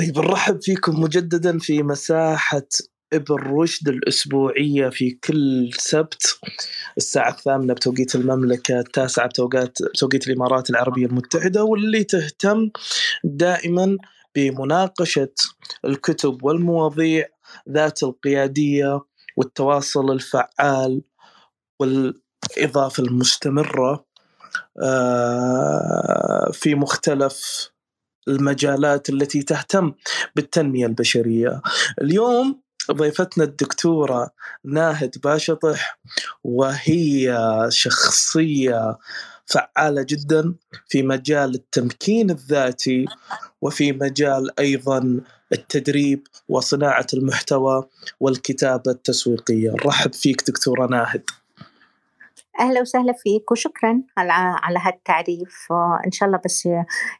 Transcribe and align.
طيب 0.00 0.18
نرحب 0.18 0.62
فيكم 0.62 1.00
مجددا 1.00 1.58
في 1.58 1.82
مساحة 1.82 2.66
إبن 3.12 3.34
رشد 3.34 3.88
الأسبوعية 3.88 4.88
في 4.88 5.10
كل 5.10 5.70
سبت 5.78 6.38
الساعة 6.96 7.30
الثامنة 7.30 7.74
بتوقيت 7.74 8.14
المملكة 8.14 8.80
التاسعة 8.80 9.26
بتوقيت 9.26 9.82
بتوقيت 9.82 10.26
الإمارات 10.28 10.70
العربية 10.70 11.06
المتحدة 11.06 11.64
واللي 11.64 12.04
تهتم 12.04 12.70
دائما 13.24 13.96
بمناقشة 14.34 15.32
الكتب 15.84 16.44
والمواضيع 16.44 17.26
ذات 17.68 18.02
القيادية 18.02 19.00
والتواصل 19.36 20.12
الفعال 20.12 21.02
والإضافة 21.80 23.02
المستمرة 23.02 24.04
آه، 24.82 26.50
في 26.52 26.74
مختلف 26.74 27.70
المجالات 28.28 29.10
التي 29.10 29.42
تهتم 29.42 29.92
بالتنمية 30.36 30.86
البشرية. 30.86 31.62
اليوم 32.02 32.60
ضيفتنا 32.92 33.44
الدكتورة 33.44 34.30
ناهد 34.64 35.16
باشطح 35.24 35.98
وهي 36.44 37.36
شخصية 37.68 38.98
فعالة 39.46 40.06
جدا 40.08 40.54
في 40.88 41.02
مجال 41.02 41.54
التمكين 41.54 42.30
الذاتي 42.30 43.04
وفي 43.62 43.92
مجال 43.92 44.60
أيضا 44.60 45.20
التدريب 45.52 46.26
وصناعة 46.48 47.06
المحتوى 47.14 47.88
والكتابة 48.20 48.90
التسويقية. 48.90 49.72
رحب 49.86 50.12
فيك 50.12 50.42
دكتورة 50.46 50.86
ناهد. 50.86 51.22
أهلا 52.60 52.80
وسهلا 52.80 53.12
فيك 53.12 53.50
وشكرا 53.50 54.02
على 54.16 54.32
على 54.32 54.78
هالتعريف. 54.82 55.68
ان 56.06 56.10
شاء 56.12 56.26
الله 56.26 56.40
بس 56.44 56.68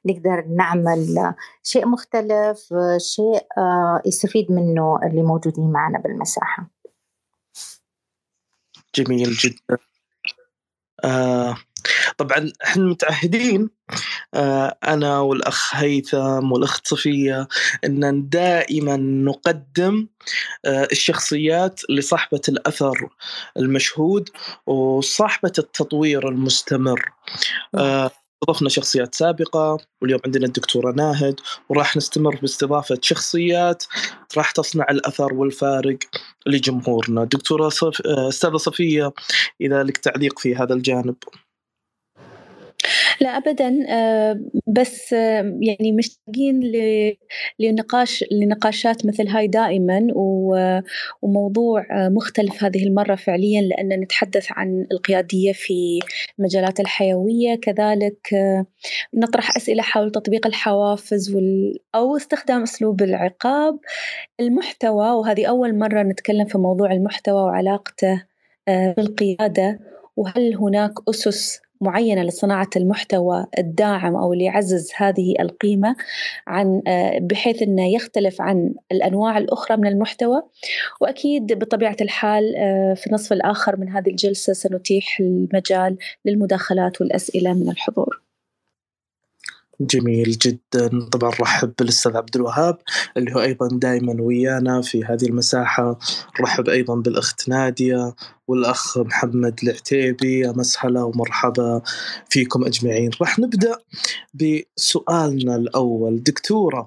نقدر 0.06 0.44
نعمل 0.56 1.34
شيء 1.62 1.86
مختلف 1.86 2.74
شيء 2.98 3.46
آه، 3.58 4.02
يستفيد 4.06 4.52
منه 4.52 5.00
اللي 5.02 5.22
موجودين 5.22 5.72
معنا 5.72 5.98
بالمساحة. 5.98 6.70
جميل 8.94 9.32
جدا. 9.32 9.78
آه 11.04 11.56
طبعا 12.18 12.52
إحنا 12.64 12.82
متعهدين 12.82 13.70
أنا 14.34 15.20
والأخ 15.20 15.76
هيثم 15.76 16.52
والأخت 16.52 16.88
صفية 16.88 17.48
إن 17.84 18.28
دائما 18.28 18.96
نقدم 18.96 20.08
آه 20.64 20.88
الشخصيات 20.92 21.80
لصاحبة 21.90 22.40
الأثر 22.48 23.08
المشهود 23.56 24.28
وصاحبة 24.66 25.52
التطوير 25.58 26.28
المستمر. 26.28 27.12
آه. 27.74 28.10
استضفنا 28.42 28.68
شخصيات 28.68 29.14
سابقة 29.14 29.78
واليوم 30.02 30.20
عندنا 30.24 30.46
الدكتورة 30.46 30.92
ناهد 30.92 31.40
وراح 31.68 31.96
نستمر 31.96 32.36
باستضافة 32.36 32.98
شخصيات 33.02 33.84
راح 34.36 34.50
تصنع 34.50 34.86
الأثر 34.90 35.34
والفارق 35.34 35.98
لجمهورنا. 36.46 37.24
دكتورة 37.24 37.68
صف... 37.68 38.00
أستاذة 38.06 38.56
صفية 38.56 39.12
إذا 39.60 39.82
لك 39.82 39.96
تعليق 39.96 40.38
في 40.38 40.56
هذا 40.56 40.74
الجانب. 40.74 41.16
لا 43.20 43.28
ابدا. 43.28 43.86
آه، 43.88 44.40
بس 44.66 45.12
آه، 45.12 45.58
يعني 45.60 45.92
مشتاقين 45.92 46.60
لنقاش 47.58 48.24
لنقاشات 48.32 49.06
مثل 49.06 49.28
هاي 49.28 49.46
دائما 49.46 50.06
وموضوع 51.22 51.86
آه، 51.90 52.08
مختلف 52.08 52.64
هذه 52.64 52.86
المرة 52.86 53.14
فعليا 53.14 53.62
لأن 53.62 54.00
نتحدث 54.00 54.46
عن 54.50 54.86
القيادية 54.92 55.52
في 55.52 55.98
المجالات 56.38 56.80
الحيوية. 56.80 57.54
كذلك 57.54 58.28
نطرح 59.14 59.56
أسئلة 59.56 59.82
حول 59.82 60.10
تطبيق 60.12 60.46
الحوافز 60.46 61.34
وال 61.34 61.78
أو 61.94 62.16
استخدام 62.16 62.62
أسلوب 62.62 63.02
العقاب. 63.02 63.78
المحتوى 64.40 65.10
وهذه 65.10 65.46
أول 65.46 65.78
مرة 65.78 66.02
نتكلم 66.02 66.44
في 66.44 66.58
موضوع 66.58 66.92
المحتوى 66.92 67.42
وعلاقته 67.42 68.24
بالقيادة 68.68 69.78
وهل 70.16 70.54
هناك 70.56 70.92
أسس 71.08 71.60
معينة 71.80 72.22
لصناعة 72.22 72.70
المحتوى 72.76 73.46
الداعم 73.58 74.16
أو 74.16 74.32
اللي 74.32 74.44
يعزز 74.44 74.90
هذه 74.96 75.34
القيمة 75.40 75.96
عن 76.46 76.82
آه، 76.86 77.18
بحيث 77.18 77.62
أنه 77.62 77.94
يختلف 77.94 78.40
عن 78.40 78.74
الأنواع 78.92 79.38
الأخرى 79.38 79.76
من 79.76 79.86
المحتوى. 79.86 80.42
وأكيد 81.00 81.52
بطبيعة 81.52 81.96
الحال 82.00 82.56
آه، 82.56 82.94
في 82.94 83.06
النصف 83.06 83.32
الآخر 83.32 83.76
من 83.76 83.88
هذه 83.88 84.10
الجلسة 84.10 84.52
سنتيح 84.52 85.20
المجال 85.20 85.96
للمداخلات 86.24 87.00
والأسئلة 87.00 87.52
من 87.52 87.70
الحضور. 87.70 88.19
جميل 89.80 90.30
جدا. 90.30 91.08
طبعا 91.12 91.30
رحب 91.40 91.72
بالأستاذ 91.78 92.16
عبد 92.16 92.36
الوهاب 92.36 92.78
اللي 93.16 93.34
هو 93.34 93.40
أيضا 93.40 93.68
دائما 93.72 94.22
ويانا 94.22 94.82
في 94.82 95.04
هذه 95.04 95.26
المساحة. 95.26 95.98
رحب 96.40 96.68
أيضا 96.68 96.94
بالأخت 96.94 97.48
نادية 97.48 98.14
والأخ 98.48 98.98
محمد 98.98 99.60
العتيبي. 99.62 100.38
يا 100.38 100.52
مسهلا 100.52 101.02
ومرحبا 101.02 101.82
فيكم 102.30 102.64
أجمعين. 102.64 103.10
راح 103.20 103.38
نبدأ 103.38 103.78
بسؤالنا 104.34 105.56
الأول. 105.56 106.22
دكتورة 106.22 106.86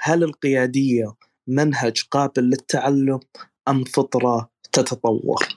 هل 0.00 0.24
القيادية 0.24 1.14
منهج 1.46 2.02
قابل 2.10 2.42
للتعلم 2.42 3.20
أم 3.68 3.84
فطرة 3.84 4.50
تتطور؟ 4.72 5.48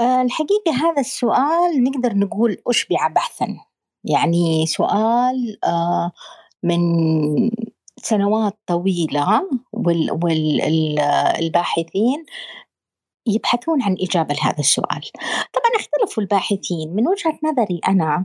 آه، 0.00 0.22
الحقيقة 0.22 0.72
هذا 0.72 1.00
السؤال 1.00 1.84
نقدر 1.84 2.14
نقول 2.14 2.56
أشبع 2.66 3.08
بحثا. 3.08 3.67
يعني 4.08 4.66
سؤال 4.66 5.58
آه، 5.64 6.12
من 6.62 6.80
سنوات 7.96 8.58
طويلة 8.66 9.48
والباحثين 10.92 12.24
يبحثون 13.26 13.82
عن 13.82 13.96
إجابة 14.00 14.34
لهذا 14.34 14.58
السؤال. 14.58 15.00
طبعا 15.52 15.70
اختلفوا 15.76 16.22
الباحثين. 16.22 16.94
من 16.94 17.08
وجهة 17.08 17.38
نظري 17.44 17.80
أنا 17.88 18.24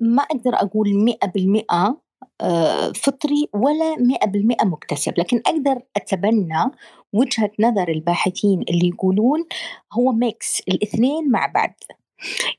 ما 0.00 0.22
أقدر 0.22 0.54
أقول 0.54 0.94
مئة 0.94 1.26
بالمئة 1.28 2.00
آه، 2.40 2.92
فطري 2.92 3.48
ولا 3.52 3.96
مئة 3.96 4.26
بالمئة 4.26 4.64
مكتسب. 4.64 5.14
لكن 5.18 5.42
أقدر 5.46 5.82
أتبنى 5.96 6.70
وجهة 7.12 7.50
نظر 7.60 7.88
الباحثين 7.88 8.62
اللي 8.70 8.88
يقولون 8.88 9.44
هو 9.92 10.12
ميكس 10.12 10.62
الاثنين 10.68 11.30
مع 11.30 11.46
بعض. 11.46 11.74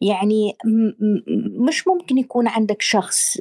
يعني 0.02 0.58
مش 1.68 1.88
ممكن 1.88 2.18
يكون 2.18 2.48
عندك 2.48 2.82
شخص 2.82 3.38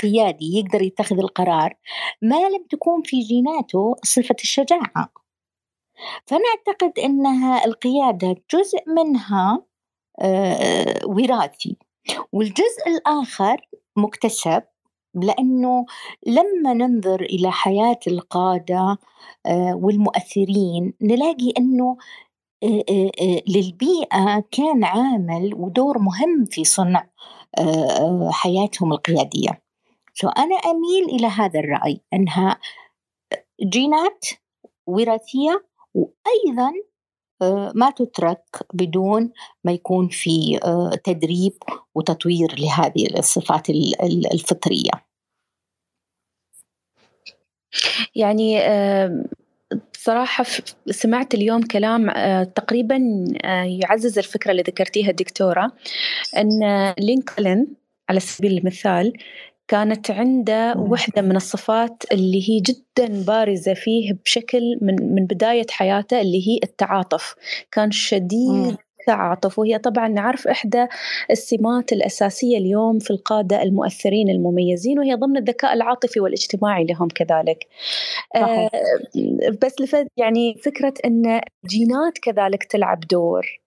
قيادي 0.00 0.58
يقدر 0.58 0.82
يتخذ 0.82 1.18
القرار 1.18 1.74
ما 2.22 2.48
لم 2.48 2.64
تكون 2.70 3.02
في 3.02 3.20
جيناته 3.20 3.96
صفة 4.04 4.36
الشجاعة. 4.42 5.12
فأنا 6.26 6.44
أعتقد 6.56 6.98
أنها 6.98 7.64
القيادة 7.64 8.36
جزء 8.54 8.78
منها 8.86 9.62
وراثي 11.04 11.76
والجزء 12.32 12.86
الآخر 12.86 13.68
مكتسب 13.96 14.62
لأنه 15.14 15.86
لما 16.26 16.74
ننظر 16.74 17.20
إلى 17.20 17.52
حياة 17.52 17.98
القادة 18.06 18.98
والمؤثرين 19.74 20.94
نلاقي 21.02 21.52
أنه 21.58 21.96
للبيئة 23.48 24.44
كان 24.50 24.84
عامل 24.84 25.54
ودور 25.54 25.98
مهم 25.98 26.44
في 26.50 26.64
صنع 26.64 27.08
حياتهم 28.30 28.92
القيادية. 28.92 29.62
سو 30.14 30.28
أنا 30.28 30.56
أميل 30.56 31.04
إلى 31.04 31.26
هذا 31.26 31.60
الرأي 31.60 32.00
أنها 32.14 32.60
جينات 33.62 34.24
وراثية 34.86 35.66
وأيضا 35.94 36.72
ما 37.74 37.90
تترك 37.90 38.66
بدون 38.74 39.32
ما 39.64 39.72
يكون 39.72 40.08
في 40.08 40.60
تدريب 41.04 41.52
وتطوير 41.94 42.54
لهذه 42.58 43.18
الصفات 43.18 43.70
الفطرية. 44.32 44.90
يعني 48.14 48.58
بصراحة 50.06 50.44
سمعت 50.90 51.34
اليوم 51.34 51.62
كلام 51.62 52.10
آه، 52.10 52.44
تقريبا 52.44 52.98
يعزز 53.64 54.18
الفكرة 54.18 54.50
اللي 54.50 54.62
ذكرتيها 54.62 55.10
الدكتورة 55.10 55.72
أن 56.36 56.94
لينكولن 56.98 57.66
على 58.08 58.20
سبيل 58.20 58.58
المثال 58.58 59.12
كانت 59.68 60.10
عنده 60.10 60.74
وحدة 60.76 61.22
من 61.22 61.36
الصفات 61.36 62.02
اللي 62.12 62.50
هي 62.50 62.60
جدا 62.60 63.24
بارزة 63.24 63.74
فيه 63.74 64.12
بشكل 64.24 64.78
من 64.82 65.14
من 65.14 65.26
بداية 65.26 65.66
حياته 65.70 66.20
اللي 66.20 66.48
هي 66.48 66.60
التعاطف. 66.64 67.34
كان 67.72 67.90
شديد 67.90 68.76
التعاطف 69.08 69.58
وهي 69.58 69.78
طبعا 69.78 70.08
نعرف 70.08 70.48
إحدى 70.48 70.86
السمات 71.30 71.92
الأساسية 71.92 72.58
اليوم 72.58 72.98
في 72.98 73.10
القادة 73.10 73.62
المؤثرين 73.62 74.30
المميزين 74.30 74.98
وهي 74.98 75.14
ضمن 75.14 75.36
الذكاء 75.36 75.72
العاطفي 75.72 76.20
والاجتماعي 76.20 76.84
لهم 76.84 77.08
كذلك. 77.08 77.66
آه 78.36 78.70
بس 79.62 79.80
لفت 79.80 80.06
يعني 80.16 80.54
فكرة 80.64 80.94
أن 81.04 81.40
جينات 81.66 82.18
كذلك 82.22 82.64
تلعب 82.64 83.00
دور. 83.00 83.60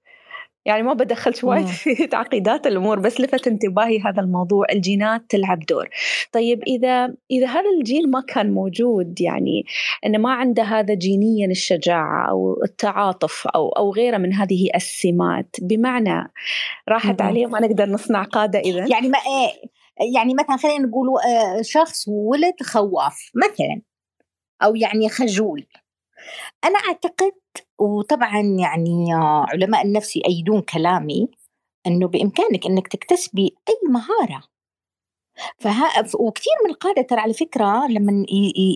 يعني 0.69 0.83
ما 0.83 0.94
بدخلت 0.94 1.44
وايد 1.44 1.66
في 1.66 2.07
تعقيدات 2.16 2.68
الأمور 2.68 3.00
بس 3.00 3.21
لفت 3.21 3.48
انتباهي 3.48 4.00
هذا 4.00 4.21
الموضوع 4.21 4.66
الجينات 4.71 5.21
تلعب 5.30 5.60
دور. 5.60 5.89
طيب 6.31 6.63
إذا 6.63 7.13
إذا 7.31 7.48
هذا 7.48 7.69
الجين 7.80 8.10
ما 8.12 8.21
كان 8.27 8.51
موجود 8.54 9.21
يعني 9.21 9.66
إنه 10.06 10.18
ما 10.18 10.33
عنده 10.33 10.63
هذا 10.63 10.94
جينيا 10.94 11.48
الشجاعة 11.48 12.30
أو 12.30 12.63
التعاطف 12.63 13.48
أو 13.48 13.69
أو 13.69 13.92
غيره 13.92 14.18
من 14.18 14.33
هذه 14.33 14.69
السمات 14.75 15.56
بمعنى 15.62 16.31
راحت 16.89 17.22
عليه 17.22 17.48
ما 17.48 17.60
نقدر 17.60 17.86
نصنع 17.86 18.24
قادة 18.24 18.60
اذا 18.60 18.88
يعني 18.88 19.10
ما 19.10 19.18
إيه 19.18 19.69
يعني 20.15 20.33
مثلا 20.33 20.57
خلينا 20.57 20.88
نقول 20.88 21.07
آه، 21.10 21.62
شخص 21.62 22.06
ولد 22.07 22.56
خواف 22.63 23.31
مثلا 23.36 23.81
أو 24.63 24.75
يعني 24.75 25.10
خجول. 25.10 25.65
أنا 26.65 26.80
أعتقد 26.80 27.31
وطبعا 27.80 28.42
يعني 28.42 29.14
علماء 29.54 29.86
النفس 29.86 30.16
يأيدون 30.16 30.62
كلامي 30.62 31.30
إنه 31.88 32.08
بإمكانك 32.08 32.66
إنك 32.66 32.88
تكتسبي 32.88 33.56
أي 33.70 33.90
مهارة. 33.90 34.44
فها 35.60 35.90
وكثير 36.20 36.54
من 36.66 36.72
القادة 36.72 37.02
ترى 37.02 37.20
على 37.20 37.34
فكرة 37.34 37.88
لما 37.88 38.26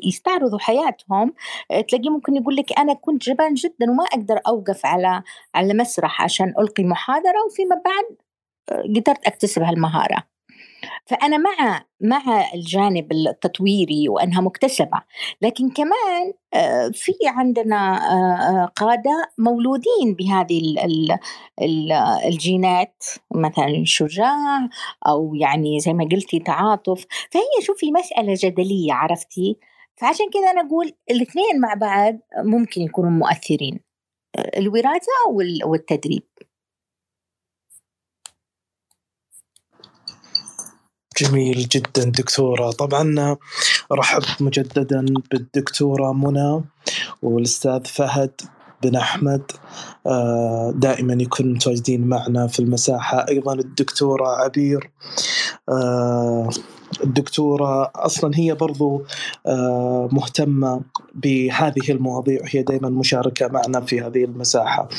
يستعرضوا 0.08 0.60
حياتهم 0.60 1.34
تلاقيه 1.70 2.10
ممكن 2.10 2.36
يقول 2.36 2.56
لك 2.56 2.80
أنا 2.80 2.94
كنت 2.94 3.24
جبان 3.24 3.54
جدا 3.54 3.92
وما 3.92 4.04
أقدر 4.04 4.40
أوقف 4.48 4.86
على 4.86 5.24
على 5.56 5.74
مسرح 5.74 6.22
عشان 6.22 6.54
ألقي 6.60 6.84
محاضرة 6.84 7.46
وفيما 7.46 7.82
بعد 7.86 8.18
قدرت 8.96 9.28
أكتسب 9.28 9.62
هالمهارة. 9.62 10.33
فأنا 11.06 11.38
مع 11.38 11.86
مع 12.02 12.54
الجانب 12.54 13.12
التطويري 13.12 14.10
وأنها 14.10 14.42
مكتسبة 14.42 15.02
لكن 15.42 15.70
كمان 15.70 16.34
آه، 16.54 16.92
في 16.94 17.14
عندنا 17.26 17.96
آه، 18.12 18.62
آه، 18.62 18.66
قادة 18.66 19.32
مولودين 19.38 20.16
بهذه 20.20 20.78
الجينات 22.26 23.04
مثلا 23.36 23.84
شجاع 23.86 24.70
أو 25.08 25.36
يعني 25.36 25.80
زي 25.80 25.94
ما 25.94 26.08
قلتي 26.12 26.40
تعاطف. 26.40 27.06
فهي 27.32 27.66
شوفي 27.66 27.92
مسألة 27.92 28.34
جدلية 28.38 28.94
عرفتي؟ 28.94 29.58
فعشان 29.96 30.26
كذا 30.34 30.52
أنا 30.52 30.62
أقول 30.68 30.94
الاثنين 31.12 31.60
مع 31.62 31.74
بعض 31.74 32.20
ممكن 32.38 32.82
يكونوا 32.82 33.12
مؤثرين 33.12 33.80
الوراثة 34.58 35.12
والتدريب. 35.66 36.24
جميل 41.18 41.68
جدا 41.72 42.04
دكتورة. 42.04 42.72
طبعا 42.72 43.38
رحب 43.92 44.22
مجددا 44.40 45.06
بالدكتورة 45.32 46.14
منى 46.14 46.62
والأستاذ 47.22 47.86
فهد 47.86 48.32
بن 48.84 48.96
أحمد. 48.96 49.52
آه، 50.08 50.74
دائما 50.76 51.24
يكون 51.24 51.54
متواجدين 51.54 52.08
معنا 52.08 52.48
في 52.48 52.60
المساحة. 52.60 53.26
أيضا 53.30 53.54
الدكتورة 53.54 54.28
عبير. 54.28 54.90
الدكتورة 57.04 57.92
أصلا 57.96 58.32
هي 58.36 58.54
برضو 58.54 59.04
آه، 59.46 60.10
مهتمة 60.12 60.82
بهذه 61.16 61.92
المواضيع 61.92 62.42
هي 62.46 62.64
دائما 62.64 62.90
مشاركة 62.90 63.48
معنا 63.48 63.82
في 63.82 64.02
هذه 64.02 64.24
المساحة. 64.24 64.90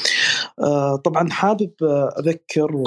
آه، 0.61 0.96
طبعا 0.96 1.31
حابب 1.31 1.70
أذكر 2.19 2.82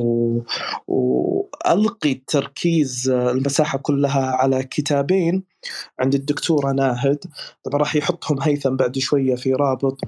وألقي 0.88 2.12
التركيز 2.12 3.10
المساحة 3.10 3.78
كلها 3.78 4.26
على 4.26 4.64
كتابين 4.64 5.44
عند 6.00 6.16
الدكتورة 6.16 6.72
ناهد. 6.72 7.20
طبعا 7.64 7.80
راح 7.80 7.96
يحطهم 7.96 8.42
هيثم 8.42 8.76
بعد 8.76 8.98
شوية 8.98 9.36
في 9.36 9.54
رابط 9.54 10.00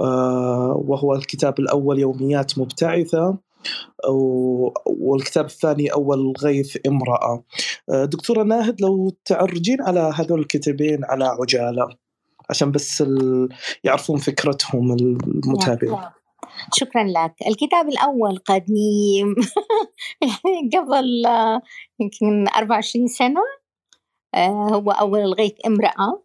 آه، 0.00 0.82
وهو 0.86 1.14
الكتاب 1.14 1.58
الأول 1.58 1.98
يوميات 1.98 2.58
مبتعثة. 2.58 3.49
والكتاب 4.86 5.44
الثاني 5.44 5.92
أول 5.92 6.32
غيث 6.42 6.76
امرأة. 6.86 7.44
آه، 7.90 8.04
دكتورة 8.04 8.42
ناهد 8.42 8.80
لو 8.80 9.16
تعرجين 9.24 9.82
على 9.82 10.12
هذول 10.14 10.40
الكتابين 10.40 11.04
على 11.04 11.24
عجالة 11.24 11.88
عشان 12.50 12.70
بس 12.70 13.04
يعرفون 13.84 14.18
فكرتهم 14.18 14.92
المتابعين 14.92 15.98
شكرا 16.74 17.04
لك. 17.04 17.34
الكتاب 17.48 17.88
الأول 17.88 18.36
قديم. 18.36 19.34
قبل 20.76 21.24
يمكن 22.00 22.48
24 22.56 23.06
سنة. 23.06 23.40
آه، 24.34 24.48
هو 24.48 24.90
أول 24.90 25.20
الغيث 25.20 25.52
امرأة. 25.66 26.22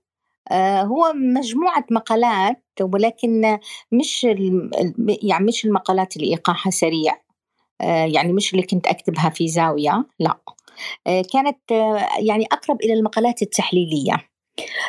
آه، 0.51 0.81
هو 0.81 1.13
مجموعة 1.15 1.85
مقالات 1.91 2.63
ولكن 2.81 3.57
مش 3.91 4.23
يعني 5.23 5.45
مش 5.45 5.65
المقالات 5.65 6.17
اللي 6.17 6.27
إيقاعها 6.27 6.69
سريع. 6.69 7.24
يعني 7.81 8.33
مش 8.33 8.53
اللي 8.53 8.65
كنت 8.65 8.87
أكتبها 8.87 9.29
في 9.29 9.47
زاوية 9.47 10.05
لا. 10.19 10.37
آه، 11.07 11.23
كانت 11.33 11.71
آه، 11.71 12.07
يعني 12.19 12.45
أقرب 12.51 12.81
إلى 12.83 12.93
المقالات 12.93 13.41
التحليلية. 13.41 14.29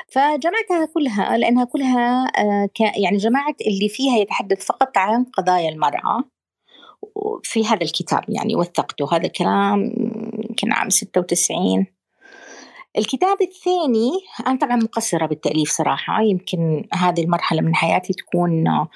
فجمعتها 0.08 0.86
كلها 0.94 1.38
لأنها 1.38 1.64
كلها 1.64 2.32
يعني 2.96 3.16
جمعت 3.16 3.60
اللي 3.60 3.88
فيها 3.88 4.16
يتحدث 4.18 4.64
فقط 4.66 4.98
عن 4.98 5.24
قضايا 5.24 5.68
المرأة 5.68 6.24
في 7.42 7.66
هذا 7.66 7.82
الكتاب 7.82 8.24
يعني 8.28 8.56
وثقته. 8.56 9.16
هذا 9.16 9.26
الكلام 9.26 9.92
يمكن 10.48 10.72
عام 10.72 10.90
96 10.90 11.86
الكتاب 12.98 13.42
الثاني 13.42 14.10
أنا 14.46 14.58
طبعا 14.58 14.76
مقصرة 14.76 15.26
بالتأليف 15.26 15.70
صراحة 15.70 16.22
يمكن 16.22 16.84
هذه 16.92 17.22
المرحلة 17.22 17.62
من 17.62 17.74
حياتي 17.74 18.12
تكون 18.12 18.68
آه، 18.68 18.88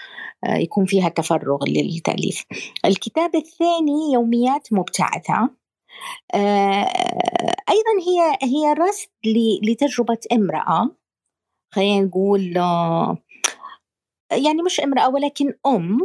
يكون 0.45 0.85
فيها 0.85 1.09
تفرغ 1.09 1.59
للتأليف. 1.69 2.45
الكتاب 2.85 3.37
الثاني 3.37 4.13
يوميات 4.13 4.73
مبتعثة 4.73 5.51
آه، 6.35 6.87
أيضا 7.71 7.93
هي 8.07 8.39
هي 8.43 8.73
رصد 8.73 9.09
لتجربة 9.63 10.19
امرأة 10.33 10.91
خلينا 11.75 12.07
نقول 12.07 12.59
آه، 12.59 13.19
يعني 14.33 14.63
مش 14.63 14.81
امرأة 14.81 15.09
ولكن 15.09 15.55
أم 15.67 15.99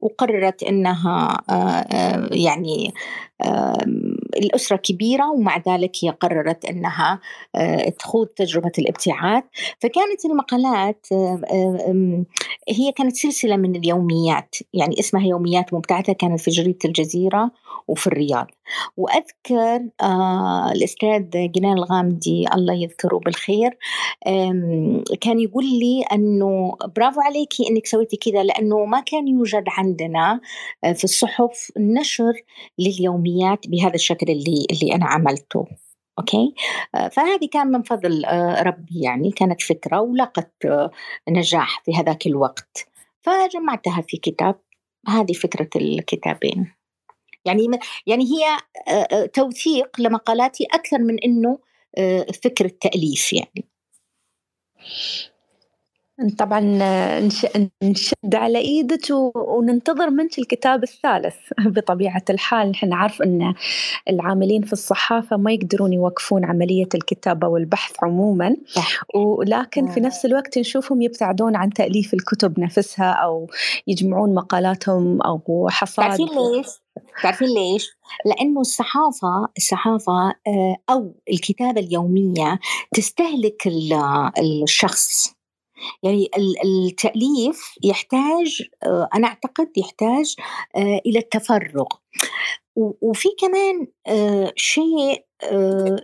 وقررت 0.00 0.62
إنها 0.62 1.44
يعني 2.32 2.92
الأسرة 4.38 4.76
كبيرة 4.76 5.30
ومع 5.30 5.62
ذلك 5.68 5.92
هي 6.02 6.10
قررت 6.10 6.64
أنها 6.64 7.20
آه، 7.54 7.88
تخوض 7.88 8.26
تجربة 8.26 8.72
الابتعاث. 8.78 9.44
فكانت 9.80 10.24
المقالات 10.24 11.06
هي 12.68 12.92
كانت 12.96 13.16
سلسلة 13.16 13.56
من 13.56 13.76
اليوميات 13.76 14.54
يعني 14.74 15.00
اسمها 15.00 15.26
يوميات 15.26 15.74
مبتعثة 15.74 16.12
كانت 16.12 16.40
في 16.40 16.50
جريدة 16.50 16.78
الجزيرة. 16.84 17.50
وفي 17.88 18.06
الرياض. 18.06 18.46
وأذكر 18.96 19.88
آه، 20.02 20.72
الأستاذ 20.72 21.22
جنان 21.32 21.72
الغامدي 21.78 22.46
الله 22.54 22.74
يذكره 22.74 23.18
بالخير 23.18 23.78
كان 25.20 25.40
يقول 25.40 25.64
لي 25.64 26.02
أنه 26.12 26.76
برافو 26.96 27.20
عليكي 27.20 27.68
أنك 27.70 27.86
سويتي 27.86 28.16
كذا 28.16 28.42
لأنه 28.42 28.84
ما 28.84 29.00
كان 29.00 29.28
يوجد 29.28 29.64
عندنا 29.68 30.40
آه، 30.84 30.92
في 30.92 31.04
الصحف 31.04 31.72
نشر 31.78 32.32
لليوميات 32.78 33.68
بهذا 33.68 33.94
الشكل 33.94 34.30
اللي 34.30 34.66
اللي 34.70 34.94
أنا 34.94 35.06
عملته. 35.06 35.66
أوكي؟ 36.18 36.54
آه، 36.94 37.08
فهذه 37.08 37.48
كان 37.52 37.66
من 37.66 37.82
فضل 37.82 38.24
ربي 38.60 39.00
يعني 39.00 39.30
كانت 39.30 39.62
فكرة 39.62 40.00
ولقت 40.00 40.52
نجاح 41.28 41.82
في 41.84 41.94
هذاك 41.94 42.26
الوقت. 42.26 42.88
فجمعتها 43.22 44.00
في 44.00 44.16
كتاب 44.16 44.60
هذه 45.08 45.32
فكرة 45.32 45.68
الكتابين. 45.76 46.75
يعني 47.46 47.66
يعني 48.06 48.24
هي 48.24 48.56
توثيق 49.26 50.00
لمقالاتي 50.00 50.64
أكثر 50.72 50.98
من 50.98 51.18
إنه 51.24 51.58
آه، 51.98 52.26
فكرة 52.42 52.70
تأليف 52.80 53.32
يعني. 53.32 53.64
طبعا 56.38 56.60
نشد 57.82 58.34
على 58.34 58.58
إيدك 58.58 59.10
وننتظر 59.34 60.10
منك 60.10 60.38
الكتاب 60.38 60.82
الثالث. 60.82 61.36
بطبيعة 61.76 62.24
الحال 62.30 62.70
نحن 62.70 62.88
نعرف 62.88 63.22
إن 63.22 63.54
العاملين 64.10 64.62
في 64.62 64.72
الصحافة 64.72 65.36
ما 65.36 65.52
يقدرون 65.52 65.92
يوقفون 65.92 66.44
عملية 66.44 66.88
الكتابة 66.94 67.48
والبحث 67.48 67.92
عموما. 68.02 68.56
ولكن 69.14 69.86
في 69.86 70.00
نفس 70.00 70.26
الوقت 70.26 70.58
نشوفهم 70.58 71.02
يبتعدون 71.02 71.56
عن 71.56 71.72
تأليف 71.72 72.14
الكتب 72.14 72.60
نفسها 72.60 73.10
أو 73.10 73.50
يجمعون 73.86 74.34
مقالاتهم 74.34 75.22
أو 75.22 75.68
حصاد. 75.70 76.06
تعرفين 76.06 76.28
ليش؟ 76.28 76.85
تعرفين 77.22 77.48
ليش؟ 77.48 77.96
لأنه 78.24 78.60
الصحافة 78.60 79.48
الصحافة 79.56 80.34
آه، 80.46 80.76
أو 80.90 81.14
الكتابة 81.30 81.80
اليومية 81.80 82.58
تستهلك 82.94 83.68
الشخص. 84.38 85.36
يعني 86.02 86.30
التأليف 86.64 87.74
يحتاج 87.84 88.62
آه، 88.82 89.08
أنا 89.14 89.26
أعتقد 89.26 89.68
يحتاج 89.76 90.34
آه، 90.76 91.00
إلى 91.06 91.18
التفرغ. 91.18 91.86
وفي 92.76 93.28
كمان 93.40 93.86
شيء 94.56 95.24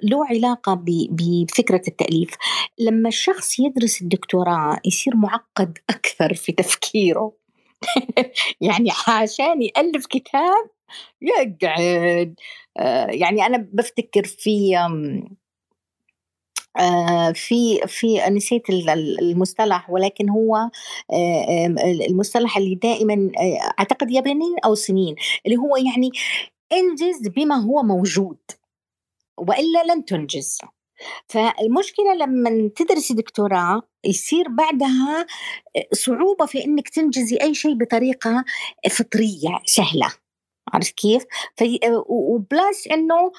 له 0.02 0.26
علاقة 0.26 0.84
بفكرة 1.10 1.82
التأليف. 1.88 2.30
لما 2.78 3.08
الشخص 3.08 3.58
يدرس 3.58 4.02
الدكتوراه 4.02 4.80
يصير 4.84 5.16
معقد 5.16 5.78
أكثر 5.90 6.34
في 6.34 6.52
تفكيره. 6.52 7.32
يعني 8.60 8.90
عشان 9.08 9.62
يألف 9.62 10.06
كتاب 10.06 10.70
يقعد. 11.22 12.36
يعني 13.10 13.46
أنا 13.46 13.68
بفتكر 13.72 14.24
في 14.24 14.76
آه، 16.80 17.32
في 17.32 17.80
في 17.86 18.30
نسيت 18.30 18.70
المصطلح 18.70 19.90
ولكن 19.90 20.28
هو 20.30 20.56
آه، 21.12 21.66
المصطلح 22.08 22.56
اللي 22.56 22.74
دائما 22.74 23.30
آه، 23.38 23.58
أعتقد 23.80 24.10
ياباني 24.10 24.56
أو 24.64 24.74
صينيين 24.74 25.14
اللي 25.46 25.56
هو 25.56 25.76
يعني 25.76 26.10
انجز 26.72 27.28
بما 27.28 27.54
هو 27.54 27.82
موجود 27.82 28.38
وإلا 29.38 29.94
لن 29.94 30.04
تنجز. 30.04 30.58
فالمشكلة 31.26 32.14
لما 32.14 32.70
تدرسي 32.76 33.14
دكتوراه 33.14 33.82
يصير 34.04 34.48
بعدها 34.48 35.26
صعوبة 35.92 36.46
في 36.46 36.64
إنك 36.64 36.88
تنجزي 36.88 37.36
أي 37.36 37.54
شيء 37.54 37.74
بطريقة 37.74 38.44
فطرية 38.90 39.60
سهلة 39.66 40.12
عرفت 40.72 40.94
كيف؟ 40.94 41.24
في 41.56 41.80
وبلاس 42.08 42.88
إنه 42.92 43.32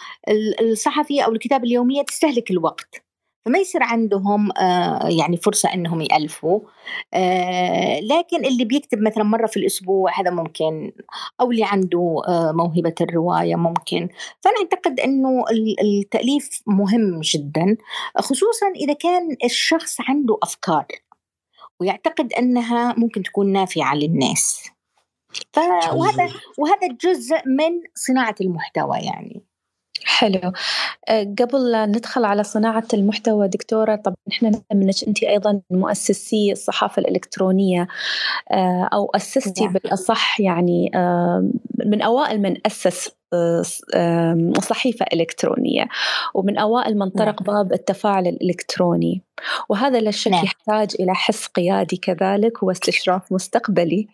الصحفية 0.62 1.22
أو 1.22 1.32
الكتابة 1.32 1.63
اليومية 1.63 2.01
تستهلك 2.01 2.51
الوقت 2.51 3.03
فما 3.46 3.60
يصير 3.60 3.84
عندهم 3.84 4.52
آه، 4.58 5.08
يعني 5.08 5.38
فرصة 5.38 5.74
أنهم 5.74 6.02
يألفوا. 6.02 6.60
آه، 7.14 8.00
لكن 8.00 8.46
اللي 8.46 8.66
بيكتب 8.66 9.02
مثلا 9.02 9.24
مرة 9.24 9.48
في 9.48 9.58
الأسبوع 9.58 10.20
هذا 10.20 10.30
ممكن 10.30 10.92
أو 11.42 11.52
اللي 11.52 11.64
عنده 11.64 12.22
آه، 12.28 12.52
موهبة 12.52 12.96
الرواية 13.02 13.56
ممكن. 13.56 14.10
فأنا 14.42 14.56
أعتقد 14.64 15.00
أنه 15.00 15.46
التأليف 15.82 16.62
مهم 16.68 17.20
جدا 17.24 17.78
خصوصا 18.18 18.68
إذا 18.76 18.94
كان 18.94 19.38
الشخص 19.44 19.98
عنده 20.02 20.38
أفكار 20.44 20.86
ويعتقد 21.80 22.34
أنها 22.34 22.94
ممكن 22.98 23.24
تكون 23.24 23.52
نافعة 23.52 23.96
للناس. 23.96 24.70
فهذا 25.54 26.30
وهذا 26.58 26.88
جزء 27.02 27.38
من 27.46 27.82
صناعة 27.96 28.36
المحتوى 28.42 28.98
يعني. 28.98 29.52
حلو 30.06 30.52
آه، 31.10 31.24
قبل 31.40 31.86
ندخل 31.86 32.26
على 32.26 32.44
صناعة 32.44 32.88
المحتوى 32.94 33.48
دكتورة 33.48 33.96
طبعا 33.96 34.16
إحنا 34.32 34.52
منك 34.74 35.04
أنت 35.08 35.24
أيضا 35.24 35.62
مؤسسي 35.72 36.52
الصحافة 36.52 37.00
الإلكترونية 37.00 37.88
آه، 38.52 38.90
أو 38.94 39.12
أسستي 39.16 39.64
نعم. 39.64 39.74
بالأصح 39.74 40.40
يعني 40.40 40.92
آه، 40.96 41.50
من 41.86 42.02
أوائل 42.02 42.42
من 42.42 42.58
أسس 42.66 43.12
صحيفة 44.60 45.06
إلكترونية 45.14 45.88
ومن 46.34 46.58
أوائل 46.58 46.98
من 46.98 47.10
طرق 47.10 47.42
نعم. 47.42 47.56
باب 47.56 47.74
التفاعل 47.74 48.28
الإلكتروني 48.28 49.22
وهذا 49.70 50.00
لا 50.00 50.12
شك 50.12 50.32
نعم. 50.32 50.44
يحتاج 50.46 50.96
إلى 51.00 51.16
حس 51.16 51.48
قيادي 51.48 51.98
كذلك 51.98 52.64
واستشراف 52.64 53.32
مستقبلي 53.32 54.08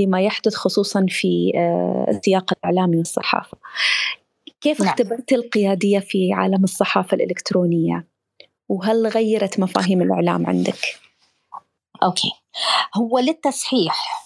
لما 0.00 0.20
يحدث 0.20 0.54
خصوصا 0.54 1.06
في 1.08 1.52
السياق 2.08 2.52
الإعلامي 2.52 2.96
والصحافة 2.96 3.58
كيف 4.62 4.80
نعم. 4.80 4.88
اختبرت 4.88 5.32
القيادية 5.32 5.98
في 5.98 6.32
عالم 6.32 6.64
الصحافة 6.64 7.14
الإلكترونية؟ 7.14 8.08
وهل 8.68 9.06
غيرت 9.06 9.60
مفاهيم 9.60 10.02
الإعلام 10.02 10.46
عندك؟ 10.46 10.78
أوكي 12.02 12.30
هو 12.96 13.18
للتصحيح 13.18 14.22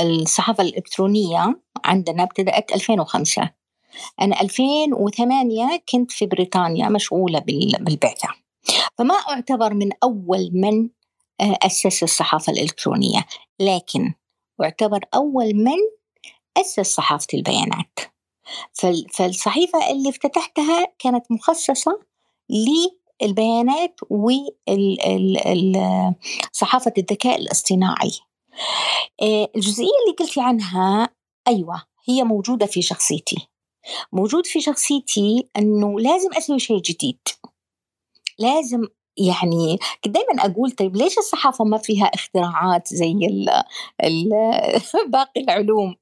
الصحافة 0.00 0.64
الإلكترونية 0.64 1.60
عندنا 1.84 2.22
ابتدأت 2.22 2.72
2005 2.72 3.50
أنا 4.20 4.40
2008 4.40 5.82
كنت 5.92 6.12
في 6.12 6.26
بريطانيا 6.26 6.88
مشغولة 6.88 7.38
بالبعثة 7.80 8.28
فما 8.98 9.14
أعتبر 9.14 9.74
من 9.74 9.90
أول 10.02 10.50
من 10.52 10.88
آه، 11.40 11.58
أسس 11.62 12.02
الصحافة 12.02 12.52
الإلكترونية 12.52 13.26
لكن 13.60 14.14
أعتبر 14.62 15.00
أول 15.14 15.54
من 15.54 15.78
أسس 16.56 16.94
صحافة 16.94 17.26
البيانات 17.34 18.13
فالصحيفة 19.12 19.90
اللي 19.90 20.08
افتتحتها 20.08 20.86
كانت 20.98 21.24
مخصصة 21.30 22.00
للبيانات 23.20 24.00
وصحافة 26.50 26.92
الذكاء 26.98 27.40
الاصطناعي. 27.40 28.12
آه، 29.22 29.50
الجزئية 29.56 29.86
اللي 30.04 30.16
قلتي 30.18 30.40
عنها 30.40 31.08
أيوة 31.48 31.82
هي 32.08 32.22
موجودة 32.24 32.66
في 32.66 32.82
شخصيتي. 32.82 33.48
موجود 34.12 34.46
في 34.46 34.60
شخصيتي 34.60 35.48
أنه 35.56 36.00
لازم 36.00 36.28
أسوي 36.36 36.58
شيء 36.58 36.80
جديد. 36.80 37.18
لازم 38.38 38.86
يعني 39.16 39.78
دائما 40.06 40.44
أقول 40.44 40.70
طيب 40.70 40.96
ليش 40.96 41.18
الصحافة 41.18 41.64
ما 41.64 41.78
فيها 41.78 42.04
اختراعات 42.04 42.88
زي 42.88 43.10
ال 43.12 43.48
ال 44.04 44.30
باقي 45.12 45.40
العلوم؟ 45.40 45.96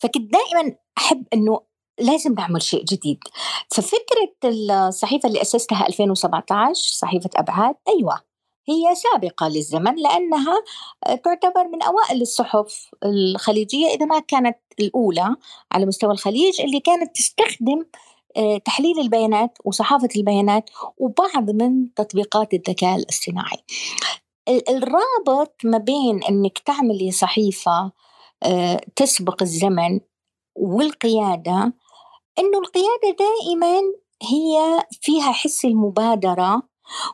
فكنت 0.00 0.32
دائما 0.32 0.76
أحب 0.98 1.24
إنه 1.32 1.60
لازم 2.00 2.34
نعمل 2.34 2.62
شيء 2.62 2.84
جديد. 2.84 3.18
ففكرة 3.70 4.32
الصحيفة 4.44 5.28
اللي 5.28 5.42
أسستها 5.42 5.86
2017 5.88 6.74
صحيفة 6.74 7.30
أبعاد 7.36 7.74
أيوة 7.88 8.30
هي 8.68 8.94
سابقة 8.94 9.48
للزمن 9.48 9.94
لأنها 9.94 10.62
تعتبر 11.04 11.68
من 11.68 11.82
أوائل 11.82 12.22
الصحف 12.22 12.90
الخليجية 13.04 13.86
إذا 13.86 14.06
ما 14.06 14.18
كانت 14.18 14.58
الأولى 14.80 15.36
على 15.72 15.86
مستوى 15.86 16.12
الخليج 16.12 16.60
اللي 16.60 16.80
كانت 16.80 17.16
تستخدم 17.16 17.84
آه، 18.36 18.58
تحليل 18.58 19.00
البيانات 19.00 19.58
وصحافة 19.64 20.08
البيانات 20.16 20.70
وبعض 20.98 21.50
من 21.50 21.94
تطبيقات 21.94 22.54
الذكاء 22.54 22.96
الاصطناعي. 22.96 23.58
الرابط 24.48 25.54
ما 25.64 25.78
بين 25.78 26.24
أنك 26.24 26.58
تعملي 26.58 27.10
صحيفة 27.10 27.92
تسبق 28.96 29.42
الزمن 29.42 30.00
والقيادة 30.56 31.72
إنه 32.38 32.58
القيادة 32.58 33.16
دائما 33.18 33.80
هي 34.22 34.84
فيها 35.00 35.32
حس 35.32 35.64
المبادرة 35.64 36.62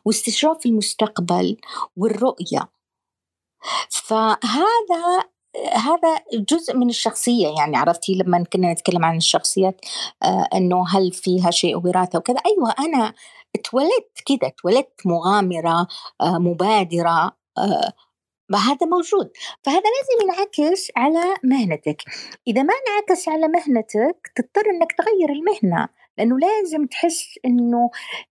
واستشراف 0.04 0.66
المستقبل 0.66 1.56
والرؤية. 1.96 2.70
فهذا 3.90 5.24
هذا 5.72 6.20
جزء 6.34 6.76
من 6.76 6.88
الشخصية 6.88 7.48
يعني 7.58 7.76
عرفتي 7.76 8.14
لما 8.14 8.44
كنا 8.52 8.72
نتكلم 8.72 9.04
عن 9.04 9.16
الشخصيات 9.16 9.80
آه 10.22 10.48
إنه 10.54 10.84
هل 10.88 11.12
فيها 11.12 11.50
شيء 11.50 11.76
وراثة 11.76 12.18
وكذا؟ 12.18 12.36
أيوه 12.46 12.74
أنا 12.78 13.14
اتولدت 13.54 14.20
كذا 14.26 14.48
اتولدت 14.48 15.06
مغامرة 15.06 15.86
آه 16.20 16.38
مبادرة 16.38 17.36
آه 17.58 17.92
هذا 18.54 18.86
موجود. 18.86 19.30
فهذا 19.62 19.80
لازم 19.80 20.22
ينعكس 20.22 20.90
على 20.96 21.34
مهنتك. 21.44 22.02
إذا 22.46 22.62
ما 22.62 22.74
انعكس 22.74 23.28
على 23.28 23.48
مهنتك 23.48 24.32
تضطر 24.34 24.70
أنك 24.70 24.92
تغير 24.92 25.30
المهنة 25.32 25.88
لأنه 26.18 26.38
لازم 26.38 26.86
تحس 26.86 27.38
أنه 27.44 27.90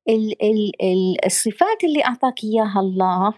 ال 0.10 0.44
ال 0.44 0.72
ال 0.82 1.26
الصفات 1.26 1.84
اللي 1.84 2.06
أعطاك 2.06 2.44
إياها 2.44 2.80
الله 2.80 3.34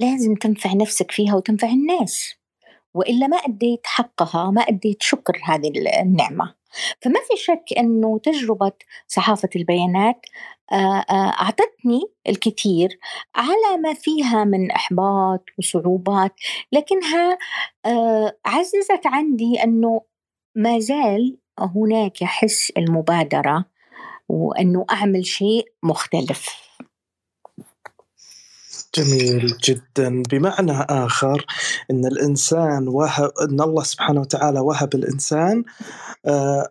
لازم 0.00 0.34
تنفع 0.34 0.72
نفسك 0.72 1.10
فيها 1.10 1.34
وتنفع 1.34 1.68
الناس. 1.68 2.34
وإلا 2.94 3.26
ما 3.26 3.36
أديت 3.36 3.86
حقها 3.86 4.50
ما 4.50 4.62
أديت 4.62 5.02
شكر 5.02 5.40
هذه 5.44 5.72
النعمة. 6.02 6.59
فما 7.02 7.20
في 7.28 7.36
شك 7.36 7.64
أنه 7.78 8.18
تجربة 8.18 8.72
صحافة 9.08 9.48
البيانات 9.56 10.20
آه، 10.72 11.04
آه، 11.10 11.30
أعطتني 11.40 12.00
الكثير 12.28 12.98
على 13.34 13.82
ما 13.82 13.94
فيها 13.94 14.44
من 14.44 14.70
إحباط 14.70 15.44
وصعوبات 15.58 16.32
لكنها 16.72 17.38
آه، 17.86 18.36
عززت 18.46 19.06
عندي 19.06 19.62
أنه 19.64 20.00
ما 20.54 20.78
زال 20.78 21.38
هناك 21.58 22.24
حس 22.24 22.72
المبادرة 22.76 23.64
وأنه 24.28 24.86
أعمل 24.90 25.26
شيء 25.26 25.72
مختلف. 25.82 26.69
جميل 28.94 29.56
جدا. 29.64 30.22
بمعنى 30.30 30.72
آخر 30.72 31.46
أن 31.90 32.06
الإنسان 32.06 32.88
وهب 32.88 33.30
أن 33.40 33.60
الله 33.60 33.82
سبحانه 33.82 34.20
وتعالى 34.20 34.60
وهب 34.60 34.94
الإنسان 34.94 35.64
آه، 36.26 36.68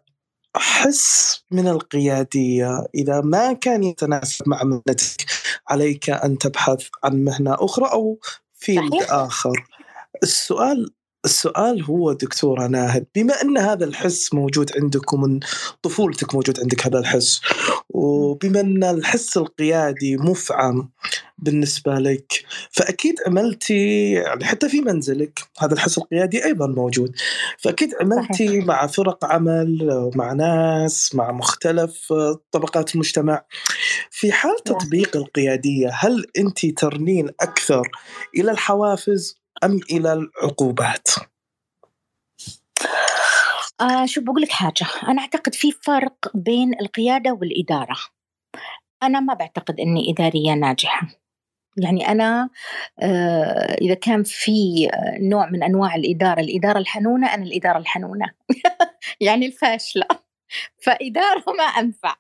حس 0.55 1.43
من 1.51 1.67
القيادية. 1.67 2.85
إذا 2.95 3.21
ما 3.21 3.53
كان 3.53 3.83
يتناسب 3.83 4.49
مع 4.49 4.63
مهنتك 4.63 5.25
عليك 5.67 6.09
أن 6.09 6.37
تبحث 6.37 6.87
عن 7.03 7.23
مهنة 7.23 7.55
أخرى 7.59 7.91
أو 7.91 8.19
فيلد 8.53 8.93
آخر. 9.09 9.65
السؤال 10.23 10.93
السؤال 11.25 11.83
هو 11.83 12.13
دكتورة 12.13 12.67
ناهد 12.67 13.05
بما 13.15 13.41
أن 13.41 13.57
هذا 13.57 13.85
الحس 13.85 14.33
موجود 14.33 14.71
عندكم 14.81 15.21
من 15.21 15.39
طفولتك 15.81 16.35
موجود 16.35 16.59
عندك 16.59 16.85
هذا 16.85 16.99
الحس 16.99 17.41
وبما 17.89 18.59
أن 18.59 18.83
الحس 18.83 19.37
القيادي 19.37 20.17
مفعم 20.17 20.89
بالنسبة 21.37 21.95
لك 21.95 22.45
فأكيد 22.71 23.15
عملتي 23.27 24.11
يعني 24.11 24.45
حتى 24.45 24.69
في 24.69 24.81
منزلك 24.81 25.39
هذا 25.59 25.73
الحس 25.73 25.97
القيادي 25.97 26.45
أيضا 26.45 26.67
موجود 26.67 27.15
فأكيد 27.57 27.93
عملتي. 28.01 28.59
مع 28.59 28.87
فرق 28.87 29.25
عمل 29.25 29.89
ومع 29.91 30.33
ناس 30.33 31.15
مع 31.15 31.31
مختلف 31.31 32.13
طبقات 32.51 32.95
المجتمع 32.95 33.45
في 34.11 34.31
حال 34.31 34.63
تطبيق 34.65 35.17
القيادية 35.17 35.89
هل 35.93 36.25
أنت 36.37 36.65
ترنين 36.65 37.29
أكثر 37.41 37.89
إلى 38.35 38.51
الحوافز 38.51 39.38
أم 39.63 39.79
إلى 39.91 40.13
العقوبات؟ 40.13 41.07
آه 43.81 44.05
شو 44.05 44.21
بقول 44.21 44.41
لك 44.41 44.51
حاجة. 44.51 44.87
أنا 45.07 45.21
أعتقد 45.21 45.55
في 45.55 45.71
فرق 45.71 46.15
بين 46.33 46.73
القيادة 46.81 47.31
والإدارة. 47.33 47.97
أنا 49.03 49.19
ما 49.19 49.33
بعتقد 49.33 49.79
أني 49.79 50.11
إدارية 50.11 50.53
ناجحة. 50.53 51.07
يعني 51.77 52.07
أنا 52.07 52.49
آه 52.99 53.73
إذا 53.81 53.93
كان 53.93 54.23
في 54.23 54.89
نوع 55.21 55.49
من 55.49 55.63
أنواع 55.63 55.95
الإدارة 55.95 56.39
الإدارة 56.41 56.79
الحنونة 56.79 57.33
أنا 57.33 57.43
الإدارة 57.43 57.77
الحنونة. 57.77 58.25
يعني 59.21 59.45
الفاشلة. 59.45 60.05
فإدارة 60.85 61.43
ما 61.57 61.63
أنفع. 61.63 62.15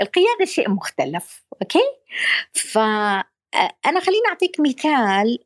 القيادة 0.00 0.44
شيء 0.44 0.70
مختلف 0.70 1.44
أوكي؟ 1.62 1.84
فأنا 2.52 4.00
خليني 4.00 4.28
أعطيك 4.28 4.60
مثال 4.60 5.38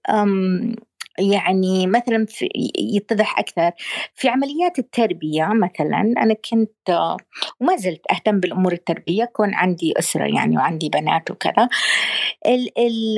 يعني 1.19 1.87
مثلا 1.87 2.27
في 2.29 2.49
يتضح 2.79 3.39
أكثر. 3.39 3.71
في 4.15 4.29
عمليات 4.29 4.79
التربية 4.79 5.45
مثلا 5.55 6.01
أنا 6.01 6.35
كنت 6.35 7.17
وما 7.61 7.77
زلت 7.77 8.03
أهتم 8.13 8.41
بالأمور 8.41 8.73
التربية 8.73 9.25
كون 9.25 9.55
عندي 9.55 9.95
أسرة 9.99 10.25
يعني 10.37 10.57
وعندي 10.57 10.89
بنات 10.89 11.31
وكذا. 11.31 11.69
ال 12.47 12.79
ال 12.79 13.17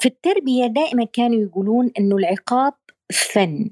في 0.00 0.06
التربية 0.06 0.66
دائما 0.66 1.04
كانوا 1.12 1.42
يقولون 1.42 1.90
إنه 1.98 2.16
العقاب 2.16 2.72
فن. 3.12 3.70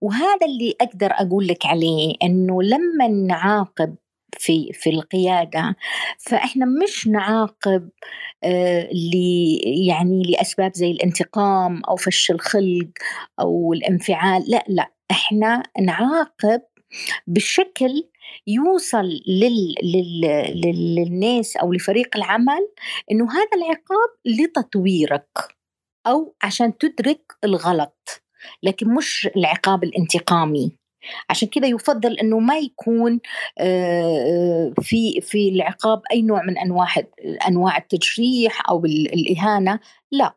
وهذا 0.00 0.46
اللي 0.46 0.74
أقدر 0.80 1.12
أقول 1.12 1.46
لك 1.48 1.66
عليه 1.66 2.14
إنه 2.22 2.62
لما 2.62 3.08
نعاقب 3.08 3.96
في 4.38 4.72
في 4.72 4.90
القيادة. 4.90 5.76
فإحنا 6.18 6.66
مش 6.66 7.06
نعاقب 7.08 7.88
آه 8.44 8.88
يعني 9.86 10.22
لأسباب 10.22 10.74
زي 10.74 10.90
الانتقام 10.90 11.82
أو 11.88 11.96
فش 11.96 12.30
الخلق 12.30 12.88
أو 13.40 13.72
الانفعال 13.72 14.44
لا 14.50 14.64
لا. 14.68 14.92
إحنا 15.10 15.62
نعاقب 15.80 16.60
بشكل 17.26 18.08
يوصل 18.46 19.04
لل... 19.26 19.74
لل... 19.82 20.20
للناس 20.94 21.56
أو 21.56 21.72
لفريق 21.72 22.16
العمل 22.16 22.68
إنه 23.10 23.32
هذا 23.32 23.50
العقاب 23.54 24.10
لتطويرك 24.24 25.28
أو 26.06 26.34
عشان 26.42 26.78
تدرك 26.78 27.32
الغلط 27.44 28.22
لكن 28.62 28.94
مش 28.94 29.28
العقاب 29.36 29.84
الانتقامي. 29.84 30.76
عشان 31.30 31.48
كذا 31.48 31.66
يفضل 31.66 32.18
إنه 32.18 32.38
ما 32.38 32.58
يكون 32.58 33.20
في 34.82 35.20
في 35.20 35.48
العقاب 35.48 36.02
أي 36.12 36.22
نوع 36.22 36.42
من 36.42 36.58
أنواع 36.58 36.88
أنواع 37.48 37.76
التجريح 37.76 38.68
أو 38.70 38.84
الإهانة 38.86 39.80
لا. 40.10 40.34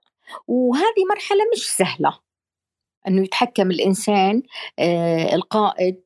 وهذه 0.47 1.05
مرحلة 1.09 1.39
مش 1.55 1.71
سهلة. 1.71 2.25
إنه 3.07 3.23
يتحكم 3.23 3.71
الإنسان 3.71 4.43
القائد 5.33 6.01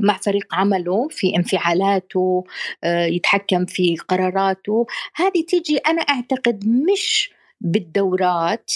مع 0.00 0.18
فريق 0.22 0.54
عمله 0.54 1.08
في 1.08 1.36
انفعالاته 1.36 2.44
يتحكم 2.84 3.66
في 3.66 3.96
قراراته. 3.96 4.86
هذه 5.16 5.44
تيجي 5.48 5.76
أنا 5.76 6.02
أعتقد 6.02 6.64
مش 6.66 7.30
بالدورات 7.60 8.70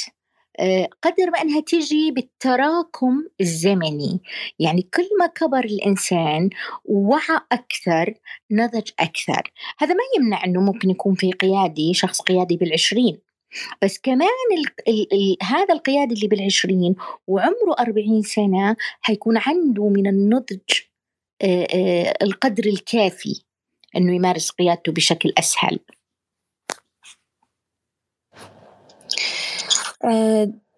قدر 1.02 1.30
ما 1.32 1.42
إنها 1.42 1.60
تجي 1.60 2.10
بالتراكم 2.10 3.24
الزمني. 3.40 4.20
يعني 4.58 4.82
كل 4.94 5.08
ما 5.20 5.26
كبر 5.26 5.64
الإنسان 5.64 6.50
ووعى 6.84 7.40
أكثر 7.52 8.14
نضج 8.50 8.90
أكثر. 9.00 9.52
هذا 9.78 9.94
ما 9.94 10.02
يمنع 10.18 10.44
إنه 10.44 10.60
ممكن 10.60 10.90
يكون 10.90 11.14
في 11.14 11.32
قيادي 11.32 11.94
شخص 11.94 12.20
قيادي 12.20 12.56
بالعشرين. 12.56 13.18
بس 13.82 13.98
كمان 13.98 14.28
ال 14.58 14.88
ال 14.88 15.12
ال 15.12 15.36
هذا 15.42 15.74
القيادي 15.74 16.14
اللي 16.14 16.28
بالعشرين 16.28 16.94
وعمره 17.26 17.74
أربعين 17.80 18.22
سنة 18.22 18.76
حيكون 19.00 19.38
عنده 19.38 19.88
من 19.88 20.06
النضج 20.06 20.60
آه، 21.42 21.66
آه، 21.74 22.14
القدر 22.22 22.64
الكافي 22.64 23.42
أنه 23.96 24.14
يمارس 24.14 24.50
قيادته 24.50 24.92
بشكل 24.92 25.32
أسهل 25.38 25.78
آه، 28.34 29.91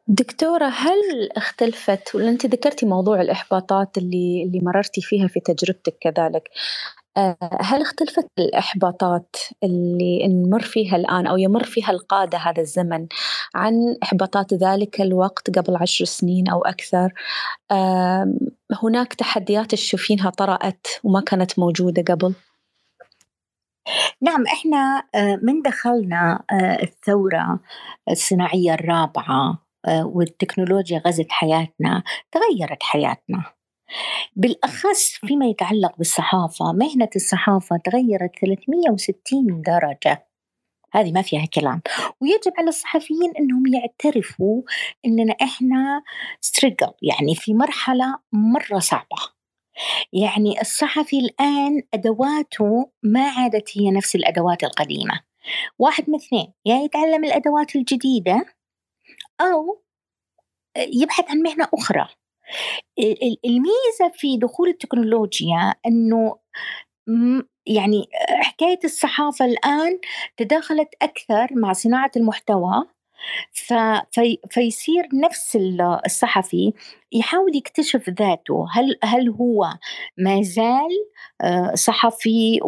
دكتورة 0.08 0.66
هل 0.66 1.30
اختلفت 1.36 2.14
ولا 2.14 2.28
أنت 2.28 2.46
ذكرتي 2.46 2.86
موضوع 2.86 3.20
الإحباطات 3.20 3.98
اللي 3.98 4.42
اللي 4.46 4.60
مررتي 4.60 5.00
فيها 5.00 5.28
في 5.28 5.40
تجربتك 5.40 5.96
كذلك 6.00 6.50
آه، 7.16 7.36
هل 7.60 7.82
اختلفت 7.82 8.26
الإحباطات 8.38 9.36
اللي 9.62 10.28
نمر 10.28 10.62
فيها 10.62 10.96
الآن 10.96 11.26
أو 11.26 11.36
يمر 11.36 11.64
فيها 11.64 11.90
القادة 11.90 12.38
هذا 12.38 12.60
الزمن 12.62 13.06
عن 13.54 13.96
إحباطات 14.02 14.54
ذلك 14.54 15.00
الوقت 15.00 15.58
قبل 15.58 15.76
عشر 15.76 16.04
سنين 16.04 16.48
أو 16.48 16.64
أكثر 16.64 17.12
هناك 18.82 19.14
تحديات 19.14 19.70
تشوفينها 19.70 20.30
طرأت 20.30 20.86
وما 21.04 21.20
كانت 21.20 21.58
موجودة 21.58 22.14
قبل؟ 22.14 22.34
نعم 24.22 24.46
إحنا 24.46 25.02
آه، 25.14 25.38
من 25.42 25.62
دخلنا 25.62 26.44
آه، 26.52 26.82
الثورة 26.82 27.60
الصناعية 28.10 28.74
الرابعة 28.74 29.58
آه، 29.86 30.06
والتكنولوجيا 30.06 31.02
غزت 31.06 31.32
حياتنا 31.32 32.02
تغيرت 32.32 32.82
حياتنا. 32.82 33.44
بالأخص 34.36 35.12
فيما 35.26 35.46
يتعلق 35.46 35.98
بالصحافة 35.98 36.72
مهنة 36.72 37.08
الصحافة 37.16 37.76
تغيرت 37.84 38.30
360 38.40 39.62
درجة. 39.62 40.26
هذه 40.92 41.12
ما 41.12 41.22
فيها 41.22 41.46
كلام. 41.54 41.82
ويجب 42.20 42.52
على 42.58 42.68
الصحفيين 42.68 43.32
إنهم 43.38 43.62
يعترفوا 43.74 44.62
إننا 45.06 45.34
إحنا 45.42 46.02
ستريجل 46.40 46.92
يعني 47.02 47.34
في 47.34 47.54
مرحلة 47.54 48.18
مرة 48.32 48.78
صعبة. 48.78 49.33
يعني 50.12 50.60
الصحفي 50.60 51.18
الآن 51.18 51.82
أدواته 51.94 52.90
ما 53.02 53.28
عادت 53.28 53.78
هي 53.78 53.90
نفس 53.90 54.14
الأدوات 54.14 54.64
القديمة. 54.64 55.20
واحد 55.78 56.10
من 56.10 56.14
اثنين 56.14 56.52
يا 56.66 56.76
يتعلم 56.76 57.24
الأدوات 57.24 57.76
الجديدة 57.76 58.46
أو 59.40 59.82
يبحث 60.76 61.30
عن 61.30 61.38
مهنة 61.38 61.68
أخرى. 61.74 62.08
الميزة 63.44 64.12
في 64.14 64.36
دخول 64.36 64.68
التكنولوجيا 64.68 65.74
أنه 65.86 66.36
يعني 67.66 68.08
حكاية 68.40 68.78
الصحافة 68.84 69.44
الآن 69.44 69.98
تداخلت 70.36 70.88
أكثر 71.02 71.48
مع 71.52 71.72
صناعة 71.72 72.10
المحتوى 72.16 72.84
في 73.52 74.02
فيصير 74.50 75.08
نفس 75.14 75.58
الصحفي 76.06 76.72
يحاول 77.12 77.56
يكتشف 77.56 78.10
ذاته. 78.10 78.66
هل 78.72 78.98
هل 79.04 79.28
هو 79.28 79.74
ما 80.18 80.42
زال 80.42 80.90
آه، 81.40 81.74
صحفي؟ 81.74 82.60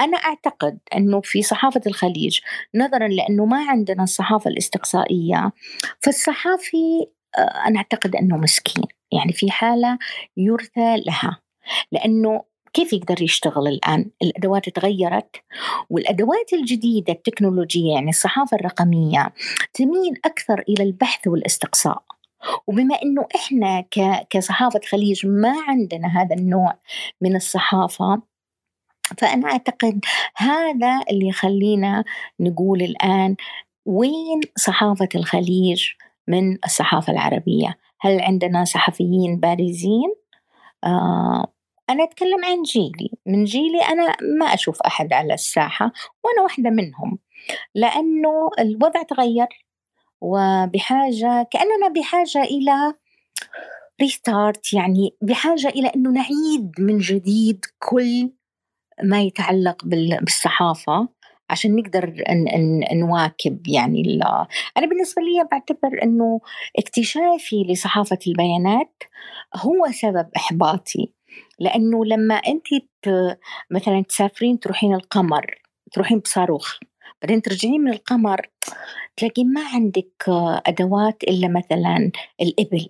أنا 0.00 0.16
أعتقد 0.16 0.78
أنه 0.96 1.20
في 1.20 1.42
صحافة 1.42 1.80
الخليج 1.86 2.40
نظرا 2.74 3.08
لأنه 3.08 3.44
ما 3.44 3.66
عندنا 3.68 4.02
الصحافة 4.02 4.50
الاستقصائية 4.50 5.52
فالصحافي 6.00 7.06
آه، 7.38 7.40
أنا 7.40 7.76
أعتقد 7.78 8.16
أنه 8.16 8.36
مسكين. 8.36 8.84
يعني 9.12 9.32
في 9.32 9.50
حالة 9.50 9.98
يرثى 10.36 10.96
لها. 11.06 11.38
لأنه 11.92 12.44
كيف 12.72 12.92
يقدر 12.92 13.22
يشتغل 13.22 13.68
الآن؟ 13.68 14.10
الأدوات 14.22 14.68
تغيرت 14.68 15.36
والأدوات 15.90 16.52
الجديدة 16.52 17.12
التكنولوجية 17.12 17.92
يعني 17.94 18.10
الصحافة 18.10 18.56
الرقمية 18.56 19.32
تميل 19.74 20.20
أكثر 20.24 20.64
إلى 20.68 20.84
البحث 20.84 21.26
والاستقصاء. 21.26 22.02
وبما 22.66 22.94
إنه 23.02 23.26
إحنا 23.34 23.84
كصحافة 24.30 24.80
خليج 24.90 25.26
ما 25.26 25.54
عندنا 25.68 26.22
هذا 26.22 26.36
النوع 26.36 26.78
من 27.20 27.36
الصحافة 27.36 28.22
فأنا 29.18 29.48
أعتقد 29.48 30.00
هذا 30.36 31.00
اللي 31.10 31.28
يخلينا 31.28 32.04
نقول 32.40 32.82
الآن 32.82 33.36
وين 33.86 34.40
صحافة 34.56 35.08
الخليج 35.14 35.84
من 36.28 36.58
الصحافة 36.64 37.12
العربية؟ 37.12 37.78
هل 38.00 38.20
عندنا 38.20 38.64
صحفيين 38.64 39.40
بارزين؟ 39.40 40.14
آه 40.84 41.52
أنا 41.90 42.04
أتكلم 42.04 42.44
عن 42.44 42.62
جيلي. 42.62 43.10
من 43.26 43.44
جيلي 43.44 43.82
أنا 43.82 44.16
ما 44.38 44.46
أشوف 44.46 44.82
أحد 44.82 45.12
على 45.12 45.34
الساحة 45.34 45.84
وأنا 46.24 46.42
واحدة 46.42 46.70
منهم. 46.70 47.18
لأنه 47.74 48.50
الوضع 48.58 49.02
تغير 49.02 49.46
وبحاجة 50.20 51.48
كأننا 51.50 51.88
بحاجة 51.96 52.42
إلى 52.42 52.94
ريستارت 54.00 54.72
يعني 54.72 55.16
بحاجة 55.22 55.68
إلى 55.68 55.88
أنه 55.96 56.10
نعيد 56.10 56.72
من 56.78 56.98
جديد 56.98 57.64
كل 57.78 58.30
ما 59.02 59.22
يتعلق 59.22 59.84
بالصحافة 59.84 61.08
عشان 61.50 61.76
نقدر 61.76 62.14
نواكب 62.92 63.68
يعني 63.68 64.20
أنا 64.76 64.86
بالنسبة 64.86 65.22
لي 65.22 65.48
بعتبر 65.50 66.02
أنه 66.02 66.40
اكتشافي 66.78 67.64
لصحافة 67.68 68.18
البيانات 68.26 69.02
هو 69.56 69.90
سبب 69.90 70.28
إحباطي. 70.36 71.12
لأنه 71.58 72.04
لما 72.04 72.34
أنت 72.34 72.66
مثلا 73.70 74.02
تسافرين 74.02 74.60
تروحين 74.60 74.94
القمر 74.94 75.54
تروحين 75.92 76.18
بصاروخ 76.18 76.78
بعدين 77.22 77.42
ترجعين 77.42 77.80
من 77.80 77.92
القمر 77.92 78.46
تلاقي 79.16 79.44
ما 79.44 79.60
عندك 79.74 80.24
أدوات 80.66 81.22
إلا 81.22 81.48
مثلا 81.48 82.10
الإبل. 82.40 82.88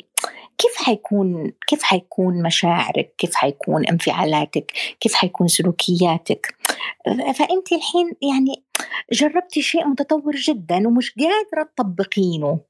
كيف 0.59 0.77
حيكون 0.77 1.53
كيف 1.67 1.83
حيكون 1.83 2.43
مشاعرك؟ 2.43 3.15
كيف 3.19 3.35
حيكون 3.35 3.87
انفعالاتك؟ 3.87 4.73
كيف 5.01 5.15
حيكون 5.15 5.49
سلوكياتك؟ 5.49 6.57
فأنت 7.07 7.73
الحين 7.73 8.13
يعني 8.23 8.65
جربتي 9.13 9.63
شيء 9.63 9.87
متطور 9.89 10.37
جدا 10.37 10.89
ومش 10.89 11.15
قادرة 11.19 11.71
تطبقينه. 11.77 12.61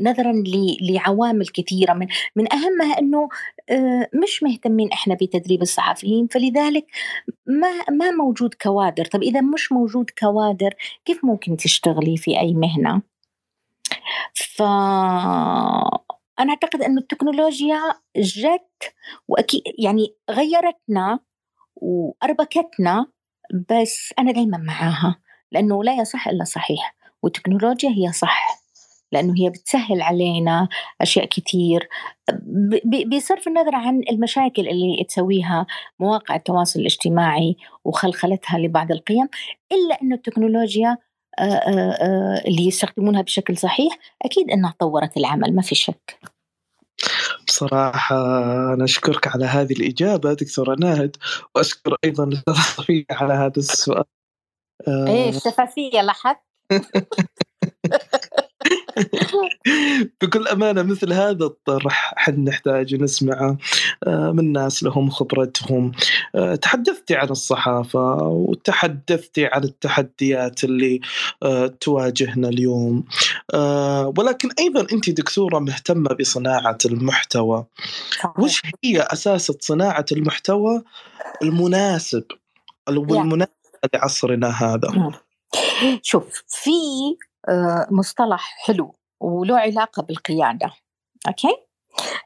نظرا 0.00 0.32
لعوامل 0.80 1.46
كثيرة 1.46 1.92
من 1.92 2.06
من 2.36 2.52
أهمها 2.52 2.98
أنه 2.98 3.28
آه، 3.70 4.08
مش 4.22 4.42
مهتمين 4.42 4.92
إحنا 4.92 5.14
بتدريب 5.14 5.62
الصحفيين 5.62 6.26
فلذلك 6.26 6.86
ما 7.46 7.70
ما 7.90 8.10
موجود 8.10 8.54
كوادر. 8.54 9.04
طب 9.04 9.22
إذا 9.22 9.40
مش 9.40 9.72
موجود 9.72 10.10
كوادر 10.10 10.74
كيف 11.04 11.24
ممكن 11.24 11.56
تشتغلي 11.56 12.16
في 12.16 12.40
أي 12.40 12.54
مهنة؟ 12.54 13.02
ف 14.34 14.62
أنا 16.40 16.50
أعتقد 16.50 16.82
أن 16.82 16.98
التكنولوجيا 16.98 17.80
جت 18.16 18.94
وأكيد 19.28 19.62
يعني 19.78 20.14
غيرتنا 20.30 21.18
وأربكتنا 21.76 23.06
بس 23.70 24.14
أنا 24.18 24.32
دايما 24.32 24.58
معاها 24.58 25.16
لأنه 25.52 25.84
لا 25.84 25.94
يصح 25.94 26.28
إلا 26.28 26.44
صحيح 26.44 26.94
والتكنولوجيا 27.22 27.90
هي 27.90 28.12
صح. 28.12 28.61
لأنه 29.12 29.34
هي 29.38 29.50
بتسهل 29.50 30.02
علينا 30.02 30.68
أشياء 31.00 31.26
كثير 31.26 31.88
بصرف 33.16 33.48
النظر 33.48 33.74
عن 33.74 34.00
المشاكل 34.10 34.68
اللي 34.68 35.04
تسويها 35.08 35.66
مواقع 36.00 36.34
التواصل 36.36 36.80
الاجتماعي 36.80 37.56
وخلخلتها 37.84 38.58
لبعض 38.58 38.92
القيم 38.92 39.28
إلا 39.72 40.02
أن 40.02 40.12
التكنولوجيا 40.12 40.98
اللي 42.46 42.66
يستخدمونها 42.66 43.22
بشكل 43.22 43.56
صحيح 43.56 43.98
أكيد 44.24 44.50
أنها 44.50 44.74
طورت 44.78 45.16
العمل 45.16 45.54
ما 45.54 45.62
في 45.62 45.74
شك. 45.74 46.18
بصراحة 47.46 48.16
أنا 48.74 48.84
أشكرك 48.84 49.26
على 49.28 49.44
هذه 49.44 49.72
الإجابة 49.72 50.32
دكتورة 50.32 50.76
ناهد 50.80 51.16
وأشكر 51.54 51.96
أيضا 52.04 52.24
الأستاذ 52.24 53.02
على 53.10 53.34
هذا 53.34 53.56
السؤال. 53.56 54.04
إيه 54.88 55.28
الشفافية 55.28 56.02
لاحظت؟ 56.02 56.38
بكل 60.22 60.48
أمانة 60.48 60.82
مثل 60.82 61.12
هذا 61.12 61.44
الطرح 61.44 62.14
حد 62.16 62.38
نحتاج 62.38 62.94
نسمعه. 62.94 63.58
آه، 64.06 64.32
من 64.32 64.52
ناس 64.52 64.82
لهم 64.82 65.10
خبرتهم. 65.10 65.92
آه، 66.34 66.54
تحدثتي 66.54 67.14
عن 67.16 67.30
الصحافة 67.30 68.16
وتحدثتي 68.22 69.46
عن 69.46 69.64
التحديات 69.64 70.64
اللي 70.64 71.00
آه، 71.42 71.66
تواجهنا 71.66 72.48
اليوم. 72.48 73.04
ولكن 74.18 74.48
أيضا 74.58 74.86
أنت 74.92 75.10
دكتورة 75.10 75.58
مهتمة 75.58 76.10
بصناعة 76.20 76.78
المحتوى. 76.84 77.64
وش 78.38 78.62
هي 78.84 79.00
أساس 79.00 79.52
صناعة 79.60 80.06
المحتوى 80.12 80.82
المناسب 81.42 82.24
والمناسب 82.88 83.50
لعصرنا 83.94 84.48
هذا. 84.48 85.12
شوف 86.02 86.42
في 86.48 86.70
مصطلح 87.90 88.54
حلو 88.66 88.94
وله 89.20 89.58
علاقة 89.58 90.02
بالقيادة. 90.02 90.72
أوكي؟ 91.28 91.56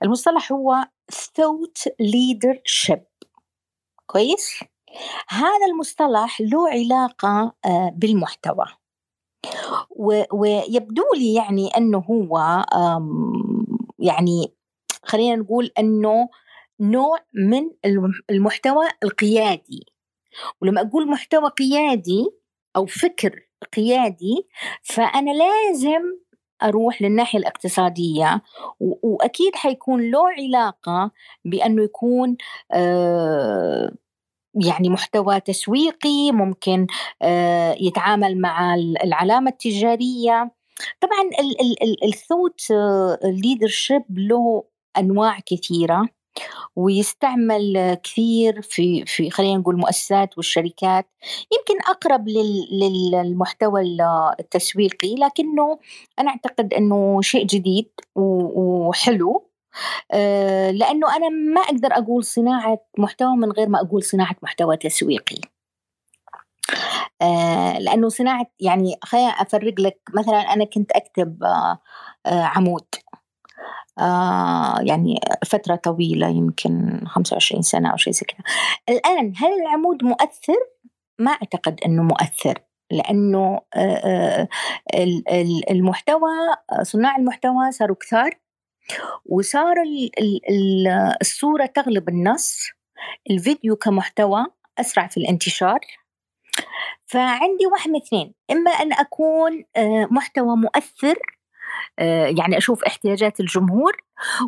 المصطلح 0.03 0.53
هو 0.53 0.85
thought 1.13 1.93
leadership. 2.03 3.29
كويس؟ 4.07 4.65
هذا 5.29 5.67
المصطلح 5.71 6.41
له 6.41 6.69
علاقة 6.71 7.53
آه، 7.65 7.93
بالمحتوى. 7.97 8.67
ويبدو 10.33 11.05
لي 11.15 11.35
يعني 11.35 11.69
أنه 11.77 11.99
هو 11.99 12.65
يعني 13.99 14.55
خلينا 15.05 15.37
نقول 15.37 15.71
أنه 15.79 16.29
نوع 16.81 17.19
من 17.35 17.71
المحتوى 18.31 18.87
القيادي. 19.03 19.87
ولما 20.61 20.81
أقول 20.81 21.11
محتوى 21.11 21.51
قيادي 21.51 22.31
أو 22.77 22.87
فكر 22.87 23.46
قيادي 23.77 24.47
فأنا 24.83 25.31
لازم 25.31 26.03
أروح 26.63 27.03
للناحية 27.03 27.39
الاقتصادية 27.39 28.43
وأكيد 28.81 29.55
حيكون 29.57 30.11
له 30.11 30.23
علاقة 30.39 31.11
بأنه 31.45 31.83
يكون 31.83 32.37
آه 32.73 33.93
يعني 34.67 34.89
محتوى 34.91 35.41
تسويقي 35.41 36.33
ممكن 36.33 36.87
آه 37.23 37.77
يتعامل 37.81 38.41
مع 38.41 38.75
العلامة 39.05 39.51
التجارية. 39.51 40.51
طبعا 41.01 41.31
الثوت 42.05 42.61
ليدرشيب 43.25 44.05
له 44.19 44.65
أنواع 44.99 45.39
كثيرة. 45.47 46.09
ويستعمل 46.77 47.95
كثير 48.03 48.63
في 48.63 49.05
في 49.07 49.31
خلينا 49.31 49.59
نقول 49.59 49.75
المؤسسات 49.75 50.37
والشركات. 50.37 51.07
يمكن 51.53 51.81
أقرب 51.91 52.29
للمحتوى 52.73 53.83
التسويقي 54.41 55.15
لكنه 55.15 55.79
أنا 56.19 56.31
أعتقد 56.31 56.75
إنه 56.75 57.21
شيء 57.23 57.47
جديد 57.47 57.91
وحلو. 58.15 59.47
آه، 60.13 60.71
لأنه 60.71 61.17
أنا 61.17 61.29
ما 61.29 61.61
أقدر 61.61 61.89
أقول 61.93 62.25
صناعة 62.25 62.79
محتوى 62.99 63.37
من 63.37 63.53
غير 63.53 63.69
ما 63.69 63.81
أقول 63.81 64.03
صناعة 64.03 64.37
محتوى 64.43 64.77
تسويقي. 64.77 65.41
آه، 67.23 67.79
لأنه 67.79 68.09
صناعة 68.09 68.47
يعني 68.61 68.99
خليني 69.05 69.31
أفرق 69.31 69.81
لك 69.81 70.01
مثلا 70.15 70.41
أنا 70.41 70.65
كنت 70.65 70.93
أكتب 70.93 71.45
آه، 71.45 71.79
عمود. 72.27 72.85
آه 73.99 74.81
يعني 74.81 75.21
فترة 75.47 75.75
طويلة 75.75 76.29
يمكن 76.29 77.01
25 77.07 77.63
سنة 77.63 77.91
أو 77.93 77.97
شيء 77.97 78.13
زي 78.13 78.27
كذا 78.29 78.45
الآن 78.89 79.33
هل 79.37 79.61
العمود 79.63 80.05
مؤثر؟ 80.05 80.59
ما 81.19 81.31
أعتقد 81.31 81.81
أنه 81.87 82.03
مؤثر 82.03 82.59
لأنه 82.91 83.61
آه, 83.75 84.49
آه، 84.95 85.09
المحتوى 85.71 86.31
صناع 86.83 87.17
المحتوى 87.17 87.71
صاروا 87.71 87.97
كثار 88.01 88.31
وصار 89.27 89.75
الصورة 91.21 91.67
تغلب 91.67 92.09
النص 92.09 92.69
الفيديو 93.31 93.77
كمحتوى 93.77 94.47
أسرع 94.79 95.07
في 95.07 95.17
الانتشار 95.17 95.81
فعندي 97.07 97.67
واحد 97.73 97.91
من 97.91 97.97
اثنين 97.97 98.35
إما 98.51 98.71
أن 98.71 98.93
أكون 98.93 99.65
محتوى 100.11 100.57
مؤثر 100.57 101.19
يعني 102.29 102.59
أشوف 102.59 102.85
احتياجات 102.85 103.41
الجمهور 103.41 103.97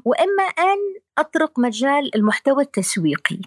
وإما 0.05 0.45
أن 0.59 0.79
أطرق 1.19 1.59
مجال 1.59 2.17
المحتوى 2.17 2.63
التسويقي. 2.63 3.41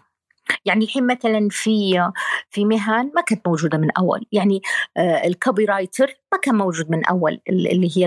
يعني 0.66 0.86
الحين 0.86 1.08
مثلا 1.08 1.48
في 1.52 2.10
في 2.50 2.66
مهن 2.66 3.12
ما 3.16 3.22
كانت 3.22 3.48
موجودة 3.48 3.78
من 3.78 3.92
أول. 3.92 4.26
يعني 4.32 4.62
آه، 4.98 5.28
ال 5.28 5.66
copywriter 5.66 6.14
ما 6.34 6.40
كان 6.40 6.56
موجود 6.56 6.92
من 6.92 7.06
أول 7.06 7.42
اللي 7.50 7.90
هي 7.98 8.06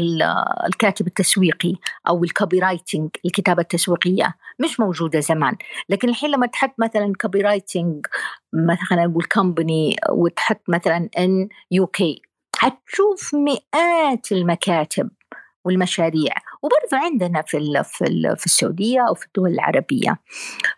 الكاتب 0.66 1.06
التسويقي 1.06 1.74
أو 2.08 2.24
ال 2.24 2.58
copywriting 2.58 3.10
الكتابة 3.24 3.62
التسويقية. 3.62 4.34
مش 4.58 4.80
موجودة 4.80 5.20
زمان. 5.20 5.56
لكن 5.88 6.08
الحين 6.08 6.30
لما 6.30 6.46
تحط 6.46 6.74
مثلا 6.78 7.12
copywriting 7.20 8.06
مثلا 8.52 9.06
نقول 9.06 9.24
company 9.24 9.96
وتحط 10.10 10.60
مثلا 10.68 11.08
in 11.18 11.48
UK 11.70 12.22
حتشوف 12.56 13.34
مئات 13.34 14.32
المكاتب. 14.32 15.10
والمشاريع. 15.64 16.33
وبرضه 16.62 17.05
عندنا 17.05 17.42
في 17.42 17.83
في 17.85 18.35
في 18.37 18.46
السعودية 18.46 19.09
أو 19.09 19.14
في 19.14 19.27
الدول 19.27 19.50
العربية. 19.50 20.18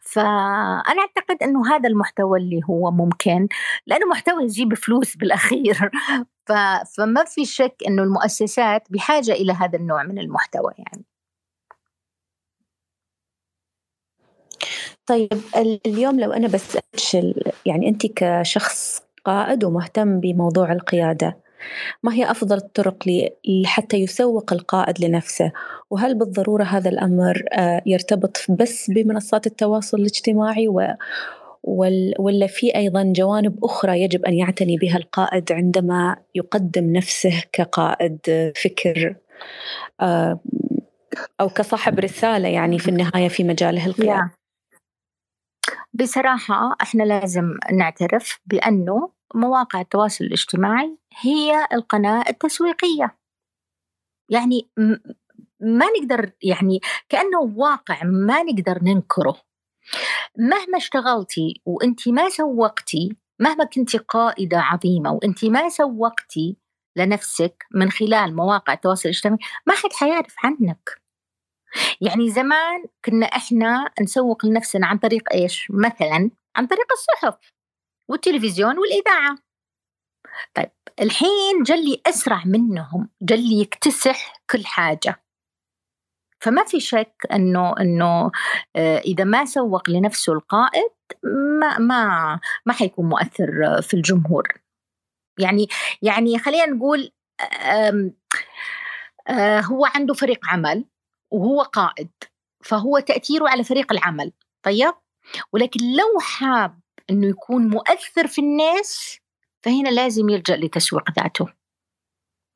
فأنا 0.01 1.01
أعتقد 1.01 1.43
إنه 1.43 1.75
هذا 1.77 1.89
المحتوى 1.89 2.39
اللي 2.39 2.61
هو 2.71 2.91
ممكن 2.91 3.49
لأنه 3.87 4.07
محتوى 4.07 4.45
يجيب 4.45 4.75
فلوس 4.75 5.17
بالأخير. 5.17 5.91
فما 6.97 7.25
في 7.25 7.45
شك 7.45 7.75
إنه 7.89 8.03
المؤسسات 8.03 8.83
بحاجة 8.91 9.33
إلى 9.33 9.53
هذا 9.53 9.79
النوع 9.79 10.03
من 10.03 10.19
المحتوى 10.19 10.73
يعني. 10.79 11.05
طيب 15.07 15.29
اليوم 15.87 16.21
لو 16.21 16.33
أنا 16.33 16.49
بسألك 16.49 17.55
يعني 17.67 17.89
أنت 17.89 18.07
كشخص 18.07 19.03
قائد 19.25 19.65
ومهتم 19.65 20.21
بموضوع 20.21 20.73
القيادة 20.73 21.46
ما 22.03 22.15
هي 22.15 22.31
أفضل 22.31 22.57
الطرق 22.57 23.05
حتى 23.65 23.97
يسوق 23.97 24.53
القائد 24.53 25.05
لنفسه؟ 25.05 25.53
وهل 25.91 26.15
بالضرورة 26.15 26.65
هذا 26.65 26.91
الأمر 26.91 27.43
آه، 27.53 27.83
يرتبط 27.87 28.39
بس 28.49 28.91
بمنصات 28.91 29.47
التواصل 29.47 29.99
الاجتماعي 29.99 30.69
و 30.69 30.83
ولا 32.19 32.47
في 32.47 32.77
أيضا 32.77 33.13
جوانب 33.17 33.65
أخرى 33.65 34.03
يجب 34.03 34.25
أن 34.25 34.35
يعتني 34.35 34.77
بها 34.77 34.97
القائد 34.97 35.53
عندما 35.53 36.17
يقدم 36.35 36.93
نفسه 36.93 37.43
كقائد 37.53 38.19
فكر 38.65 39.17
آه، 40.01 40.41
أو 41.41 41.49
كصاحب 41.49 41.99
رسالة 41.99 42.49
يعني 42.49 42.79
في 42.79 42.89
النهاية 42.89 43.29
في 43.29 43.45
مجاله 43.45 43.87
القيادة 43.87 44.31
بصراحة 45.95 46.77
إحنا 46.83 47.03
لازم 47.03 47.59
نعترف 47.73 48.41
بأنه 48.47 49.16
مواقع 49.35 49.81
التواصل 49.81 50.25
الاجتماعي 50.25 50.99
هي 51.21 51.67
القناة 51.73 52.25
التسويقية. 52.29 53.17
يعني 54.31 54.69
ما 55.61 55.87
نقدر 56.01 56.33
يعني 56.43 56.81
كأنه 57.09 57.41
واقع 57.57 58.05
ما 58.05 58.43
نقدر 58.43 58.79
ننكره. 58.83 59.37
مهما 60.39 60.79
اشتغلتي 60.79 61.61
وانت 61.65 62.09
ما 62.09 62.29
سوقتي 62.29 63.17
مهما 63.41 63.65
كنت 63.65 63.97
قائدة 63.97 64.59
عظيمة 64.61 65.13
وانت 65.13 65.45
ما 65.45 65.69
سوقتي 65.69 66.57
لنفسك 66.97 67.67
من 67.75 67.91
خلال 67.91 68.37
مواقع 68.37 68.73
التواصل 68.73 69.09
الاجتماعي 69.09 69.39
ما 69.67 69.75
حد 69.75 69.93
حيعرف 69.93 70.35
عنك. 70.45 71.01
يعني 72.01 72.31
زمان 72.31 72.85
كنا 73.05 73.27
إحنا 73.27 73.91
نسوق 74.03 74.47
لنفسنا 74.47 74.87
عن 74.87 74.99
طريق 74.99 75.33
إيش؟ 75.33 75.69
مثلا 75.71 76.31
عن 76.57 76.67
طريق 76.67 76.87
الصحف. 76.93 77.56
والتلفزيون 78.11 78.79
والإذاعة. 78.79 79.39
طيب 80.55 80.71
الحين 81.01 81.63
جلي 81.63 82.03
أسرع 82.07 82.43
منهم، 82.47 83.09
جلي 83.23 83.61
يكتسح 83.61 84.33
كل 84.51 84.67
حاجة. 84.67 85.23
فما 86.41 86.65
في 86.65 86.81
شك 86.81 87.15
إنه 87.33 87.75
إنه 87.81 88.31
آه، 88.77 88.99
إذا 88.99 89.25
ما 89.25 89.45
سوق 89.45 89.91
لنفسه 89.91 90.33
القائد 90.33 90.91
ما 91.61 91.79
ما 91.79 92.41
ما 92.67 92.73
حيكون 92.73 93.09
مؤثر 93.09 93.83
في 93.83 93.95
الجمهور. 93.95 94.49
يعني 95.39 95.69
يعني 96.03 96.39
خلينا 96.39 96.67
نقول 96.67 97.13
آه، 99.29 99.61
هو 99.61 99.87
عنده 99.87 100.15
فريق 100.15 100.47
عمل 100.49 100.85
وهو 101.33 101.63
قائد 101.63 102.11
فهو 102.65 102.99
تأثيره 102.99 103.49
على 103.49 103.65
فريق 103.65 103.93
العمل 103.93 104.33
طيب 104.63 104.95
ولكن 105.53 105.81
لو 105.81 106.21
حاب 106.21 106.81
أنه 107.11 107.27
يكون 107.27 107.69
مؤثر 107.69 108.27
في 108.27 108.41
الناس 108.41 109.19
فهنا 109.63 109.89
لازم 109.89 110.29
يلجأ 110.29 110.57
لتسويق 110.57 111.11
ذاته. 111.21 111.47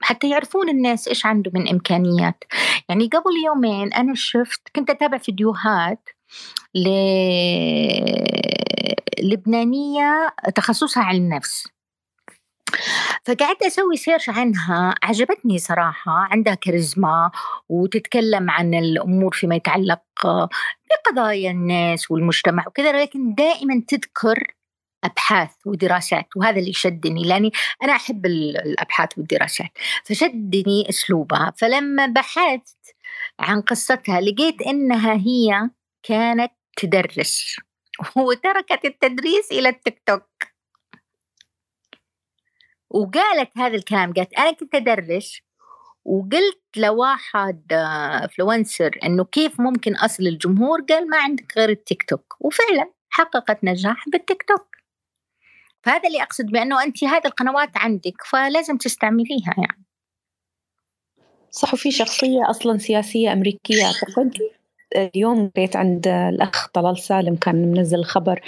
حتى 0.03 0.31
يعرفون 0.31 0.69
الناس 0.69 1.09
إيش 1.09 1.27
عنده 1.27 1.51
من 1.55 1.69
إمكانيات. 1.69 2.45
يعني 2.89 3.07
قبل 3.07 3.31
يومين 3.47 3.93
أنا 3.93 4.15
شفت 4.15 4.61
كنت 4.77 4.91
أتابع 4.91 5.19
فيديوهات 5.19 6.09
ل... 6.75 6.89
لبنانية 9.23 10.35
تخصصها 10.55 11.03
علم 11.03 11.35
نفس. 11.35 11.69
فقعدت 13.25 13.63
أسوي 13.63 13.97
سيرش 13.97 14.29
عنها 14.29 14.95
عجبتني 15.03 15.59
صراحة. 15.59 16.13
عندها 16.13 16.55
كاريزما 16.55 17.31
وتتكلم 17.69 18.51
عن 18.51 18.75
الأمور 18.75 19.33
فيما 19.35 19.55
يتعلق 19.55 20.01
بقضايا 20.91 21.51
الناس 21.51 22.11
والمجتمع 22.11 22.65
وكذا 22.67 23.03
لكن 23.03 23.35
دائما 23.35 23.83
تذكر 23.89 24.55
أبحاث 25.05 25.51
ودراسات 25.67 26.27
وهذا 26.37 26.59
اللي 26.59 26.73
شدني 26.73 27.25
لأني 27.25 27.53
أنا 27.83 27.93
أحب 27.93 28.27
الأبحاث 28.27 29.19
والدراسات. 29.19 29.71
فشدني 30.05 30.89
أسلوبها. 30.89 31.53
فلما 31.57 32.07
بحثت 32.07 32.95
عن 33.41 33.61
قصتها 33.61 34.21
لقيت 34.21 34.63
إنها 34.63 35.15
هي 35.15 35.71
كانت 36.03 36.53
تدرس 36.77 37.57
وتركت 38.17 38.85
التدريس 38.85 39.53
إلى 39.53 39.69
التيك 39.69 40.03
توك. 40.07 40.50
وقالت 42.91 43.59
هذا 43.59 43.77
الكلام 43.77 44.13
قالت 44.13 44.35
أنا 44.35 44.53
كنت 44.53 44.75
أدرس 44.75 45.41
وقلت 46.05 46.61
لواحد 46.77 47.73
influencer 47.73 48.99
إنه 49.05 49.25
كيف 49.25 49.61
ممكن 49.61 49.97
أصل 49.97 50.23
الجمهور؟ 50.27 50.81
قال 50.89 51.11
ما 51.11 51.17
عندك 51.17 51.53
غير 51.59 51.69
التيك 51.69 52.03
توك. 52.03 52.37
وفعلا 52.41 52.93
حققت 53.11 53.65
نجاح 53.65 54.09
بالتيك 54.09 54.43
توك. 54.43 54.77
فهذا 55.83 56.09
اللي 56.09 56.23
أقصد 56.23 56.47
بأنه 56.47 56.83
أنت 56.83 57.05
هذه 57.05 57.27
القنوات 57.27 57.71
عندك 57.77 58.15
فلازم 58.27 58.77
تستعمليها 58.77 59.55
يعني. 59.59 59.85
صح 61.51 61.75
وفي 61.75 61.91
شخصية 61.91 62.51
أصلا 62.51 62.79
سياسية 62.79 63.33
أمريكية 63.33 63.85
أعتقد. 63.85 64.33
اليوم 64.97 65.51
قريت 65.57 65.77
عند 65.77 66.09
الأخ 66.09 66.69
طلال 66.69 66.99
سالم 66.99 67.37
كان 67.37 67.73
منزل 67.73 68.05
خبر 68.05 68.41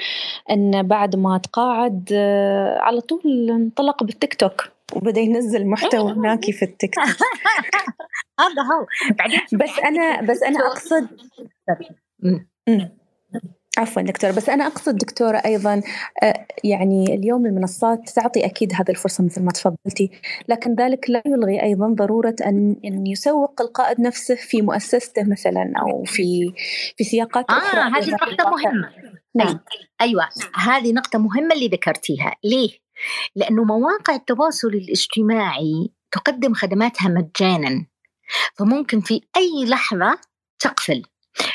أن 0.50 0.82
بعد 0.82 1.16
ما 1.16 1.38
تقاعد 1.38 2.08
آه، 2.12 2.78
على 2.78 3.00
طول 3.00 3.50
انطلق 3.50 4.02
بالتيك 4.02 4.34
توك. 4.34 4.68
وبدأ 4.92 5.20
ينزل 5.20 5.66
محتوى 5.66 6.12
هناك 6.18 6.50
في 6.50 6.64
التيك 6.64 6.94
توك. 6.94 7.04
هذا 8.40 8.62
هو. 8.62 8.86
بعدين 9.18 9.40
بس 9.52 9.78
أنا 9.84 10.20
بس 10.22 10.42
أنا 10.42 10.58
اقصد 10.68 11.08
عفوا 13.78 14.02
دكتورة 14.02 14.32
بس 14.32 14.48
أنا 14.48 14.66
أقصد 14.66 14.96
دكتورة 14.96 15.36
أيضا 15.36 15.82
آه، 16.22 16.46
يعني 16.64 17.14
اليوم 17.14 17.46
المنصات 17.46 18.10
تعطي 18.10 18.46
أكيد 18.46 18.72
هذه 18.72 18.90
الفرصة 18.90 19.24
مثل 19.24 19.42
ما 19.42 19.50
تفضلتي 19.50 20.10
لكن 20.48 20.74
ذلك 20.74 21.10
لا 21.10 21.22
يلغي 21.26 21.62
أيضا 21.62 21.88
ضرورة 21.88 22.36
أن 22.46 22.76
أن 22.84 23.06
يسوق 23.06 23.60
القائد 23.60 24.00
نفسه 24.00 24.34
في 24.34 24.62
مؤسسته 24.62 25.22
مثلا 25.30 25.72
أو 25.82 26.04
في 26.04 26.52
في 26.96 27.04
سياقات 27.04 27.50
آه 27.50 27.58
أخرى 27.58 27.80
هذه 27.80 28.10
نقطة 28.10 28.50
مهمة. 28.50 28.90
نعم. 29.34 29.60
أيوة 30.00 30.28
هذه 30.54 30.92
نقطة 30.92 31.18
مهمة 31.18 31.54
اللي 31.54 31.68
ذكرتيها. 31.68 32.34
ليه؟ 32.44 32.70
لأنه 33.36 33.64
مواقع 33.64 34.14
التواصل 34.14 34.68
الاجتماعي 34.68 35.90
تقدم 36.10 36.54
خدماتها 36.54 37.08
مجانا 37.08 37.86
فممكن 38.54 39.00
في 39.00 39.20
أي 39.36 39.64
لحظة 39.68 40.18
تقفل. 40.58 41.02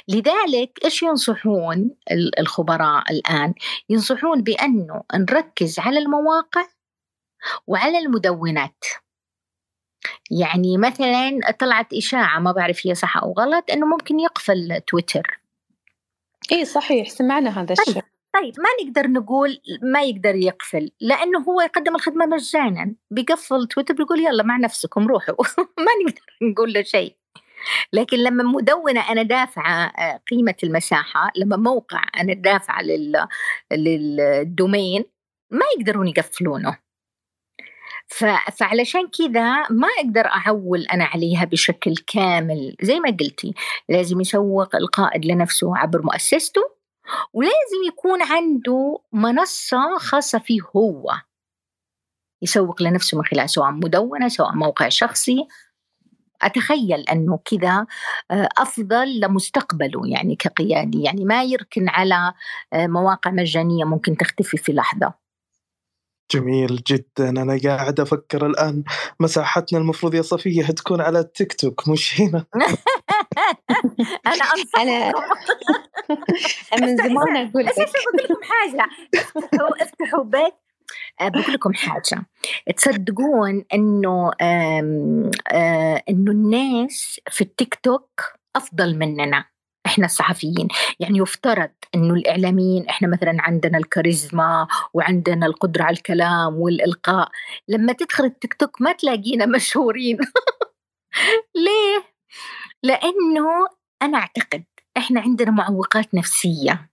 لذلك 0.07 0.79
إيش 0.85 1.03
ينصحون 1.03 1.91
الخبراء 2.39 3.11
الآن؟ 3.11 3.53
ينصحون 3.89 4.41
بأنه 4.41 5.03
نركز 5.15 5.79
على 5.79 5.99
المواقع 5.99 6.65
وعلى 7.67 7.97
المدونات. 7.97 8.85
يعني 10.31 10.77
مثلا 10.77 11.39
طلعت 11.59 11.93
إشاعة 11.93 12.39
ما 12.39 12.51
بعرف 12.51 12.87
هي 12.87 12.95
صح 12.95 13.17
أو 13.17 13.33
غلط 13.33 13.71
إنه 13.71 13.85
ممكن 13.85 14.19
يقفل 14.19 14.81
تويتر. 14.87 15.39
اي 16.51 16.65
صحيح 16.65 17.09
سمعنا 17.09 17.49
هذا 17.49 17.75
طيب، 17.75 17.87
الشيء. 17.87 18.03
طيب 18.33 18.53
ما 18.59 18.69
نقدر 18.85 19.07
نقول 19.07 19.61
ما 19.81 20.01
يقدر 20.01 20.35
يقفل 20.35 20.91
لأنه 21.01 21.39
هو 21.39 21.61
يقدم 21.61 21.95
الخدمة 21.95 22.25
مجانا 22.25 22.95
بيقفل 23.11 23.67
تويتر 23.67 23.93
بيقول 23.93 24.19
يلا 24.19 24.43
مع 24.43 24.57
نفسكم 24.57 25.07
روحوا 25.07 25.35
ما 25.85 25.91
نقدر 26.05 26.21
نقول 26.41 26.73
له 26.73 26.81
شيء 26.81 27.15
لكن 27.93 28.17
لما 28.17 28.43
مدونة 28.43 29.11
أنا 29.11 29.23
دافعة 29.23 29.85
آه، 29.85 30.19
قيمة 30.31 30.55
المساحة 30.63 31.31
لما 31.35 31.57
موقع 31.57 32.01
أنا 32.19 32.33
دافعة 32.33 32.81
لل... 32.81 33.27
للدومين 33.71 35.05
ما 35.51 35.65
يقدرون 35.77 36.07
يقفلونه. 36.07 36.77
ف... 38.07 38.25
فعلشان 38.57 39.07
كذا 39.07 39.69
ما 39.69 39.87
أقدر 39.99 40.25
أعول 40.25 40.85
أنا 40.93 41.05
عليها 41.05 41.45
بشكل 41.45 41.95
كامل. 42.07 42.75
زي 42.81 42.99
ما 42.99 43.09
قلتي 43.09 43.53
لازم 43.89 44.21
يسوق 44.21 44.75
القائد 44.75 45.25
لنفسه 45.25 45.77
عبر 45.77 46.01
مؤسسته 46.01 46.61
ولازم 47.33 47.83
يكون 47.87 48.21
عنده 48.21 48.99
منصة 49.13 49.97
خاصة 49.97 50.39
فيه 50.39 50.61
هو. 50.75 51.11
يسوق 52.41 52.81
لنفسه 52.81 53.17
من 53.17 53.25
خلال 53.25 53.49
سواء 53.49 53.71
مدونة 53.71 54.27
سواء 54.27 54.55
موقع 54.55 54.89
شخصي 54.89 55.47
أتخيل 56.41 57.01
أنه 57.11 57.39
كذا 57.45 57.85
آه، 58.31 58.49
أفضل 58.57 59.19
لمستقبله 59.19 60.01
يعني 60.07 60.35
كقيادي. 60.35 61.03
يعني 61.03 61.25
ما 61.25 61.43
يركن 61.43 61.89
على 61.89 62.33
آه، 62.73 62.87
مواقع 62.87 63.31
مجانية 63.31 63.85
ممكن 63.85 64.17
تختفي 64.17 64.57
في 64.57 64.73
لحظة. 64.73 65.27
جميل 66.31 66.83
جدا. 66.87 67.29
أنا 67.29 67.59
قاعد 67.63 67.99
أفكر 67.99 68.45
الآن 68.45 68.83
مساحتنا 69.19 69.79
المفروض 69.79 70.13
يا 70.13 70.21
صفية 70.21 70.65
تكون 70.65 71.01
على 71.01 71.19
التيك 71.19 71.53
توك 71.53 71.89
مش 71.89 72.21
هنا 72.21 72.45
أنا 74.27 74.43
انصح 74.55 74.79
أنا 74.79 75.13
من 76.81 76.97
زمان 76.97 77.43
لك 77.43 77.51
بقول 77.51 77.65
لكم 77.65 78.41
حاجة؟ 78.43 78.89
افتحوا 79.15 79.83
افتحوا 79.83 80.23
بيت. 80.23 80.66
بقول 81.21 81.53
لكم 81.53 81.73
حاجة. 81.73 82.25
تصدقون 82.77 83.65
إنه 83.73 84.31
آه، 84.41 86.03
إنه 86.09 86.31
الناس 86.31 87.19
في 87.29 87.41
التيك 87.41 87.75
توك 87.75 88.21
أفضل 88.55 88.97
مننا. 88.97 89.45
إحنا 89.85 90.05
الصحفيين. 90.05 90.67
يعني 90.99 91.19
يفترض 91.19 91.69
إنه 91.95 92.13
الإعلاميين 92.13 92.89
إحنا 92.89 93.07
مثلا 93.07 93.37
عندنا 93.39 93.77
الكاريزما 93.77 94.67
وعندنا 94.93 95.45
القدرة 95.45 95.83
على 95.83 95.93
الكلام 95.97 96.55
والإلقاء. 96.55 97.29
لما 97.67 97.93
تدخل 97.93 98.25
التيك 98.25 98.53
توك 98.53 98.81
ما 98.81 98.91
تلاقينا 98.91 99.45
مشهورين. 99.45 100.17
ليه؟ 101.65 102.03
لأنه 102.83 103.67
أنا 104.01 104.17
أعتقد 104.17 104.63
إحنا 104.97 105.21
عندنا 105.21 105.51
معوقات 105.51 106.15
نفسية. 106.15 106.89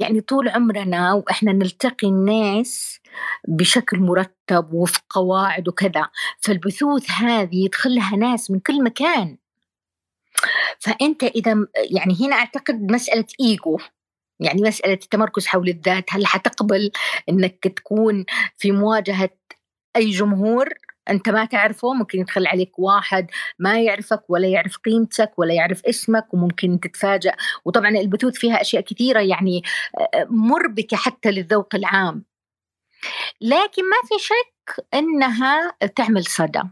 يعني 0.00 0.20
طول 0.20 0.48
عمرنا 0.48 1.12
وإحنا 1.12 1.52
نلتقي 1.52 2.08
الناس 2.08 3.00
بشكل 3.48 3.98
مرتب 4.00 4.72
وفي 4.72 5.00
قواعد 5.10 5.68
وكذا 5.68 6.08
فالبثوث 6.40 7.10
هذه 7.10 7.64
يدخلها 7.64 8.16
ناس 8.16 8.50
من 8.50 8.60
كل 8.60 8.84
مكان. 8.84 9.36
فأنت 10.78 11.24
إذا 11.24 11.66
يعني 11.90 12.16
هنا 12.20 12.36
أعتقد 12.36 12.92
مسألة 12.92 13.26
إيجو 13.40 13.78
يعني 14.40 14.62
مسألة 14.62 14.92
التمركز 14.92 15.46
حول 15.46 15.68
الذات 15.68 16.04
هل 16.10 16.26
حتقبل 16.26 16.90
إنك 17.28 17.68
تكون 17.76 18.24
في 18.56 18.72
مواجهة 18.72 19.30
أي 19.96 20.10
جمهور؟ 20.10 20.68
أنت 21.10 21.28
ما 21.28 21.44
تعرفه 21.44 21.92
ممكن 21.92 22.20
يدخل 22.20 22.46
عليك 22.46 22.78
واحد 22.78 23.30
ما 23.58 23.80
يعرفك 23.80 24.30
ولا 24.30 24.48
يعرف 24.48 24.76
قيمتك 24.76 25.32
ولا 25.38 25.54
يعرف 25.54 25.86
اسمك 25.86 26.34
وممكن 26.34 26.80
تتفاجأ. 26.80 27.36
وطبعا 27.64 27.88
البثوث 27.88 28.34
فيها 28.34 28.60
أشياء 28.60 28.82
كثيرة 28.82 29.20
يعني 29.20 29.62
مربكه 30.30 30.96
حتى 30.96 31.30
للذوق 31.30 31.74
العام. 31.74 32.24
لكن 33.40 33.82
ما 33.82 34.08
في 34.08 34.14
شك 34.18 34.86
إنها 34.94 35.72
تعمل 35.96 36.24
صدى. 36.24 36.62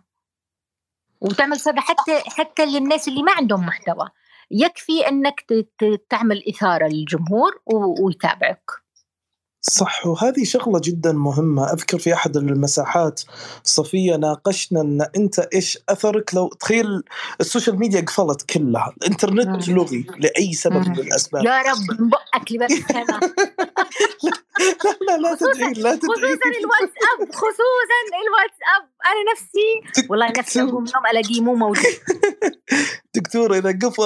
وتعمل 1.20 1.60
صدى 1.60 1.80
حتى 1.80 2.20
حتى 2.26 2.66
للناس 2.66 3.08
اللي 3.08 3.22
ما 3.22 3.32
عندهم 3.32 3.66
محتوى. 3.66 4.08
يكفي 4.50 5.08
إنك 5.08 5.44
تعمل 6.10 6.42
إثارة 6.48 6.86
للجمهور 6.88 7.62
ويتابعك. 8.00 8.83
صح 9.70 10.06
وهذه 10.06 10.44
شغلة 10.44 10.80
جدا 10.84 11.12
مهمة. 11.12 11.72
أذكر 11.72 11.98
في 11.98 12.14
أحد 12.14 12.36
المساحات 12.36 13.20
صفية 13.64 14.16
ناقشنا 14.16 14.80
أن 14.80 15.06
أنت 15.16 15.38
إيش 15.38 15.78
أثرك؟ 15.88 16.34
لو 16.34 16.48
تخيل 16.48 17.02
ال 17.40 17.46
social 17.46 17.78
media 17.78 18.00
قفلت 18.00 18.42
كلها 18.42 18.94
الإنترنت 19.02 19.68
مم. 19.68 19.74
لغي 19.76 20.06
لأي 20.18 20.52
سبب 20.52 20.74
مم. 20.74 20.92
من 20.92 20.98
الأسباب. 20.98 21.44
يا 21.44 21.62
رب 21.62 22.00
من 22.00 22.08
بقك 22.08 22.52
لبس 22.52 22.72
لا 22.72 23.16
لا 25.08 25.16
لا 25.18 25.34
تدعي 25.34 25.72
لا 25.72 25.96
تدعي. 25.96 26.16
خصوصا 26.16 26.50
الواتساب 26.60 27.34
خصوصا 27.34 27.98
الواتساب. 28.26 28.82
أنا 29.06 29.32
نفسي 29.32 30.06
والله 30.10 30.32
نفسي 30.38 30.60
أقوم 30.60 30.84
يوم 30.94 31.06
ألاقيه 31.12 31.40
مو 31.40 31.54
موجود. 31.54 31.84
دكتور 33.14 33.54
إذا 33.54 33.78
قفل 33.82 34.02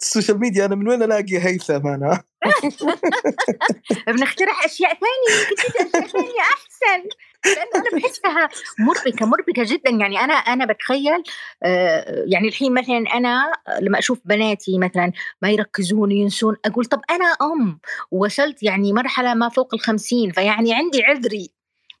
ال 0.00 0.06
social 0.06 0.40
media 0.40 0.64
أنا 0.64 0.74
من 0.74 0.88
وين 0.88 1.02
ألاقي 1.02 1.38
هيثم 1.38 1.86
أنا؟ 1.86 2.22
بنخترع 4.08 4.64
أشياء 4.64 4.90
ثانية 4.90 5.40
يمكن 5.40 5.86
أشياء 5.86 6.06
ثانية 6.06 6.40
أحسن. 6.40 7.08
لأنه 7.44 7.86
أنا 7.86 8.00
بحسها 8.00 8.48
مربكه 8.78 9.26
مربكه 9.26 9.64
جدا. 9.64 9.90
يعني 9.90 10.20
أنا 10.20 10.34
أنا 10.34 10.66
بتخيل 10.66 11.22
آه، 11.62 12.24
يعني 12.26 12.48
الحين 12.48 12.74
مثلا 12.74 13.04
أنا 13.14 13.52
لما 13.80 13.98
أشوف 13.98 14.18
بناتي 14.24 14.78
مثلا 14.78 15.12
ما 15.42 15.50
يركزون 15.50 16.12
ينسون 16.12 16.56
أقول 16.64 16.84
طب 16.84 17.00
أنا 17.10 17.36
أم 17.42 17.80
وصلت 18.10 18.62
يعني 18.62 18.92
مرحلة 18.92 19.34
ما 19.34 19.48
فوق 19.48 19.74
الخمسين 19.74 20.32
فيعني 20.32 20.74
عندي 20.74 21.04
عذري. 21.04 21.50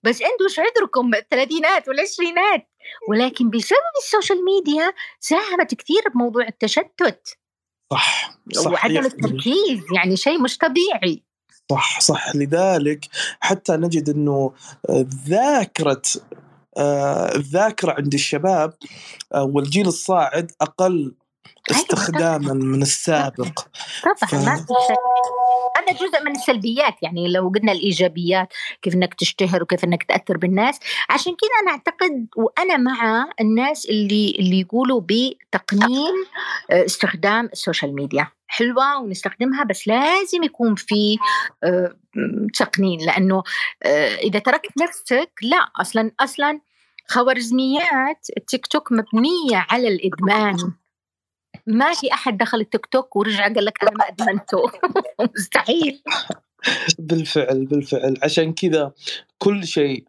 بس 0.02 0.22
أنتوا 0.22 0.46
إيش 0.48 0.58
عذركم؟ 0.58 1.14
الثلاثينات 1.14 1.88
والعشرينات. 1.88 2.68
ولكن 3.08 3.50
بسبب 3.50 3.94
ال 4.02 4.08
social 4.08 4.44
media 4.44 4.92
ساهمت 5.20 5.74
كثير 5.74 6.02
بموضوع 6.14 6.48
التشتت. 6.48 7.38
صح 7.92 8.38
صح 8.52 8.70
وعدم 8.70 9.06
التركيز 9.06 9.80
يعني 9.94 10.16
شيء 10.16 10.42
مش 10.42 10.58
طبيعي. 10.58 11.22
صح 11.70 12.00
صح. 12.00 12.36
لذلك 12.36 13.06
حتى 13.40 13.72
نجد 13.72 14.08
إنه 14.08 14.52
ذاكره 15.28 16.02
آه، 16.78 17.34
الذاكرة 17.36 17.92
عند 17.92 18.14
الشباب 18.14 18.74
آه، 19.34 19.42
والجيل 19.42 19.86
الصاعد 19.86 20.52
أقل 20.60 21.14
استخداما 21.70 22.52
من 22.52 22.82
السابق. 22.82 23.60
طبعا 24.02 24.14
ف- 24.30 24.34
هذا 25.78 25.92
جزء 25.92 26.24
من 26.24 26.36
السلبيات 26.36 26.94
يعني 27.02 27.28
لو 27.28 27.52
قلنا 27.54 27.72
الإيجابيات 27.72 28.48
كيف 28.82 28.94
إنك 28.94 29.14
تشتهر 29.14 29.62
وكيف 29.62 29.84
إنك 29.84 30.02
تأثر 30.02 30.36
بالناس. 30.36 30.78
عشان 31.10 31.32
كذا 31.32 31.50
أنا 31.62 31.70
أعتقد 31.70 32.26
وأنا 32.36 32.76
مع 32.76 33.28
الناس 33.40 33.86
اللي 33.86 34.36
اللي 34.38 34.60
يقولوا 34.60 35.00
بتقنين 35.00 36.12
آه، 36.70 36.84
استخدام 36.84 37.48
السوشيال 37.52 37.94
ميديا. 37.94 38.28
حلوة 38.48 38.98
ونستخدمها 39.00 39.64
بس 39.64 39.88
لازم 39.88 40.42
يكون 40.42 40.74
في 40.74 41.16
آه، 41.64 41.96
تقنين. 42.58 43.00
لأنه 43.06 43.42
آه، 43.82 44.14
إذا 44.16 44.38
تركت 44.38 44.70
نفسك 44.82 45.30
لا 45.42 45.68
أصلا 45.80 46.10
أصلا 46.20 46.60
خوارزميات 47.08 48.26
التيك 48.36 48.66
توك 48.66 48.92
مبنية 48.92 49.66
على 49.70 49.88
الإدمان. 49.88 50.56
ما 51.68 51.92
في 51.92 52.12
أحد 52.12 52.38
دخل 52.38 52.60
التيك 52.60 52.86
توك 52.86 53.16
ورجع 53.16 53.42
قال 53.42 53.64
لك 53.64 53.82
أنا 53.82 53.90
ما 53.90 54.04
أدمنته. 54.08 54.62
مستحيل. 55.36 56.02
بالفعل 56.98 57.66
بالفعل. 57.66 58.16
عشان 58.22 58.52
كذا 58.52 58.92
كل 59.38 59.66
شيء 59.66 60.04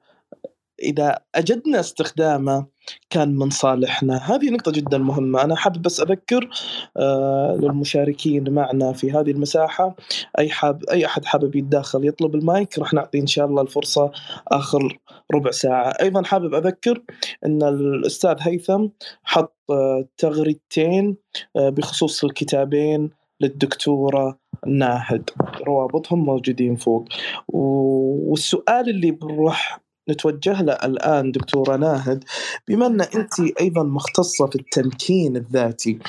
إذا 0.84 1.20
أجدنا 1.36 1.80
استخدامه 1.80 2.66
كان 3.10 3.36
من 3.36 3.50
صالحنا. 3.50 4.18
هذه 4.18 4.50
نقطة 4.50 4.72
جدا 4.72 4.98
مهمة. 4.98 5.44
أنا 5.44 5.56
حابب 5.56 5.82
بس 5.82 6.00
أذكر 6.00 6.50
آه 6.98 7.58
للمشاركين 7.62 8.54
معنا 8.54 8.94
في 8.94 9.12
هذه 9.12 9.32
المساحة. 9.32 9.96
أي 10.40 10.50
حاب 10.50 10.84
أي 10.92 11.06
أحد 11.06 11.26
حابب 11.26 11.56
يتداخل 11.56 12.08
يطلب 12.08 12.36
المايك 12.36 12.80
راح 12.80 12.94
نعطي 12.94 13.20
إن 13.20 13.28
شاء 13.28 13.46
الله 13.46 13.62
الفرصة 13.62 14.12
آخر 14.48 15.00
ربع 15.34 15.52
ساعة. 15.52 15.90
أيضا 16.02 16.24
حابب 16.24 16.54
أذكر 16.54 17.04
أن 17.46 17.64
الأستاذ 17.64 18.36
هيثم 18.40 18.88
حط 19.24 19.56
آه 19.72 20.06
تغريدتين 20.18 21.18
آه 21.56 21.70
بخصوص 21.70 22.24
الكتابين 22.24 23.10
للدكتورة 23.42 24.40
ناهد. 24.68 25.30
روابطهم 25.68 26.26
موجودين 26.26 26.76
فوق. 26.76 27.06
والسؤال 27.48 28.90
اللي 28.90 29.12
بنروح 29.12 29.80
نتوجه 30.10 30.62
له 30.62 30.74
الآن 30.74 31.32
دكتورة 31.32 31.76
ناهد 31.76 32.24
بما 32.68 32.88
أن 32.88 33.02
أنت 33.02 33.40
أيضا 33.62 33.84
مختصة 33.84 34.48
في 34.48 34.56
التمكين 34.56 35.36
الذاتي 35.36 36.00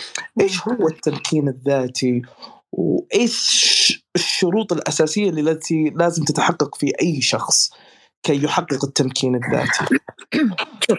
إيش 0.41 0.69
هو 0.69 0.89
التمكين 0.89 1.49
الذاتي؟ 1.49 2.23
وإيش 2.73 4.05
الشروط 4.17 4.73
الأساسية 4.73 5.31
التي 5.31 5.93
لازم 5.97 6.25
تتحقق 6.25 6.75
في 6.75 6.93
أي 7.03 7.21
شخص 7.21 7.71
كي 8.23 8.45
يحقق 8.45 8.85
التمكين 8.85 9.35
الذاتي؟ 9.35 9.85
شوف 10.89 10.99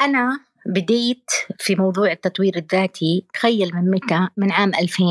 أنا 0.00 0.40
بديت 0.66 1.30
في 1.58 1.74
موضوع 1.74 2.12
التطوير 2.12 2.56
الذاتي 2.56 3.26
تخيل 3.34 3.70
من 3.74 3.90
متى 3.90 4.28
من 4.36 4.52
عام 4.52 4.74
2000 4.74 5.04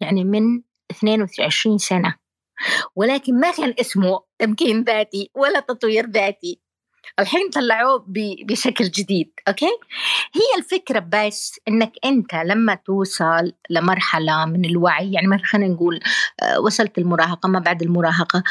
يعني 0.00 0.24
من 0.24 0.62
22 0.90 1.78
سنة. 1.78 2.14
ولكن 2.96 3.40
ما 3.40 3.50
كان 3.52 3.74
اسمه 3.80 4.20
تمكين 4.38 4.82
ذاتي 4.82 5.30
ولا 5.34 5.60
تطوير 5.60 6.06
ذاتي. 6.10 6.60
الحين 7.18 7.50
طلعوه 7.50 8.04
بشكل 8.46 8.84
جديد 8.84 9.32
أوكي؟ 9.48 9.70
هي 10.34 10.58
الفكرة 10.58 10.98
بس 10.98 11.60
إنك 11.68 11.92
أنت 12.04 12.34
لما 12.34 12.74
توصل 12.74 13.52
لمرحلة 13.70 14.44
من 14.44 14.64
الوعي 14.64 15.12
يعني 15.12 15.26
مثلا 15.26 15.46
خلينا 15.46 15.74
نقول 15.74 16.00
آه، 16.42 16.60
وصلت 16.60 16.98
المراهقة 16.98 17.48
ما 17.48 17.58
بعد 17.58 17.82
المراهقة 17.82 18.42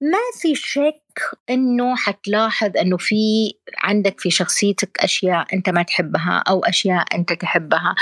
ما 0.00 0.18
في 0.40 0.54
شك 0.54 1.02
إنه 1.50 1.96
حتلاحظ 1.96 2.76
إنه 2.76 2.96
في 2.96 3.52
عندك 3.78 4.20
في 4.20 4.30
شخصيتك 4.30 4.98
أشياء 5.00 5.54
أنت 5.54 5.70
ما 5.70 5.82
تحبها 5.82 6.42
أو 6.48 6.60
أشياء 6.64 7.04
أنت 7.14 7.32
تحبها. 7.32 7.94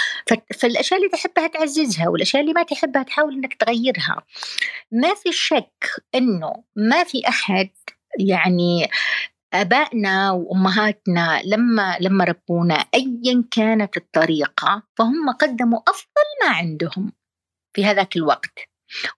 فالأشياء 0.60 1.00
اللي 1.00 1.10
تحبها 1.10 1.46
تعززها 1.46 2.08
والأشياء 2.08 2.42
اللي 2.42 2.52
ما 2.52 2.62
تحبها 2.62 3.02
تحاول 3.02 3.34
إنك 3.34 3.54
تغيرها. 3.54 4.22
ما 4.92 5.14
في 5.14 5.32
شك 5.32 5.84
إنه 6.14 6.64
ما 6.76 7.04
في 7.04 7.28
أحد 7.28 7.70
يعني 8.18 8.90
آبائنا 9.52 10.30
وأمهاتنا 10.30 11.40
لما 11.44 11.96
لما 12.00 12.24
ربونا 12.24 12.74
ايا 12.94 13.44
كانت 13.50 13.96
الطريقة 13.96 14.82
فهم 14.98 15.30
قدموا 15.30 15.80
أفضل 15.88 16.26
ما 16.42 16.56
عندهم 16.56 17.12
في 17.76 17.84
هذاك 17.84 18.16
الوقت. 18.16 18.58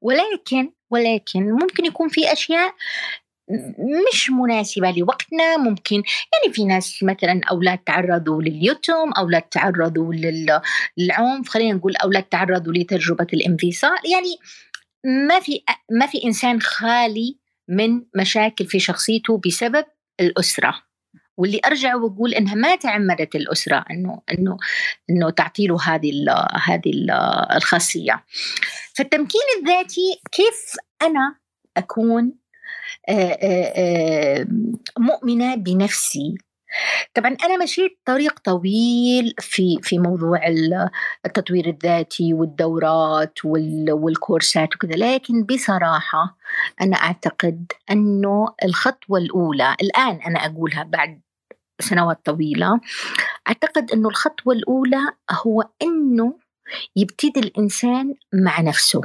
ولكن 0.01 0.72
ولكن 0.90 1.51
ممكن 1.51 1.84
يكون 1.84 2.09
في 2.09 2.32
أشياء 2.32 2.74
مش 4.12 4.30
مناسبة 4.30 4.90
لوقتنا 4.90 5.57
ممكن 5.57 5.96
يعني 5.96 6.55
في 6.55 6.64
ناس 6.64 7.03
مثلا 7.03 7.40
أولاد 7.51 7.78
تعرضوا 7.78 8.42
لليتم 8.42 9.12
أولاد 9.18 9.42
تعرضوا 9.42 10.14
للعنف 10.99 11.49
خلينا 11.49 11.76
نقول 11.78 11.96
أولاد 11.96 12.22
تعرضوا 12.22 12.72
لتجربة 12.72 13.26
الانفصال. 13.32 13.99
يعني 14.12 14.36
ما 15.28 15.40
في 15.40 15.62
ما 15.90 16.07
في 16.07 16.24
إنسان 16.24 16.61
خالي 16.61 17.38
من 17.68 18.03
مشاكل 18.16 18.66
في 18.66 18.78
شخصيته 18.78 19.40
بسبب 19.46 19.84
الأسرة. 20.20 20.74
واللي 21.36 21.61
أرجع 21.66 21.94
وأقول 21.94 22.34
إنها 22.34 22.55
ما 22.55 22.76
تعمدت 22.76 23.34
الأسرة 23.34 23.84
إنه 23.90 24.22
إنه 24.32 24.57
إنه 25.11 25.30
تعطي 25.30 25.66
له 25.66 25.78
هذه 25.84 26.11
ال 26.11 26.46
هذه 26.66 26.90
ال 26.90 27.11
الخاصية. 27.57 28.24
فالتمكين 28.94 29.40
الذاتي 29.61 30.20
كيف 30.32 30.76
أنا 31.03 31.36
أكون 31.76 32.32
مؤمنة 34.99 35.55
بنفسي. 35.55 36.34
طبعا 37.14 37.36
أنا 37.44 37.62
مشيت 37.64 37.99
طريق 38.05 38.40
طويل 38.40 39.34
في 39.40 39.78
في 39.82 39.99
موضوع 39.99 40.40
التطوير 41.26 41.66
الذاتي 41.68 42.34
والدورات 42.34 43.38
والكورسات 43.44 44.74
وكذا 44.74 44.96
لكن 44.96 45.44
بصراحة 45.44 46.36
أنا 46.80 46.96
أعتقد 46.96 47.72
أنه 47.90 48.46
الخطوة 48.64 49.18
الأولى 49.18 49.76
الآن 49.82 50.16
أنا 50.26 50.46
أقولها 50.46 50.82
بعد 50.82 51.20
سنوات 51.80 52.20
طويلة 52.24 52.80
أعتقد 53.49 53.90
أنه 53.92 54.09
الخطوة 54.09 54.55
الأولى 54.55 55.01
هو 55.46 55.64
أنه 55.82 56.34
يبتدي 56.96 57.40
الإنسان 57.40 58.14
مع 58.34 58.61
نفسه. 58.61 59.03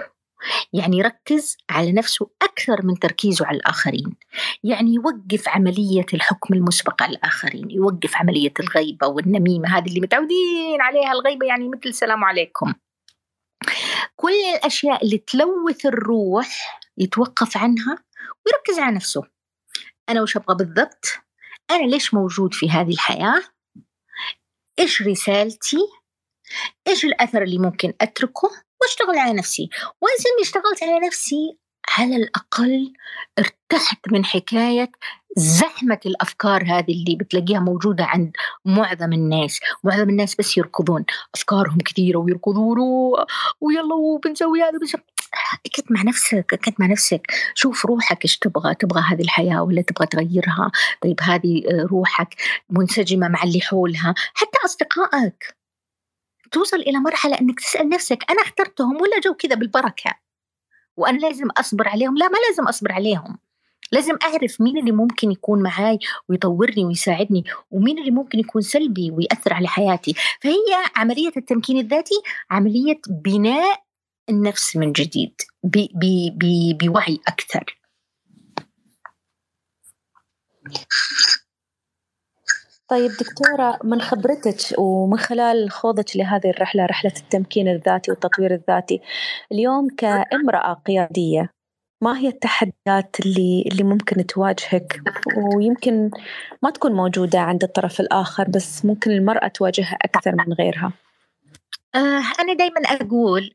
يعني 0.73 0.97
يركز 0.97 1.57
على 1.69 1.91
نفسه 1.91 2.29
أكثر 2.41 2.85
من 2.85 2.99
تركيزه 2.99 3.45
على 3.45 3.57
الآخرين. 3.57 4.15
يعني 4.63 4.93
يوقف 4.93 5.49
عملية 5.49 6.05
الحكم 6.13 6.53
المسبق 6.53 7.03
على 7.03 7.11
الآخرين 7.11 7.71
يوقف 7.71 8.15
عملية 8.15 8.53
الغيبة 8.59 9.07
والنميمة 9.07 9.77
هذه 9.77 9.87
اللي 9.87 10.01
متعودين 10.01 10.81
عليها 10.81 11.11
الغيبة 11.11 11.45
يعني 11.45 11.69
مثل 11.69 11.89
السلام 11.89 12.23
عليكم. 12.23 12.73
كل 14.15 14.33
الأشياء 14.55 15.05
اللي 15.05 15.17
تلوث 15.17 15.85
الروح 15.85 16.79
يتوقف 16.97 17.57
عنها 17.57 17.97
ويركز 18.45 18.79
على 18.79 18.95
نفسه. 18.95 19.21
أنا 20.09 20.21
وش 20.21 20.37
أبغى 20.37 20.55
بالضبط؟ 20.55 21.05
أنا 21.71 21.85
ليش 21.85 22.13
موجود 22.13 22.53
في 22.53 22.69
هذه 22.69 22.91
الحياة؟ 22.91 23.41
إيش 24.79 25.01
رسالتي؟ 25.01 25.77
إيش 26.87 27.05
الأثر 27.05 27.43
اللي 27.43 27.57
ممكن 27.57 27.93
أتركه؟ 28.01 28.49
واشتغل 28.83 29.17
على 29.17 29.33
نفسي. 29.33 29.69
إني 30.03 30.41
اشتغلت 30.41 30.83
على 30.83 31.07
نفسي 31.07 31.57
على 31.97 32.15
الأقل 32.15 32.93
ارتحت 33.39 33.99
من 34.11 34.25
حكاية 34.25 34.91
زحمة 35.37 35.99
الأفكار 36.05 36.63
هذه 36.63 36.91
اللي 36.91 37.15
بتلاقيها 37.15 37.59
موجودة 37.59 38.05
عند 38.05 38.31
معظم 38.65 39.13
الناس. 39.13 39.59
معظم 39.83 40.09
الناس 40.09 40.35
بس 40.35 40.57
يركضون. 40.57 41.05
أفكارهم 41.35 41.77
كثيرة 41.77 42.17
ويركضون 42.17 42.77
ويلا 43.61 43.93
وبنسوي 43.93 44.61
هذا 44.61 44.77
بنسوي 44.79 45.01
كنت 45.75 45.91
مع 45.91 46.03
نفسك 46.03 46.55
كنت 46.65 46.79
مع 46.79 46.85
نفسك. 46.85 47.31
شوف 47.55 47.85
روحك 47.85 48.25
إيش 48.25 48.37
تبغى. 48.37 48.75
تبغى 48.75 49.01
هذه 49.01 49.21
الحياة 49.21 49.63
ولا 49.63 49.81
تبغى 49.81 50.07
تغيرها؟ 50.07 50.71
طيب 51.01 51.19
هذه 51.21 51.63
روحك 51.91 52.35
منسجمة 52.69 53.27
مع 53.27 53.43
اللي 53.43 53.61
حولها. 53.61 54.13
حتى 54.33 54.57
أصدقائك. 54.65 55.62
توصل 56.53 56.77
إلى 56.77 56.99
مرحلة 56.99 57.41
أنك 57.41 57.59
تسأل 57.59 57.89
نفسك 57.89 58.31
أنا 58.31 58.41
اخترتهم 58.41 59.01
ولا 59.01 59.19
جو 59.23 59.33
كذا 59.33 59.55
بالبركة؟ 59.55 60.13
وأنا 60.97 61.17
لازم 61.17 61.49
أصبر 61.49 61.87
عليهم؟ 61.87 62.17
لا 62.17 62.27
ما 62.27 62.37
لازم 62.49 62.67
أصبر 62.67 62.91
عليهم. 62.91 63.37
لازم 63.91 64.17
أعرف 64.23 64.61
مين 64.61 64.77
اللي 64.77 64.91
ممكن 64.91 65.31
يكون 65.31 65.63
معاي 65.63 65.99
ويطورني 66.29 66.85
ويساعدني 66.85 67.43
ومين 67.71 67.99
اللي 67.99 68.11
ممكن 68.11 68.39
يكون 68.39 68.61
سلبي 68.61 69.11
ويأثر 69.11 69.53
على 69.53 69.67
حياتي. 69.67 70.13
فهي 70.41 70.83
عملية 70.95 71.31
التمكين 71.37 71.77
الذاتي 71.77 72.15
عملية 72.51 73.01
بناء 73.07 73.83
النفس 74.29 74.75
من 74.75 74.91
جديد 74.91 75.41
بوعي 76.81 77.19
أكثر. 77.27 77.77
طيب 82.93 83.11
دكتورة 83.11 83.79
من 83.83 84.01
خبرتك 84.01 84.57
ومن 84.77 85.17
خلال 85.17 85.71
خوضك 85.71 86.15
لهذه 86.15 86.49
الرحلة 86.49 86.85
رحلة 86.85 87.11
التمكين 87.17 87.67
الذاتي 87.67 88.11
والتطوير 88.11 88.53
الذاتي 88.53 89.01
اليوم 89.51 89.87
كامرأة 89.97 90.73
قيادية 90.73 91.49
ما 92.03 92.17
هي 92.17 92.27
التحديات 92.27 93.15
اللي 93.19 93.63
اللي 93.71 93.83
ممكن 93.83 94.25
تواجهك؟ 94.25 95.01
ويمكن 95.37 96.11
ما 96.63 96.69
تكون 96.69 96.91
موجودة 96.93 97.39
عند 97.39 97.63
الطرف 97.63 97.99
الآخر 97.99 98.49
بس 98.49 98.85
ممكن 98.85 99.11
المرأة 99.11 99.47
تواجهها 99.47 99.97
أكثر 100.01 100.31
من 100.31 100.53
غيرها. 100.53 100.93
آه 101.95 102.23
أنا 102.39 102.53
دايما 102.53 102.81
أقول 102.85 103.51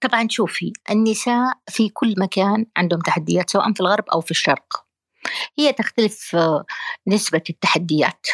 طبعا 0.00 0.26
شوفي 0.30 0.72
النساء 0.90 1.52
في 1.68 1.88
كل 1.88 2.14
مكان 2.18 2.66
عندهم 2.76 3.00
تحديات 3.00 3.50
سواء 3.50 3.72
في 3.72 3.80
الغرب 3.80 4.04
أو 4.12 4.20
في 4.20 4.30
الشرق. 4.30 4.85
هي 5.58 5.72
تختلف 5.72 6.36
نسبة 7.06 7.42
التحديات. 7.50 8.26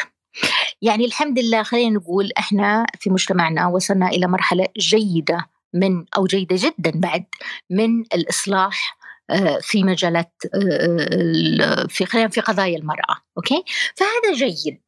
يعني 0.81 1.05
الحمد 1.05 1.39
لله 1.39 1.63
خلينا 1.63 1.95
نقول 1.95 2.29
إحنا 2.37 2.85
في 2.99 3.09
مجتمعنا 3.09 3.67
وصلنا 3.67 4.07
إلى 4.07 4.27
مرحلة 4.27 4.67
جيدة 4.77 5.49
من 5.73 6.05
أو 6.17 6.25
جيدة 6.25 6.55
جدا 6.59 6.91
بعد 6.95 7.25
من 7.69 8.01
الإصلاح 8.01 8.97
آه، 9.29 9.59
في 9.61 9.83
مجالات 9.83 10.33
آه، 10.55 11.87
في 11.89 12.05
خلينا 12.05 12.29
في 12.29 12.41
قضايا 12.41 12.77
المرأة 12.77 13.17
أوكي؟ 13.37 13.63
فهذا 13.95 14.33
جيد. 14.33 14.81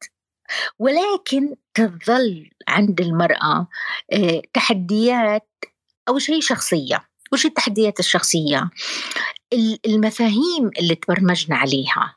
ولكن 0.78 1.54
تظل 1.74 2.50
عند 2.68 3.00
المرأة 3.00 3.68
آه، 4.12 4.42
تحديات 4.54 5.48
أول 6.08 6.22
شيء 6.22 6.40
شخصية. 6.40 7.08
وش 7.32 7.46
التحديات 7.46 8.00
الشخصية؟ 8.00 8.70
المفاهيم 9.86 10.70
اللي 10.78 10.94
تبرمجنا 10.94 11.56
عليها. 11.56 12.16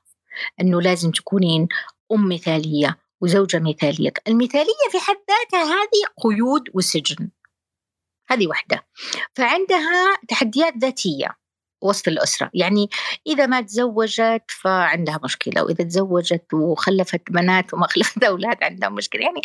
أنه 0.61 0.81
لازم 0.81 1.11
تكونين 1.11 1.67
أم 2.11 2.29
مثالية 2.29 2.99
وزوجة 3.21 3.59
مثالية. 3.59 4.13
المثالية 4.27 4.89
في 4.91 4.99
حد 4.99 5.17
ذاتها 5.29 5.73
هذه 5.73 6.23
قيود 6.23 6.63
وسجن. 6.73 7.29
هذه 8.29 8.47
واحدة 8.47 8.87
فعندها 9.33 10.17
تحديات 10.27 10.73
ذاتية 10.77 11.37
وسط 11.81 12.07
الأسرة. 12.07 12.49
يعني 12.53 12.89
إذا 13.27 13.45
ما 13.45 13.61
تزوجت 13.61 14.43
فعندها 14.47 15.19
مشكلة 15.23 15.63
وإذا 15.63 15.83
تزوجت 15.83 16.53
وخلفت 16.53 17.21
بنات 17.31 17.73
وما 17.73 17.87
خلفت 17.87 18.23
أولاد 18.23 18.63
عندها 18.63 18.89
مشكلة. 18.89 19.21
يعني 19.21 19.41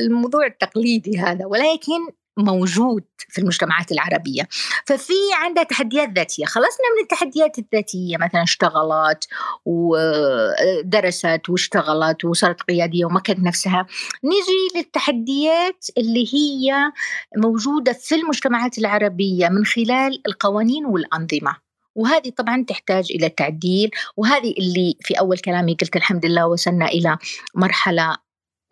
الموضوع 0.00 0.46
التقليدي 0.46 1.18
هذا. 1.18 1.46
ولكن 1.46 2.21
موجود 2.38 3.04
في 3.28 3.40
المجتمعات 3.40 3.92
العربية. 3.92 4.48
ففي 4.86 5.12
عندها 5.34 5.64
تحديات 5.64 6.08
ذاتية. 6.08 6.44
خلصنا 6.44 6.86
من 6.96 7.02
التحديات 7.02 7.58
الذاتية 7.58 8.16
مثلا 8.16 8.42
اشتغلت 8.42 9.28
ودرست 9.64 11.48
واشتغلت 11.48 12.24
وصارت 12.24 12.62
قيادية 12.62 13.04
ومكنت 13.04 13.38
نفسها. 13.38 13.86
نجي 14.24 14.76
للتحديات 14.78 15.86
اللي 15.98 16.34
هي 16.34 16.92
موجودة 17.36 17.92
في 17.92 18.14
المجتمعات 18.14 18.78
العربية 18.78 19.48
من 19.48 19.64
خلال 19.64 20.22
القوانين 20.26 20.86
والأنظمة. 20.86 21.56
وهذه 21.94 22.30
طبعا 22.36 22.64
تحتاج 22.68 23.06
إلى 23.10 23.28
تعديل 23.28 23.90
وهذه 24.16 24.54
اللي 24.58 24.94
في 25.00 25.14
أول 25.14 25.38
كلامي 25.38 25.76
قلت 25.80 25.96
الحمد 25.96 26.26
لله 26.26 26.46
وصلنا 26.46 26.86
إلى 26.86 27.18
مرحلة 27.54 28.16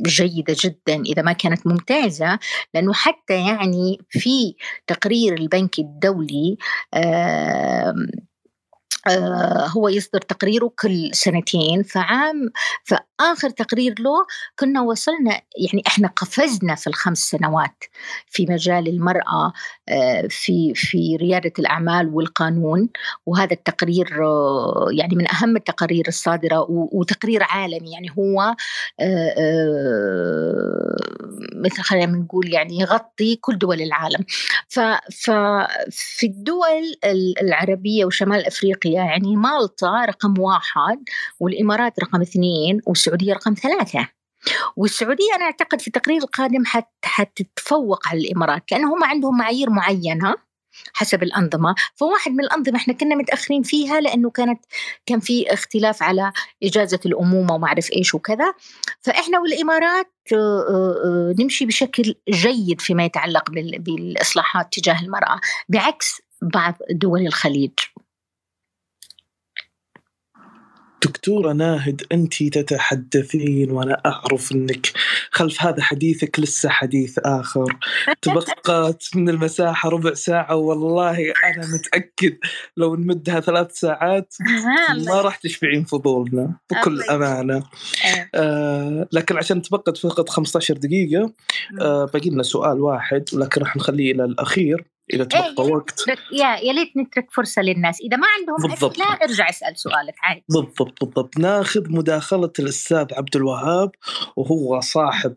جيدة 0.07 0.57
جدا 0.65 1.03
إذا 1.03 1.23
ما 1.23 1.33
كانت 1.33 1.67
ممتازة 1.67 2.39
لأنه 2.75 2.93
حتى 2.93 3.35
يعني 3.35 3.99
في 4.09 4.55
تقرير 4.87 5.35
البنك 5.35 5.79
الدولي 5.79 6.57
هو 9.77 9.89
يصدر 9.89 10.21
تقريره 10.21 10.73
كل 10.81 11.11
سنتين 11.13 11.83
فعام 11.83 12.51
فآخر 12.85 13.51
تقرير 13.51 13.95
له 13.99 14.27
كنا 14.59 14.81
وصلنا 14.81 15.31
يعني 15.31 15.83
إحنا 15.87 16.09
قفزنا 16.09 16.75
في 16.75 16.87
الخمس 16.87 17.19
سنوات 17.19 17.85
في 18.27 18.47
مجال 18.49 18.89
المرأة 18.89 19.53
آه، 19.89 20.27
في 20.31 20.73
في 20.75 21.17
ريادة 21.17 21.53
الأعمال 21.59 22.15
والقانون 22.15 22.89
وهذا 23.27 23.53
التقرير 23.53 24.25
آه، 24.27 24.89
يعني 24.93 25.17
من 25.17 25.31
أهم 25.31 25.57
التقارير 25.57 26.05
الصادرة 26.09 26.67
وتقرير 26.71 27.43
عالمي 27.43 27.93
يعني 27.93 28.11
هو 28.19 28.55
مثل 31.55 31.83
خلينا 31.83 32.13
نقول 32.13 32.53
يعني 32.53 32.79
يغطي 32.79 33.37
كل 33.37 33.59
دول 33.59 33.83
العالم. 33.83 34.25
ففي 34.69 36.27
الدول 36.27 36.95
العربية 37.43 38.05
وشمال 38.05 38.47
أفريقيا 38.47 38.90
يعني 38.99 39.37
مالطا 39.37 40.05
رقم 40.05 40.35
واحد 40.39 40.99
والإمارات 41.41 42.01
رقم 42.01 42.21
اثنين 42.21 42.81
والسعودية 42.87 43.33
رقم 43.35 43.55
ثلاثة. 43.55 44.09
والسعودية 44.77 45.35
أنا 45.37 45.45
أعتقد 45.45 45.81
في 45.81 45.87
التقرير 45.87 46.23
القادم 46.23 46.65
حت 46.65 46.89
حتتفوق 47.05 48.09
على 48.09 48.21
الإمارات 48.21 48.73
لأن 48.73 48.85
هم 48.85 49.05
عندهم 49.05 49.39
معايير 49.39 49.71
معينة 49.71 50.35
حسب 50.95 51.23
الأنظمة. 51.23 51.75
فواحد 51.95 52.33
من 52.33 52.41
الأنظمة 52.41 52.77
إحنا 52.77 52.95
كنا 52.95 53.15
متأخرين 53.15 53.63
فيها 53.63 54.01
لأنه 54.01 54.31
كانت 54.31 54.65
كان 55.07 55.21
في 55.21 55.53
اختلاف 55.53 56.03
على 56.03 56.33
إجازة 56.63 57.01
الأمومة 57.07 57.55
وما 57.55 57.67
أعرف 57.67 57.93
إيش 57.93 58.15
وكذا. 58.15 58.55
فإحنا 59.01 59.39
والإمارات 59.41 60.13
آه، 60.33 60.37
آه، 60.37 60.95
آه، 61.05 61.35
نمشي 61.41 61.67
بشكل 61.67 62.15
جيد 62.29 62.81
فيما 62.81 63.05
يتعلق 63.05 63.51
بالإصلاحات 63.51 64.73
تجاه 64.73 65.01
المرأة 65.03 65.41
بعكس 65.69 66.23
بعض 66.43 66.75
دول 66.91 67.27
الخليج. 67.27 67.73
دكتورة 71.05 71.53
ناهد 71.53 72.03
أنت 72.13 72.43
تتحدثين 72.43 73.71
وأنا 73.71 74.01
أعرف 74.07 74.53
أنك 74.53 74.93
خلف 75.31 75.63
هذا 75.63 75.83
حديثك 75.83 76.41
لسه 76.41 76.69
حديث 76.69 77.19
آخر. 77.19 77.79
تبقت 78.23 79.05
من 79.15 79.29
المساحة 79.29 79.89
ربع 79.89 80.15
ساعة 80.15 80.57
والله 80.57 81.33
أنا 81.45 81.67
متأكد 81.75 82.37
لو 82.77 82.97
نمدها 82.97 83.41
ثلاث 83.41 83.73
ساعات 83.73 84.35
ما 85.07 85.21
راح 85.21 85.37
تشبعين 85.37 85.85
فضولنا 85.85 86.59
بكل 86.71 87.03
أمانة. 87.03 87.63
إيه. 88.05 88.31
آه 88.35 89.09
لكن 89.13 89.37
عشان 89.37 89.63
تبقت 89.63 89.97
فقط 89.99 90.29
15 90.29 90.75
دقيقة 90.75 91.33
آه 91.81 92.05
باقي 92.05 92.31
لنا 92.31 92.43
سؤال 92.43 92.81
واحد 92.81 93.25
ولكن 93.33 93.61
راح 93.61 93.77
نخليه 93.77 94.13
إلى 94.13 94.25
الأخير. 94.25 94.85
إذا 95.15 95.25
تبقى 95.25 95.67
إيه 95.67 95.73
وقت 95.73 96.05
يا 96.33 96.57
يا 96.57 96.73
ليت 96.73 96.97
نترك 96.97 97.29
فرصة 97.31 97.63
للناس. 97.63 98.01
إذا 98.01 98.17
ما 98.17 98.27
عندهم 98.39 98.71
بالضبط. 98.71 98.99
لا 98.99 99.05
ارجع 99.05 99.49
اسأل 99.49 99.79
سؤالك 99.79 100.15
عادي. 100.23 100.45
بالضبط 100.49 101.05
بالضبط. 101.05 101.39
ناخذ 101.39 101.93
مداخلة 101.93 102.53
الأستاذ 102.59 103.07
عبد 103.13 103.37
الوهاب 103.37 103.91
وهو 104.37 104.81
صاحب 104.81 105.35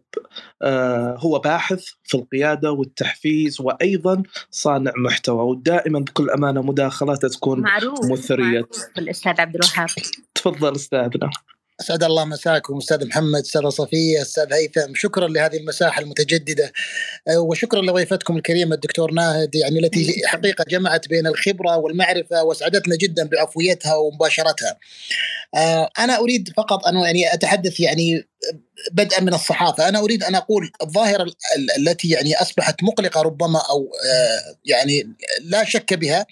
آه 0.61 1.15
هو 1.19 1.39
باحث 1.39 1.83
في 2.03 2.17
القيادة 2.17 2.71
والتحفيز 2.71 3.61
وأيضا 3.61 4.23
صانع 4.51 4.91
محتوى. 4.97 5.43
ودائما 5.43 5.99
بكل 5.99 6.29
أمانة 6.29 6.61
مداخلاته 6.61 7.27
تكون 7.27 7.61
معروف 7.61 8.11
مثرية. 8.11 8.43
معروف 8.45 8.69
الاستاذ 8.97 9.41
عبد 9.41 9.55
الوهاب. 9.55 9.89
تفضل 10.35 10.75
أستاذنا. 10.75 11.29
أسعد 11.81 12.03
الله 12.03 12.25
مساكم 12.25 12.77
أستاذ 12.77 13.07
محمد 13.07 13.39
أستاذة 13.39 13.69
صفية 13.69 14.21
أستاذ 14.21 14.53
هيثم. 14.53 14.95
شكرا 14.95 15.27
لهذه 15.27 15.57
المساحة 15.57 16.01
المتجددة. 16.01 16.71
آه، 17.27 17.39
وشكرا 17.39 17.81
لضيفتكم 17.81 18.37
الكريمة 18.37 18.75
الدكتور 18.75 19.11
ناهد 19.11 19.55
يعني 19.55 19.79
التي 19.79 20.21
حقيقة 20.25 20.65
جمعت 20.69 21.07
بين 21.07 21.27
الخبرة 21.27 21.77
والمعرفة 21.77 22.43
وأسعدتنا 22.43 22.95
جدا 22.95 23.27
بعفويتها 23.27 23.95
ومباشرتها. 23.95 24.77
آه، 25.55 25.89
أنا 25.99 26.17
أريد 26.19 26.53
فقط 26.57 26.87
أن 26.87 26.95
يعني 26.95 27.33
أتحدث 27.33 27.79
يعني 27.79 28.27
بدءا 28.91 29.21
من 29.21 29.33
الصحافة، 29.33 29.89
أنا 29.89 29.99
أريد 29.99 30.23
أن 30.23 30.35
أقول 30.35 30.71
الظاهرة 30.81 31.25
التي 31.77 32.09
يعني 32.09 32.35
أصبحت 32.41 32.83
مقلقة 32.83 33.21
ربما 33.21 33.59
أو 33.69 33.91
آه، 34.13 34.57
يعني 34.65 35.15
لا 35.41 35.63
شك 35.63 35.93
بها. 35.93 36.25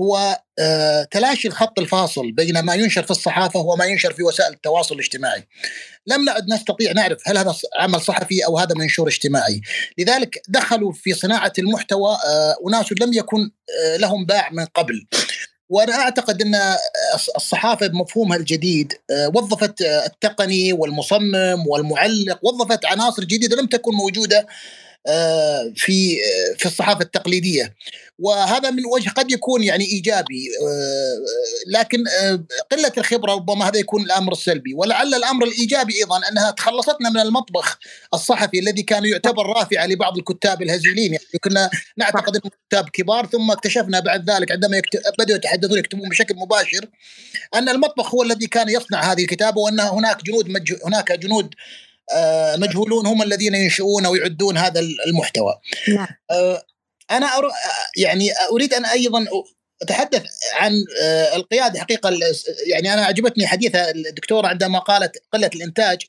هو 0.00 0.40
آه، 0.58 1.04
تلاشي 1.10 1.48
الخط 1.48 1.78
الفاصل 1.78 2.32
بين 2.32 2.60
ما 2.60 2.74
ينشر 2.74 3.02
في 3.02 3.10
الصحافة 3.10 3.60
وما 3.60 3.84
ينشر 3.84 4.12
في 4.12 4.22
وسائل 4.22 4.52
التواصل 4.52 4.94
الاجتماعي. 4.94 5.48
لم 6.06 6.24
نعد 6.24 6.48
نستطيع 6.48 6.92
نعرف 6.92 7.18
هل 7.26 7.38
هذا 7.38 7.54
عمل 7.78 8.00
صحفي 8.00 8.46
أو 8.46 8.58
هذا 8.58 8.74
منشور 8.74 9.08
اجتماعي. 9.08 9.60
لذلك 9.98 10.42
دخلوا 10.48 10.92
في 10.92 11.12
صناعة 11.12 11.52
المحتوى 11.58 12.16
أناس 12.68 12.92
لم 13.00 13.12
يكن 13.12 13.50
لهم 13.98 14.26
باع 14.26 14.50
من 14.52 14.64
قبل. 14.64 15.06
وأنا 15.70 15.94
أعتقد 15.94 16.42
أن 16.42 16.54
الصحافة 17.36 17.86
بمفهومها 17.86 18.36
الجديد 18.36 18.92
آه، 19.10 19.28
وظفت 19.28 19.82
آه، 19.82 20.06
التقني 20.06 20.72
والمصمم 20.72 21.66
والمعلق 21.66 22.38
وظفت 22.42 22.84
عناصر 22.84 23.24
جديدة 23.24 23.56
لم 23.56 23.66
تكن 23.66 23.92
موجودة 23.92 24.38
آه، 24.38 24.46
في 25.76 26.18
في 26.58 26.66
الصحافة 26.66 27.00
التقليدية 27.00 27.74
وهذا 28.18 28.70
من 28.70 28.86
وجه 28.86 29.10
قد 29.10 29.32
يكون 29.32 29.62
يعني 29.62 29.84
إيجابي 29.84 30.48
لكن 31.66 32.04
قلة 32.72 32.92
الخبرة 32.98 33.32
ربما 33.32 33.68
هذا 33.68 33.78
يكون 33.78 34.02
الأمر 34.02 34.32
السلبي 34.32 34.74
ولعل 34.74 35.14
الأمر 35.14 35.44
الإيجابي 35.44 35.96
أيضا 35.96 36.20
أنها 36.28 36.50
تخلصتنا 36.50 37.10
من 37.10 37.20
المطبخ 37.20 37.78
الصحفي 38.14 38.58
الذي 38.58 38.82
كان 38.82 39.04
يعتبر 39.04 39.46
رافعة 39.46 39.86
لبعض 39.86 40.16
الكتاب 40.16 40.62
الهزيلين 40.62 41.12
يعني 41.12 41.38
كنا 41.40 41.70
نعتقد 41.96 42.36
انهم 42.36 42.50
كتاب 42.68 42.88
كبار 42.88 43.26
ثم 43.26 43.50
اكتشفنا 43.50 44.00
بعد 44.00 44.30
ذلك 44.30 44.52
عندما 44.52 44.82
بدأوا 45.18 45.38
يتحدثون 45.38 45.78
يكتبون 45.78 46.08
بشكل 46.08 46.34
مباشر 46.34 46.86
أن 47.54 47.68
المطبخ 47.68 48.14
هو 48.14 48.22
الذي 48.22 48.46
كان 48.46 48.68
يصنع 48.68 49.12
هذه 49.12 49.22
الكتابه 49.22 49.60
وأن 49.60 49.80
هناك 49.80 50.24
جنود. 50.24 50.46
هناك 50.86 51.12
جنود 51.12 51.44
آه، 51.44 51.89
مجهولون 52.56 53.06
هم 53.06 53.22
الذين 53.22 53.54
ينشئون 53.54 54.06
ويعدون 54.06 54.58
هذا 54.58 54.80
المحتوى 55.06 55.54
نعم. 55.88 56.06
آه، 56.30 56.62
أنا 57.10 57.26
أر... 57.26 57.50
يعني 57.96 58.30
أريد 58.52 58.74
أن 58.74 58.84
أيضا 58.84 59.26
أتحدث 59.82 60.24
عن 60.54 60.72
آه، 61.02 61.36
القيادة 61.36 61.80
حقيقة 61.80 62.10
يعني 62.66 62.92
أنا 62.92 63.04
عجبتني 63.04 63.46
حديثها 63.46 63.90
الدكتوره 63.90 64.46
عندما 64.46 64.78
قالت 64.78 65.22
قلة 65.32 65.50
الإنتاج 65.54 66.02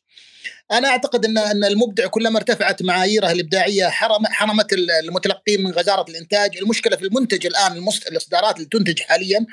أنا 0.72 0.88
أعتقد 0.88 1.26
ان 1.26 1.38
إن 1.38 1.64
المبدع 1.64 2.08
كلما 2.08 2.38
ارتفعت 2.38 2.84
معاييره 2.84 3.32
الإبداعية 3.32 3.90
حرم 3.90 4.26
حرمت 4.26 4.74
المتلقين 5.04 5.64
من 5.64 5.72
غزارة 5.72 6.06
الإنتاج، 6.10 6.58
المشكلة 6.58 6.96
في 6.96 7.06
المنتج 7.06 7.46
الآن 7.46 7.88
الإصدارات 8.12 8.56
اللي 8.56 8.68
تنتج 8.72 9.00
حاليا 9.00 9.46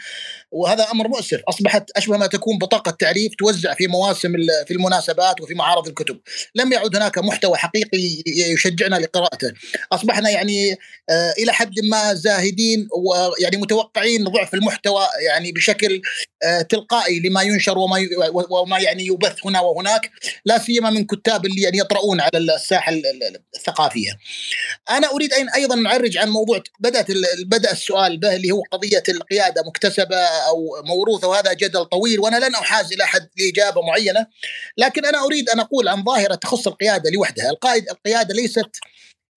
وهذا 0.51 0.91
أمر 0.93 1.09
مؤسف، 1.09 1.41
أصبحت 1.49 1.91
أشبه 1.97 2.17
ما 2.17 2.27
تكون 2.27 2.59
بطاقة 2.59 2.91
تعريف 2.91 3.35
توزع 3.39 3.75
في 3.75 3.87
مواسم 3.87 4.33
في 4.67 4.75
المناسبات 4.75 5.41
وفي 5.41 5.55
معارض 5.55 5.89
الكتب، 5.89 6.21
لم 6.55 6.73
يعد 6.73 6.97
هناك 6.97 7.19
محتوى 7.19 7.57
حقيقي 7.57 8.23
يشجعنا 8.27 8.97
لقراءته، 8.97 9.53
أصبحنا 9.93 10.31
يعني 10.31 10.77
آه، 11.11 11.35
إلى 11.39 11.53
حد 11.53 11.75
ما 11.91 12.15
زاهدين 12.15 12.89
ويعني 12.93 13.57
متوقعين 13.57 14.25
ضعف 14.25 14.55
المحتوى 14.55 15.03
يعني 15.27 15.53
بشكل 15.53 16.03
آه، 16.43 16.63
تلقائي 16.63 17.21
لما 17.21 17.43
ينشر 17.43 17.79
وما 17.79 18.09
وما 18.51 18.79
يعني 18.79 19.07
يبث 19.07 19.47
هنا 19.47 19.61
وهناك، 19.61 20.11
لا 20.45 20.59
سيما 20.59 20.91
من 20.91 21.05
كتاب 21.11 21.47
اللي 21.47 21.63
يعني 21.63 21.79
يطرؤون 21.79 22.21
على 22.21 22.55
الساحة 22.55 22.93
الثقافية. 23.57 24.11
أنا 24.91 25.11
أريد 25.11 25.31
أيضا 25.55 25.75
نعرج 25.75 26.17
عن 26.17 26.29
موضوع 26.29 26.63
بدأت 26.81 27.07
بدأ 27.47 27.73
السؤال 27.73 28.19
به 28.19 28.37
اللي 28.37 28.51
هو 28.51 28.63
قضية 28.73 29.03
القيادة 29.09 29.63
مكتسبة 29.67 30.17
أو 30.17 30.83
موروثة 30.85 31.29
وهذا 31.29 31.53
جدل 31.53 31.85
طويل 31.85 32.21
وأنا 32.21 32.37
لن 32.37 32.55
أحاز 32.55 32.93
إلى 32.93 33.07
حد 33.07 33.29
لإجابة 33.39 33.83
معينة 33.83 34.27
لكن 34.79 35.05
أنا 35.05 35.25
أريد 35.25 35.51
أن 35.51 35.61
أقول 35.61 35.89
عن 35.89 36.05
ظاهرة 36.05 36.35
تخص 36.35 36.67
القيادة 36.67 37.11
لوحدها، 37.11 37.51
القائد 37.51 37.89
القيادة 37.91 38.35
ليست 38.35 38.71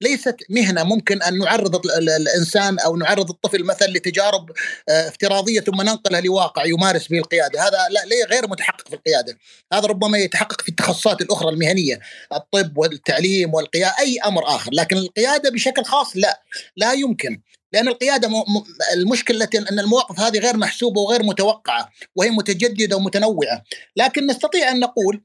ليست 0.02 0.36
مهنة. 0.50 0.84
ممكن 0.84 1.22
أن 1.22 1.40
نعرض 1.40 1.86
الإنسان 1.98 2.80
أو 2.80 2.98
نعرض 2.98 3.30
الطفل 3.30 3.64
مثلا 3.64 3.88
لتجارب 3.88 4.52
آه، 4.90 5.08
افتراضية 5.08 5.60
ثم 5.60 5.82
ننقلها 5.82 6.22
لواقع 6.22 6.66
يمارس 6.66 7.08
به 7.08 7.18
القيادة، 7.18 7.62
هذا 7.62 7.78
لا 7.90 8.26
غير 8.32 8.48
متحقق 8.48 8.88
في 8.88 8.94
القيادة، 8.94 9.38
هذا 9.74 9.88
ربما 9.88 10.18
يتحقق 10.18 10.62
في 10.62 10.70
التخصصات 10.70 11.22
الأخرى 11.22 11.50
المهنية، 11.50 12.00
الطب 12.34 12.78
والتعليم 12.78 13.54
والقيادة 13.54 13.96
أي 14.00 14.20
أمر 14.20 14.48
آخر، 14.48 14.72
لكن 14.74 14.98
القيادة 14.98 15.50
بشكل 15.50 15.84
خاص 15.84 16.12
لا 16.16 16.44
لا 16.78 16.94
يمكن. 16.94 17.42
لأن 17.74 17.88
القيادة. 17.88 18.30
المشكلة 18.94 19.50
أن 19.72 19.80
المواقف 19.80 20.20
هذه 20.20 20.40
غير 20.40 20.58
محسوبة 20.58 21.02
وغير 21.02 21.24
متوقعة 21.24 21.90
وهي 22.16 22.30
متجددة 22.30 22.96
ومتنوعة، 22.98 23.64
لكن 23.96 24.28
نستطيع 24.28 24.72
أن 24.72 24.80
نقول 24.80 25.24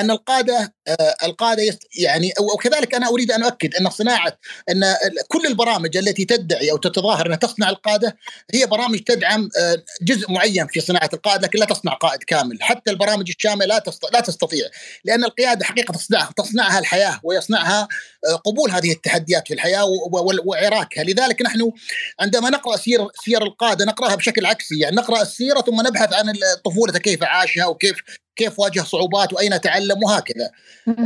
أن 0.00 0.10
القادة 0.10 0.74
آه، 0.88 1.16
القادة 1.24 1.78
يعني 1.98 2.32
وكذلك 2.54 2.94
أنا 2.94 3.08
أريد 3.08 3.30
أن 3.30 3.42
أؤكد 3.42 3.74
أن 3.74 3.90
صناعة 3.90 4.38
أن 4.70 4.94
كل 5.28 5.46
البرامج 5.46 5.96
التي 5.96 6.24
تدعي 6.24 6.70
أو 6.70 6.76
تتظاهر 6.76 7.26
انها 7.26 7.36
تصنع 7.36 7.68
القادة 7.68 8.16
هي 8.54 8.66
برامج 8.66 8.98
تدعم 8.98 9.48
آه، 9.58 9.82
جزء 10.02 10.32
معين 10.32 10.66
في 10.66 10.80
صناعة 10.80 11.10
القائد 11.12 11.42
لكن 11.42 11.58
لا 11.58 11.66
تصنع 11.66 11.92
قائد 11.92 12.22
كامل، 12.22 12.62
حتى 12.62 12.90
البرامج 12.90 13.30
الشاملة 13.36 13.66
لا 13.66 13.82
لا 14.12 14.20
تستطيع. 14.20 14.66
لأن 15.04 15.24
القيادة 15.24 15.64
حقيقة 15.64 15.92
تصنعها 15.92 16.32
تصنعها 16.36 16.78
الحياة 16.78 17.20
ويصنعها 17.22 17.88
آه، 18.28 18.36
قبول 18.36 18.70
هذه 18.70 18.92
التحديات 18.92 19.48
في 19.48 19.54
الحياة 19.54 19.84
وعراكها، 20.44 21.04
لذلك 21.04 21.42
نحن 21.42 21.72
عندما 22.20 22.50
نقرأ 22.50 22.76
سير 22.76 23.08
سير 23.24 23.42
القادة 23.42 23.84
نقرأها 23.84 24.14
بشكل 24.14 24.46
عكسي، 24.46 24.78
يعني 24.78 24.96
نقرأ 24.96 25.22
السيرة 25.22 25.60
ثم 25.60 25.80
نبحث 25.80 26.12
عن 26.12 26.32
طفولته 26.64 26.98
كيف 26.98 27.22
عاشها 27.22 27.66
وكيف 27.66 27.96
كيف 28.36 28.58
واجه 28.58 28.80
صعوبات 28.80 29.32
وأين 29.32 29.60
تعلم؟ 29.60 30.02
وهكذا. 30.02 30.50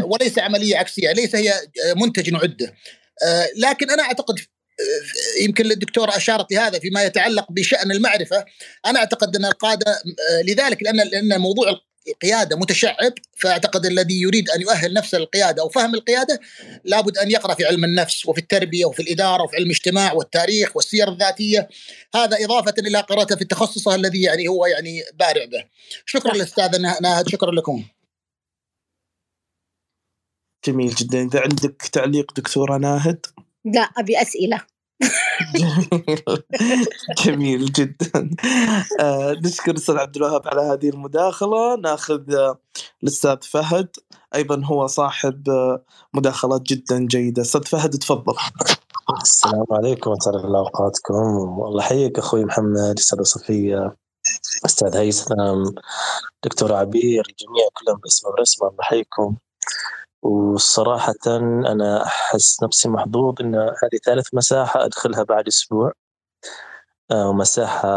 وليس 0.05 0.39
عملية 0.39 0.77
عكسية 0.77 1.13
ليس 1.13 1.37
هي 1.37 1.53
منتج 1.97 2.31
نعده. 2.31 2.75
آه، 3.23 3.49
لكن 3.57 3.91
أنا 3.91 4.03
أعتقد 4.03 4.39
آه، 4.39 5.43
يمكن 5.43 5.71
الدكتورة 5.71 6.17
أشارت 6.17 6.53
لهذا 6.53 6.79
فيما 6.79 7.03
يتعلق 7.05 7.53
بشأن 7.53 7.91
المعرفة. 7.91 8.45
أنا 8.87 8.99
أعتقد 8.99 9.37
أن 9.37 9.45
القادة 9.45 9.93
آه، 9.93 10.43
لذلك 10.43 10.83
لأن 10.83 10.97
لأن 10.97 11.41
موضوع 11.41 11.81
القيادة 12.09 12.57
متشعب 12.57 13.13
فأعتقد 13.37 13.87
الذي 13.87 14.21
يريد 14.21 14.51
أن 14.51 14.61
يؤهل 14.61 14.93
نفسه 14.93 15.19
للقيادة 15.19 15.63
أو 15.63 15.69
فهم 15.69 15.95
القيادة 15.95 16.41
لابد 16.85 17.19
أن 17.19 17.31
يقرأ 17.31 17.55
في 17.55 17.65
علم 17.65 17.85
النفس 17.85 18.27
وفي 18.27 18.41
التربية 18.41 18.85
وفي 18.85 19.03
الإدارة 19.03 19.43
وفي 19.43 19.57
علم 19.57 19.67
الاجتماع 19.67 20.13
والتاريخ 20.13 20.77
والسير 20.77 21.09
الذاتية. 21.09 21.69
هذا 22.15 22.45
إضافة 22.45 22.75
إلى 22.79 23.01
قراءته 23.01 23.37
في 23.37 23.45
تخصصه 23.45 23.95
الذي 23.95 24.23
يعني 24.23 24.49
هو 24.49 24.67
يعني 24.67 25.03
بارع 25.15 25.45
به. 25.45 25.65
شكرا 26.07 26.35
للأستاذ 26.35 26.81
ناهد 26.81 27.29
شكرا 27.29 27.51
لكم. 27.51 27.85
جميل 30.67 30.95
جدا. 30.95 31.23
إذا 31.23 31.41
عندك 31.41 31.83
تعليق 31.93 32.33
دكتورة 32.37 32.77
ناهد؟ 32.77 33.27
لا 33.65 33.81
أبي 33.81 34.23
أسئلة. 34.23 34.74
جميل 35.57 36.23
جميل 37.25 37.73
جدا. 37.73 38.31
آه، 39.01 39.33
نشكر 39.33 39.71
الاستاذ 39.71 39.97
عبد 39.97 40.17
الوهاب 40.17 40.49
على 40.49 40.63
هذه 40.63 40.89
المداخلة. 40.89 41.77
نأخذ 41.77 42.35
آه، 42.35 42.59
الأستاذ 43.03 43.37
فهد 43.43 43.89
أيضا 44.35 44.65
هو 44.65 44.87
صاحب 44.87 45.49
آه، 45.49 45.83
مداخلات 46.15 46.63
جدا 46.63 47.07
جيدة. 47.07 47.43
أستاذ 47.43 47.63
فهد 47.65 47.91
تفضل. 47.91 48.35
السلام 49.23 49.67
عليكم 49.71 50.11
وسهلا 50.11 50.45
الله 50.45 50.59
أوقاتكم. 50.59 51.15
والله 51.59 51.83
حيك 51.83 52.19
أخوي 52.19 52.45
محمد 52.45 52.99
أستاذ 52.99 53.23
صفية 53.23 53.97
أستاذ 54.67 54.97
هيثم 54.97 55.35
دكتور 56.45 56.73
عبير 56.73 57.25
الجميع 57.31 57.69
كلهم 57.75 57.97
باسم 57.97 58.29
ورسمه 58.29 58.69
الله 58.69 58.79
يحييكم 58.81 59.37
وصراحة 60.25 61.15
أنا 61.67 62.05
أحس 62.07 62.63
نفسي 62.63 62.89
محظوظ 62.89 63.35
إن 63.41 63.55
هذه 63.55 63.99
ثالث 64.05 64.29
مساحة 64.35 64.85
أدخلها 64.85 65.23
بعد 65.23 65.47
أسبوع. 65.49 65.93
آه، 67.11 67.29
ومساحة 67.29 67.89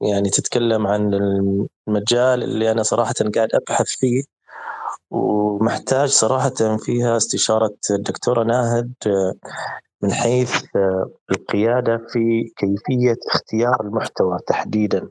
يعني 0.00 0.30
تتكلم 0.30 0.86
عن 0.86 1.14
المجال 1.14 2.42
اللي 2.42 2.70
أنا 2.70 2.82
صراحة 2.82 3.14
قاعد 3.34 3.48
أبحث 3.54 3.86
فيه. 3.86 4.22
ومحتاج 5.10 6.08
صراحة 6.08 6.76
فيها 6.78 7.16
استشارة 7.16 7.76
الدكتورة 7.90 8.44
ناهد 8.44 8.92
آه، 9.06 9.34
من 10.02 10.12
حيث 10.12 10.64
آه، 10.76 11.10
القيادة 11.30 11.96
في 12.08 12.52
كيفية 12.56 13.16
اختيار 13.34 13.80
المحتوى 13.80 14.38
تحديدا. 14.46 15.08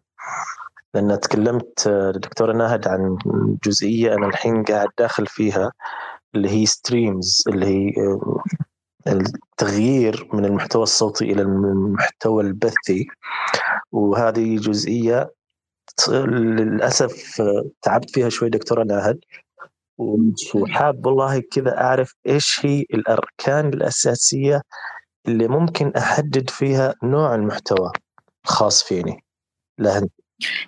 لأن 0.93 1.19
تكلمت 1.19 1.87
الدكتورة 1.87 2.53
ناهد 2.53 2.87
عن 2.87 3.17
جزئية 3.65 4.13
أنا 4.13 4.27
الحين 4.27 4.63
قاعد 4.63 4.87
داخل 4.99 5.27
فيها. 5.27 5.71
اللي 6.35 6.49
هي 6.49 6.65
ستريمز 6.65 7.43
اللي 7.47 7.65
هي 7.65 7.93
آه، 7.97 8.43
التغيير 9.07 10.29
من 10.33 10.45
المحتوى 10.45 10.83
الصوتي 10.83 11.31
إلى 11.31 11.41
المحتوى 11.41 12.43
البثي. 12.43 13.07
وهذه 13.91 14.55
جزئية 14.57 15.31
للأسف 16.09 17.41
آه، 17.41 17.69
تعبت 17.81 18.09
فيها 18.09 18.29
شوي 18.29 18.49
دكتوره 18.49 18.83
ناهد 18.83 19.19
وحاب 20.55 21.05
والله 21.05 21.39
كذا 21.51 21.81
أعرف 21.81 22.15
إيش 22.27 22.65
هي 22.65 22.85
الأركان 22.93 23.67
الأساسية 23.67 24.61
اللي 25.27 25.47
ممكن 25.47 25.91
أحدد 25.97 26.49
فيها 26.49 26.95
نوع 27.03 27.35
المحتوى 27.35 27.91
الخاص 28.45 28.83
فيني. 28.83 29.23
لهن 29.79 30.09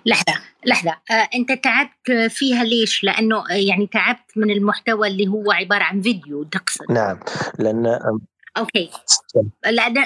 لحظة. 0.06 0.40
لحظة 0.66 0.96
آه، 1.10 1.28
أنت 1.34 1.52
تعبت 1.52 2.30
فيها 2.30 2.64
ليش؟ 2.64 3.04
لأنه 3.04 3.50
آه، 3.50 3.54
يعني 3.54 3.86
تعبت 3.86 4.30
من 4.36 4.50
المحتوى 4.50 5.08
اللي 5.08 5.26
هو 5.28 5.52
عبارة 5.52 5.82
عن 5.82 6.00
فيديو 6.00 6.42
تقصد. 6.44 6.92
نعم 6.92 7.20
لأن 7.58 7.98
okay. 8.58 8.90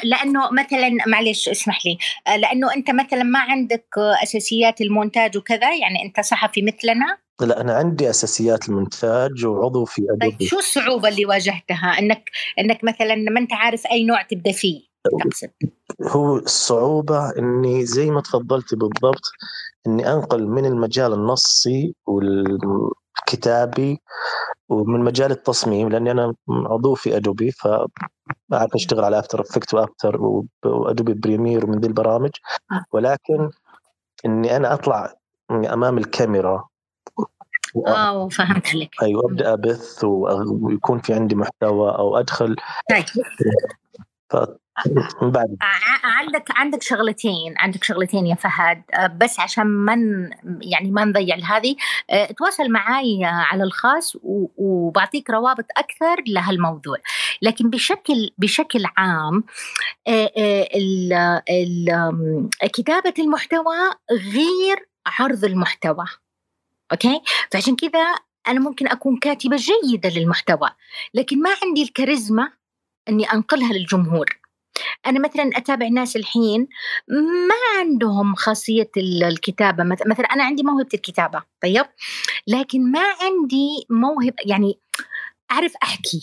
لأنه 0.05 0.51
مثلا 0.53 0.91
معلش 1.07 1.49
اسمح 1.49 1.87
لي 1.87 1.99
آه، 2.27 2.37
لأنه 2.37 2.75
أنت 2.75 2.91
مثلا 2.91 3.23
ما 3.23 3.39
عندك 3.39 3.87
أساسيات 4.23 4.81
المونتاج 4.81 5.37
وكذا 5.37 5.77
يعني 5.77 6.03
أنت 6.03 6.21
صحفي 6.21 6.63
مثلنا؟ 6.63 7.19
لا 7.41 7.61
أنا 7.61 7.75
عندي 7.75 8.11
أساسيات 8.11 8.69
المونتاج 8.69 9.47
وعضو 9.47 9.85
في 9.85 10.03
Adobe. 10.03 10.37
طيب 10.37 10.49
شو 10.49 10.59
الصعوبة 10.59 11.09
اللي 11.09 11.27
واجهتها؟ 11.27 11.99
إنك 11.99 12.31
إنك 12.59 12.85
مثلا 12.85 13.15
ما 13.15 13.41
أنت 13.41 13.53
عارف 13.53 13.87
أي 13.87 14.05
نوع 14.05 14.23
تبدأ 14.23 14.53
فيه. 14.53 14.90
هو 16.03 16.37
الصعوبة 16.37 17.39
إني 17.39 17.87
زي 17.87 18.11
ما 18.11 18.21
تفضلتي 18.21 18.77
بالضبط 18.77 19.23
إني 19.87 20.13
أنقل 20.13 20.47
من 20.49 20.67
المجال 20.67 21.13
النصي 21.13 21.95
والكتابي 22.07 24.03
ومن 24.69 25.01
مجال 25.01 25.31
التصميم 25.31 25.89
لأني 25.89 26.11
أنا 26.11 26.35
عضو 26.49 26.95
في 26.95 27.17
Adobe 27.17 27.51
فأعرف 27.51 28.75
أشتغل 28.75 29.05
على 29.05 29.19
After 29.19 29.41
Effects 29.41 29.75
و 29.75 29.83
After 29.83 30.21
و 30.65 30.73
Adobe 30.73 31.15
Premiere 31.15 31.65
ومن 31.65 31.81
ذي 31.81 31.87
البرامج. 31.87 32.31
ولكن 32.93 33.51
إني 34.27 34.57
أنا 34.57 34.75
أطلع 34.75 35.15
أمام 35.51 35.99
الكاميرا. 35.99 36.65
آه 37.87 38.29
فهمت 38.29 38.69
عليك. 38.69 38.91
أيوه 39.03 39.23
ابدا 39.31 39.53
أبث 39.53 40.05
ويكون 40.05 40.99
في 40.99 41.15
عندي 41.15 41.35
محتوى 41.35 41.91
أو 41.91 42.17
أدخل. 42.19 42.57
طيب. 44.31 44.57
عندك 46.05 46.45
عندك 46.51 46.83
شغلتين 46.83 47.55
عندك 47.59 47.85
شغلتين 47.85 48.27
يا 48.27 48.35
فهد. 48.35 48.83
آه، 48.95 49.07
بس 49.07 49.41
عشان 49.41 49.67
ما 49.67 49.95
يعني 50.63 50.91
ما 50.91 51.05
نضيع 51.05 51.37
هذه 51.37 51.77
آه، 52.11 52.27
تواصل 52.27 52.71
معي 52.71 53.25
على 53.25 53.65
الخاص 53.65 54.17
وبعطيك 54.57 55.31
روابط 55.31 55.67
أكثر 55.77 56.23
لهالموضوع. 56.27 56.97
لكن 57.43 57.71
بشكل 57.71 58.31
بشكل 58.39 58.85
عام 58.97 59.45
آه، 60.09 61.43
كتابة 62.73 63.15
المحتوى 63.19 63.77
غير 64.11 64.89
عرض 65.07 65.45
المحتوى. 65.45 66.05
أوكي؟ 66.93 67.21
فعشان 67.51 67.77
كذا 67.77 68.15
أنا 68.49 68.61
ممكن 68.61 68.89
أكون 68.89 69.17
كاتبة 69.19 69.57
جيدة 69.57 70.09
للمحتوى 70.09 70.71
لكن 71.15 71.43
ما 71.43 71.51
عندي 71.63 71.83
الكاريزما 71.83 72.53
إني 73.09 73.25
أنقلها 73.25 73.73
للجمهور. 73.73 74.41
أنا 75.07 75.21
مثلا 75.21 75.51
أتابع 75.57 75.89
ناس 75.89 76.17
الحين 76.17 76.69
ما 77.49 77.79
عندهم 77.79 78.35
خاصية 78.35 78.91
الكتابة 78.97 79.85
مثلا 79.85 80.27
أنا 80.27 80.45
عندي 80.45 80.63
موهبة 80.63 80.89
الكتابة 80.95 81.43
طيب؟ 81.63 81.87
لكن 82.47 82.93
ما 82.93 83.05
عندي 83.21 83.87
موهبه 83.91 84.43
يعني 84.47 84.81
أعرف 85.53 85.73
أحكي. 85.83 86.21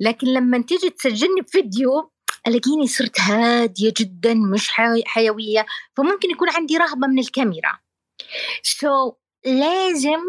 لكن 0.00 0.26
لما 0.26 0.58
تيجي 0.62 0.90
تسجلني 0.90 1.40
بفيديو 1.40 2.10
ألاقيني 2.46 2.86
صرت 2.86 3.20
هادية 3.20 3.92
جدا 3.98 4.34
مش 4.34 4.70
حيوية 5.06 5.66
فممكن 5.96 6.30
يكون 6.30 6.48
عندي 6.50 6.76
رهبة 6.76 7.06
من 7.06 7.18
الكاميرا. 7.18 7.78
so, 8.62 9.14
لازم 9.44 10.20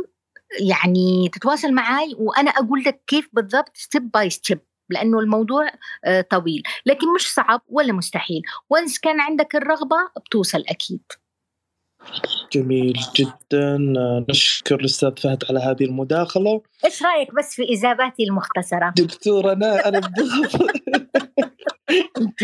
يعني 0.60 1.30
تتواصل 1.34 1.74
معي 1.74 2.16
وأنا 2.18 2.52
أقول 2.52 2.84
لك 2.84 3.04
كيف 3.08 3.30
بالضبط 3.34 3.78
step 3.78 4.12
by 4.12 4.30
step 4.30 4.60
لأنه 4.90 5.20
الموضوع 5.20 5.72
آه، 6.06 6.22
طويل. 6.22 6.64
لكن 6.86 7.14
مش 7.14 7.34
صعب 7.34 7.62
ولا 7.68 7.94
مستحيل. 7.94 8.42
وانس 8.70 9.00
كان 9.00 9.20
عندك 9.20 9.56
الرغبة 9.56 9.98
بتوصل 10.26 10.64
أكيد. 10.70 11.02
جميل 12.54 13.00
جدا. 13.16 13.78
نشكر 14.30 14.76
الأستاذ 14.76 15.16
فهد 15.18 15.44
على 15.50 15.60
هذه 15.60 15.84
المداخلة. 15.84 16.62
إيش 16.86 17.04
رأيك 17.04 17.36
بس 17.36 17.56
في 17.56 17.74
إجاباتي 17.74 18.24
المختصرة؟ 18.24 18.94
دكتور 18.98 19.52
أنا 19.52 19.88
أنا 19.88 20.02
أنت 22.18 22.42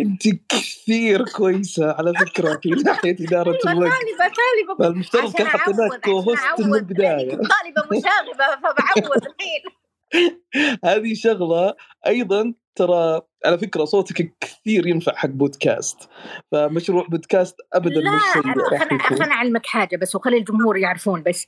أنت 0.00 0.22
كثير 0.48 1.24
كويسة 1.24 1.92
على 1.92 2.12
فكره 2.14 2.60
في 2.62 2.68
ناحية 2.68 3.16
إدارة 3.20 3.58
الوقت. 3.66 3.92
طالبة 3.92 4.34
طالبة. 4.78 4.86
المفترض 4.88 5.32
كان 5.32 5.46
حطيناك 5.46 6.00
كوهوست 6.00 6.42
من 6.58 6.74
البداية. 6.74 7.30
طالبة 7.30 7.82
مشاغبة 7.90 8.56
فبعوض 8.56 9.16
الحين. 9.16 9.81
هذه 10.84 11.14
شغلة 11.14 11.74
أيضا 12.06 12.54
ترى 12.74 13.20
على 13.46 13.58
فكرة 13.58 13.84
صوتك 13.84 14.34
كثير 14.40 14.86
ينفع 14.86 15.14
حق 15.14 15.28
بودكاست 15.28 16.08
فمشروع 16.52 17.06
بودكاست 17.06 17.56
ابدا 17.72 18.00
لا 18.00 18.16
مش 18.16 19.02
خليني 19.02 19.32
أعلمك 19.32 19.66
حاجة 19.66 19.96
بس 19.96 20.14
وخلي 20.14 20.36
الجمهور 20.36 20.76
يعرفون 20.76 21.22
بس 21.22 21.46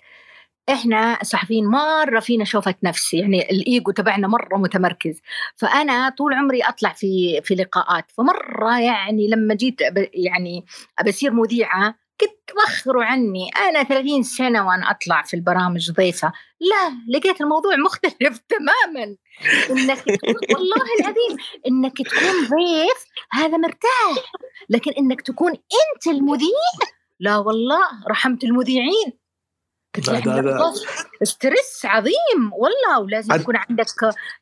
إحنا 0.68 1.18
صحفيين 1.22 1.66
مرة 1.66 2.20
فينا 2.20 2.44
شوفة 2.44 2.74
نفس 2.82 3.14
يعني 3.14 3.50
الإيجو 3.50 3.90
تبعنا 3.90 4.28
مرة 4.28 4.56
متمركز 4.56 5.20
فأنا 5.56 6.08
طول 6.08 6.34
عمري 6.34 6.62
أطلع 6.62 6.92
في 6.92 7.40
في 7.42 7.54
لقاءات 7.54 8.10
فمرة 8.10 8.80
يعني 8.80 9.28
لما 9.28 9.54
جيت 9.54 9.80
يعني 10.14 10.64
ابى 10.98 11.12
مذيعة 11.22 12.03
كنت 12.26 12.56
وخروا 12.56 13.04
عني. 13.04 13.50
أنا 13.68 13.82
30 13.82 14.22
سنة 14.22 14.66
وأنا 14.66 14.90
أطلع 14.90 15.22
في 15.22 15.34
البرامج 15.34 15.90
ضيفة. 15.92 16.32
لا 16.60 17.16
لقيت 17.18 17.40
الموضوع 17.40 17.76
مختلف 17.76 18.38
تماما. 18.54 19.16
إنك 19.70 19.98
تكون 19.98 20.34
والله 20.54 20.82
العظيم 21.00 21.36
إنك 21.66 21.98
تكون 21.98 22.40
ضيف 22.40 23.04
هذا 23.32 23.56
مرتاح. 23.56 24.32
لكن 24.68 24.92
إنك 24.98 25.20
تكون 25.20 25.50
أنت 25.50 26.06
المذيع 26.06 26.48
لا 27.20 27.36
والله 27.36 27.82
رحمت 28.08 28.44
المذيعين. 28.44 29.12
هذا 30.08 30.72
ستريس 31.22 31.80
عظيم. 31.84 32.52
والله 32.52 33.00
ولازم 33.00 33.34
يكون 33.34 33.56
عندك 33.56 33.86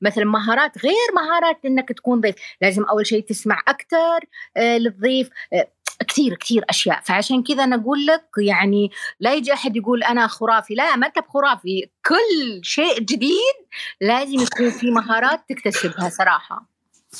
مثلا 0.00 0.24
مهارات 0.24 0.78
غير 0.78 1.12
مهارات 1.14 1.64
إنك 1.64 1.88
تكون 1.88 2.20
ضيف. 2.20 2.34
لازم 2.60 2.84
أول 2.84 3.06
شيء 3.06 3.24
تسمع 3.24 3.62
أكثر 3.68 4.20
آه 4.56 4.78
للضيف 4.78 5.30
آه 5.52 5.68
كثير 6.08 6.34
كثير 6.34 6.64
أشياء. 6.70 7.00
فعشان 7.00 7.42
كذا 7.42 7.64
أنا 7.64 7.76
أقول 7.76 8.06
لك 8.06 8.24
يعني 8.38 8.90
لا 9.20 9.34
يجي 9.34 9.52
أحد 9.52 9.76
يقول 9.76 10.02
أنا 10.02 10.26
خرافي. 10.26 10.74
لا 10.74 10.96
ما 10.96 11.06
أنت 11.06 11.18
بخرافي. 11.18 11.90
كل 12.06 12.60
شيء 12.64 13.00
جديد 13.00 13.56
لازم 14.00 14.40
يكون 14.40 14.70
في 14.70 14.90
مهارات 14.90 15.44
تكتسبها 15.48 16.08
صراحة. 16.08 16.68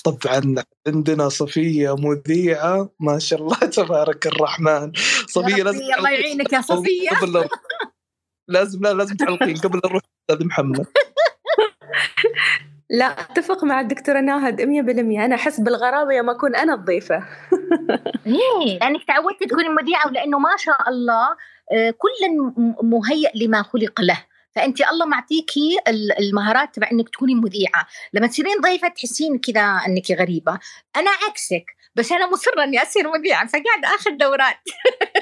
طبعا 0.05 0.55
عندنا 0.87 1.29
صفية 1.29 1.97
مذيعة. 1.97 2.91
ما 3.01 3.19
شاء 3.19 3.41
الله 3.41 3.57
تبارك 3.79 4.27
الرحمن. 4.27 4.93
صفية 5.27 5.63
لازم 5.63 5.81
الله 5.99 6.11
يعينك 6.11 6.53
يا 6.53 6.61
صفية. 6.61 7.11
قبل 7.11 7.49
لازم 8.49 8.83
لا 8.83 8.95
لازم 8.95 9.17
تعلقين. 9.17 9.57
قبل 9.57 9.81
نروح 9.85 10.03
أستاذ 10.31 10.47
محمد. 10.47 10.87
لا 12.93 13.07
أتفق 13.07 13.65
مع 13.65 13.81
الدكتورة 13.81 14.21
ناهد 14.21 14.61
100% 14.61 14.65
أنا 15.25 15.35
أحس 15.35 15.61
بالغرابة 15.61 16.13
يوم 16.13 16.31
أكون 16.31 16.57
أنا 16.57 16.75
الضيفة. 16.75 17.25
ليه؟ 18.27 18.79
لأنك 18.81 19.05
تعودتي 19.05 19.47
تكوني 19.47 19.69
مذيعة 19.69 20.07
ولأنه 20.07 20.39
ما 20.39 20.57
شاء 20.59 20.89
الله 20.89 21.29
آه، 21.73 21.91
كل 21.91 22.53
مهيئ 22.83 23.31
لما 23.35 23.63
خلق 23.63 24.01
له. 24.01 24.25
فأنت 24.55 24.81
الله 24.81 25.07
معطيكي 25.07 25.77
المهارات 26.21 26.75
تبع 26.75 26.89
إنك 26.93 27.09
تكوني 27.09 27.35
مذيعة. 27.35 27.87
لما 28.13 28.27
تصيرين 28.27 28.61
ضيفة 28.61 28.89
تحسين 28.89 29.39
كذا 29.39 29.63
إنك 29.63 30.11
غريبة. 30.21 30.59
أنا 30.97 31.11
عكسك 31.29 31.65
بس 31.95 32.13
أنا 32.13 32.31
مصرة 32.31 32.65
إني 32.65 32.83
أصير 32.83 33.09
مذيعة 33.09 33.47
فقاعده 33.47 33.95
آخذ 33.95 34.11
دورات. 34.11 34.57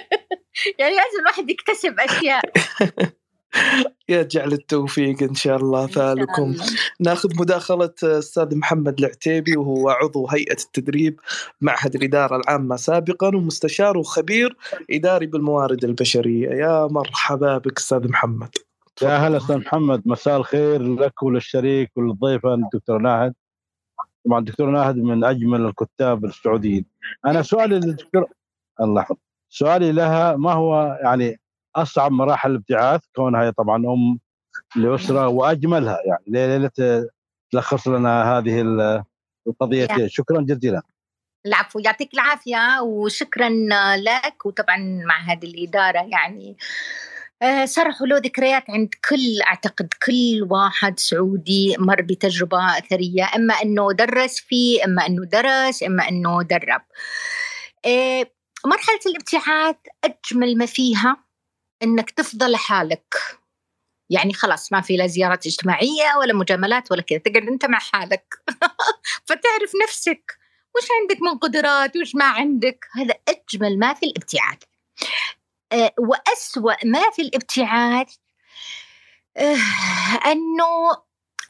يعني 0.78 0.94
لازم 0.94 1.20
الواحد 1.20 1.50
يكتسب 1.50 2.00
أشياء. 2.00 2.42
يجعل 4.08 4.52
التوفيق 4.52 5.22
إن 5.22 5.34
شاء 5.34 5.56
الله 5.56 5.86
فالكم. 5.86 6.56
ناخذ 7.00 7.28
مداخلة 7.40 7.94
أستاذ 8.02 8.56
محمد 8.56 8.98
العتيبي 8.98 9.56
وهو 9.56 9.90
عضو 9.90 10.26
هيئة 10.26 10.52
التدريب 10.52 11.20
معهد 11.60 11.94
الإدارة 11.94 12.36
العامة 12.36 12.76
سابقا 12.76 13.28
ومستشار 13.28 13.98
وخبير 13.98 14.56
إداري 14.90 15.26
بالموارد 15.26 15.84
البشرية. 15.84 16.48
يا 16.48 16.86
مرحبا 16.86 17.58
بك 17.58 17.78
أستاذ 17.78 18.08
محمد. 18.08 18.50
يا 19.02 19.16
هلا 19.16 19.36
أستاذ 19.36 19.56
محمد 19.56 20.02
مساء 20.06 20.36
الخير 20.36 20.82
لك 20.82 21.22
وللشريك 21.22 21.90
وللضيفة 21.96 22.54
الدكتور 22.54 22.98
ناهد. 22.98 23.34
طبعا 24.26 24.38
الدكتور 24.38 24.70
ناهد 24.70 24.96
من 24.96 25.24
أجمل 25.24 25.66
الكتاب 25.66 26.24
السعوديين. 26.24 26.84
أنا 27.26 27.42
سؤالي 27.42 27.74
للدكتور 27.74 28.26
الله 28.80 29.02
يحفظ 29.02 29.16
سؤالي 29.48 29.92
لها 29.92 30.36
ما 30.36 30.52
هو 30.52 30.98
يعني 31.02 31.40
أصعب 31.76 32.12
مراحل 32.12 32.50
الابتعاث 32.50 33.00
كونها 33.16 33.42
هي 33.42 33.52
طبعا 33.52 33.76
أم 33.76 34.18
لأسرة 34.76 35.28
وأجملها 35.28 35.98
يعني. 36.06 36.24
ليله 36.26 36.70
تلخص 37.52 37.88
لنا 37.88 38.38
هذه 38.38 38.64
القضيتين 39.46 40.08
شكرا 40.08 40.40
جزيلا. 40.40 40.82
العفو 41.46 41.78
يعطيك 41.78 42.14
العافية 42.14 42.80
وشكرا 42.82 43.48
لك 43.96 44.46
وطبعا 44.46 45.02
مع 45.06 45.20
هذه 45.20 45.44
الإدارة 45.44 45.98
يعني. 45.98 46.56
آه، 47.42 47.64
صار 47.64 47.94
له 48.00 48.18
ذكريات 48.18 48.64
عند 48.70 48.88
كل 49.08 49.42
أعتقد 49.46 49.88
كل 50.06 50.46
واحد 50.50 50.98
سعودي 50.98 51.76
مر 51.78 52.02
بتجربة 52.02 52.78
أثرية 52.78 53.28
إما 53.36 53.54
إنه 53.54 53.92
درس 53.92 54.40
فيه 54.40 54.84
إما 54.84 55.06
إنه 55.06 55.24
درس 55.24 55.82
إما 55.82 56.08
إنه 56.08 56.42
درب. 56.42 56.82
آه، 57.86 58.26
مرحلة 58.66 59.00
الابتعاث 59.06 59.76
أجمل 60.04 60.58
ما 60.58 60.66
فيها 60.66 61.29
إنك 61.82 62.10
تفضل 62.10 62.56
حالك. 62.56 63.14
يعني 64.10 64.32
خلاص 64.32 64.72
ما 64.72 64.80
في 64.80 64.96
لا 64.96 65.06
زيارات 65.06 65.46
اجتماعية 65.46 66.16
ولا 66.18 66.34
مجاملات 66.34 66.92
ولا 66.92 67.02
كذا 67.02 67.18
تقعد 67.18 67.48
أنت 67.48 67.64
مع 67.64 67.78
حالك. 67.78 68.34
فتعرف 69.28 69.72
نفسك. 69.84 70.38
وش 70.76 70.88
عندك 71.00 71.22
من 71.22 71.38
قدرات؟ 71.38 71.96
وش 71.96 72.14
ما 72.14 72.24
عندك؟ 72.24 72.86
هذا 72.96 73.14
أجمل 73.28 73.78
ما 73.78 73.94
في 73.94 74.06
الابتعاث 74.06 74.58
آه، 75.72 75.92
وأسوأ 75.98 76.84
ما 76.84 77.10
في 77.10 77.22
الابتعاث 77.22 78.14
آه، 79.36 79.56
أنه 80.26 80.90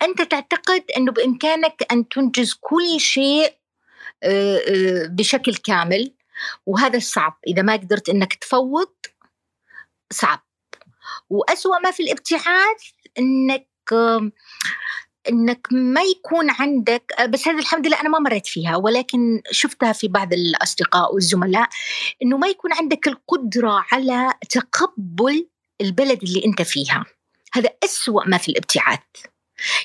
أنت 0.03 0.23
تعتقد 0.23 0.85
أنه 0.97 1.13
بإمكانك 1.13 1.93
أن 1.93 2.09
تنجز 2.09 2.55
كل 2.61 3.01
شيء 3.01 3.55
آه، 4.23 5.07
بشكل 5.07 5.55
كامل. 5.55 6.15
وهذا 6.67 6.99
صعب. 6.99 7.39
إذا 7.47 7.63
ما 7.63 7.73
قدرت 7.73 8.09
أنك 8.09 8.35
تفوض 8.35 8.93
صعب. 10.13 10.41
وأسوأ 11.31 11.79
ما 11.79 11.91
في 11.91 12.03
الابتعاث 12.03 12.83
أنك 13.19 13.67
إنك 15.29 15.67
ما 15.71 16.03
يكون 16.03 16.51
عندك 16.51 17.13
بس 17.29 17.49
هذا 17.49 17.59
الحمد 17.59 17.87
لله 17.87 18.01
أنا 18.01 18.09
ما 18.09 18.19
مريت 18.19 18.47
فيها 18.47 18.77
ولكن 18.77 19.43
شفتها 19.51 19.93
في 19.93 20.09
بعض 20.09 20.33
الأصدقاء 20.33 21.15
والزملاء 21.15 21.69
إنه 22.23 22.37
ما 22.37 22.49
يكون 22.49 22.73
عندك 22.73 23.09
القدرة 23.09 23.85
على 23.93 24.33
تقبل 24.51 25.49
البلد 25.81 26.23
اللي 26.23 26.45
أنت 26.45 26.63
فيها. 26.63 27.05
هذا 27.53 27.71
أسوأ 27.85 28.29
ما 28.29 28.39
في 28.39 28.49
الابتعاث. 28.49 29.01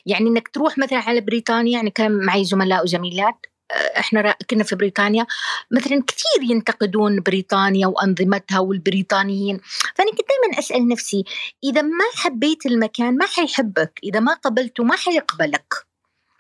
يعني 0.06 0.30
إنك 0.30 0.48
تروح 0.48 0.78
مثلا 0.78 1.00
على 1.00 1.22
بريطانيا 1.22 1.74
يعني 1.74 1.90
كان 1.90 2.26
معي 2.26 2.46
زملاء 2.46 2.84
وزميلات 2.84 3.46
إحنا 3.72 4.36
كنا 4.50 4.64
في 4.64 4.76
بريطانيا 4.76 5.26
مثلا 5.72 6.04
كثير 6.08 6.52
ينتقدون 6.52 7.20
بريطانيا 7.20 7.88
وأنظمتها 7.88 8.60
والبريطانيين. 8.60 9.60
فأنا 9.96 10.12
كنت 10.12 10.22
دائما 10.30 10.60
أسأل 10.60 10.88
نفسي 10.88 11.24
إذا 11.64 11.82
ما 11.82 12.06
حبيت 12.16 12.66
المكان 12.66 13.18
ما 13.18 13.26
حيحبك؟ 13.26 14.00
إذا 14.04 14.20
ما 14.20 14.34
قبلته 14.34 14.84
ما 14.84 14.96
حيقبلك؟ 14.96 15.74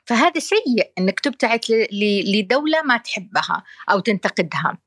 فهذا 0.06 0.40
سيء 0.40 0.92
إنك 0.98 1.20
تبتعد 1.20 1.60
لدولة 2.36 2.82
ما 2.82 2.98
تحبها 2.98 3.64
أو 3.92 4.00
تنتقدها. 4.00 4.78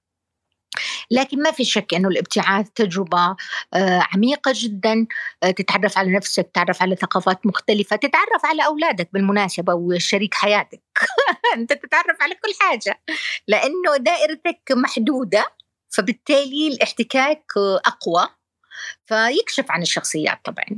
لكن 1.11 1.43
ما 1.43 1.51
في 1.51 1.65
شك 1.65 1.95
إنه 1.95 2.09
الابتعاث 2.09 2.69
تجربة 2.75 3.37
آه، 3.75 4.07
عميقة 4.15 4.53
جدا. 4.55 5.07
آه، 5.43 5.51
تتعرف 5.51 5.99
على 5.99 6.13
نفسك 6.13 6.51
تتعرف 6.53 6.83
على 6.83 6.97
ثقافات 6.97 7.47
مختلفة 7.47 7.97
تتعرف 7.97 8.45
على 8.45 8.67
أولادك 8.67 9.09
بالمناسبة 9.13 9.75
وشريك 9.75 10.35
حياتك. 10.35 10.83
أنت 11.57 11.73
تتعرف 11.73 12.23
على 12.23 12.35
كل 12.35 12.53
حاجة. 12.61 13.01
لأنه 13.49 13.97
دائرتك 13.99 14.61
محدودة 14.71 15.45
فبالتالي 15.91 16.69
الاحتكاك 16.69 17.45
أقوى 17.87 18.29
فيكشف 19.07 19.71
عن 19.71 19.83
الشخصيات 19.83 20.39
طبعا. 20.45 20.77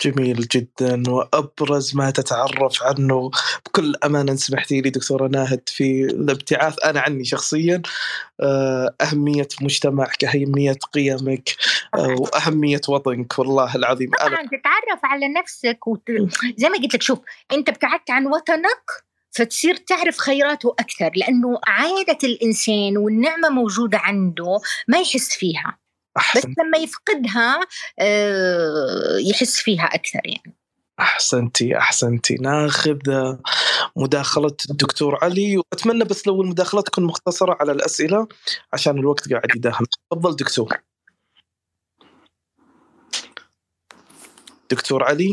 جميل 0.00 0.40
جدا 0.40 1.02
وأبرز 1.08 1.96
ما 1.96 2.10
تتعرف 2.10 2.82
عنه 2.82 3.30
بكل 3.66 3.94
أمانة 4.04 4.34
سمحتي 4.34 4.80
لي 4.80 4.90
دكتورة 4.90 5.28
ناهد 5.28 5.62
في 5.66 6.04
الابتعاث. 6.04 6.84
أنا 6.84 7.00
عني 7.00 7.24
شخصيا 7.24 7.82
آه، 8.40 8.94
أهمية 9.00 9.48
مجتمعك 9.60 10.24
اهميه 10.24 10.76
قيمك 10.92 11.48
آه، 11.94 12.16
وأهمية 12.18 12.80
وطنك 12.88 13.38
والله 13.38 13.74
العظيم. 13.76 14.10
طبعا 14.10 14.28
أنا... 14.28 14.48
تتعرف 14.48 15.00
على 15.04 15.28
نفسك 15.28 15.86
وت... 15.86 16.10
زي 16.56 16.68
ما 16.68 16.76
قلت 16.76 16.94
لك 16.94 17.02
شوف 17.02 17.18
أنت 17.52 17.68
ابتعدت 17.68 18.10
عن 18.10 18.26
وطنك 18.26 19.06
فتصير 19.36 19.76
تعرف 19.76 20.18
خيراته 20.18 20.74
أكثر 20.78 21.10
لأنه 21.16 21.60
عادة 21.66 22.18
الإنسان 22.24 22.96
والنعمة 22.96 23.48
موجودة 23.48 23.98
عنده 23.98 24.58
ما 24.88 24.98
يحس 24.98 25.28
فيها. 25.28 25.78
أحسن. 26.16 26.50
بس 26.50 26.58
لما 26.58 26.78
يفقدها 26.78 27.60
آه، 27.98 29.18
يحس 29.18 29.56
فيها 29.56 29.84
أكثر 29.84 30.20
يعني. 30.24 30.56
أحسنتي 31.00 31.78
أحسنتي. 31.78 32.34
ناخذ 32.34 32.98
مداخلة 33.96 34.56
الدكتور 34.70 35.24
علي 35.24 35.56
وأتمنى 35.56 36.04
بس 36.04 36.26
لو 36.26 36.42
المداخلة 36.42 36.82
تكون 36.82 37.04
مختصرة 37.04 37.56
على 37.60 37.72
الأسئلة 37.72 38.28
عشان 38.72 38.98
الوقت 38.98 39.32
قاعد 39.32 39.56
يداهم 39.56 39.84
تفضل 40.10 40.36
دكتور. 40.36 40.82
دكتور 44.70 45.04
علي؟ 45.04 45.32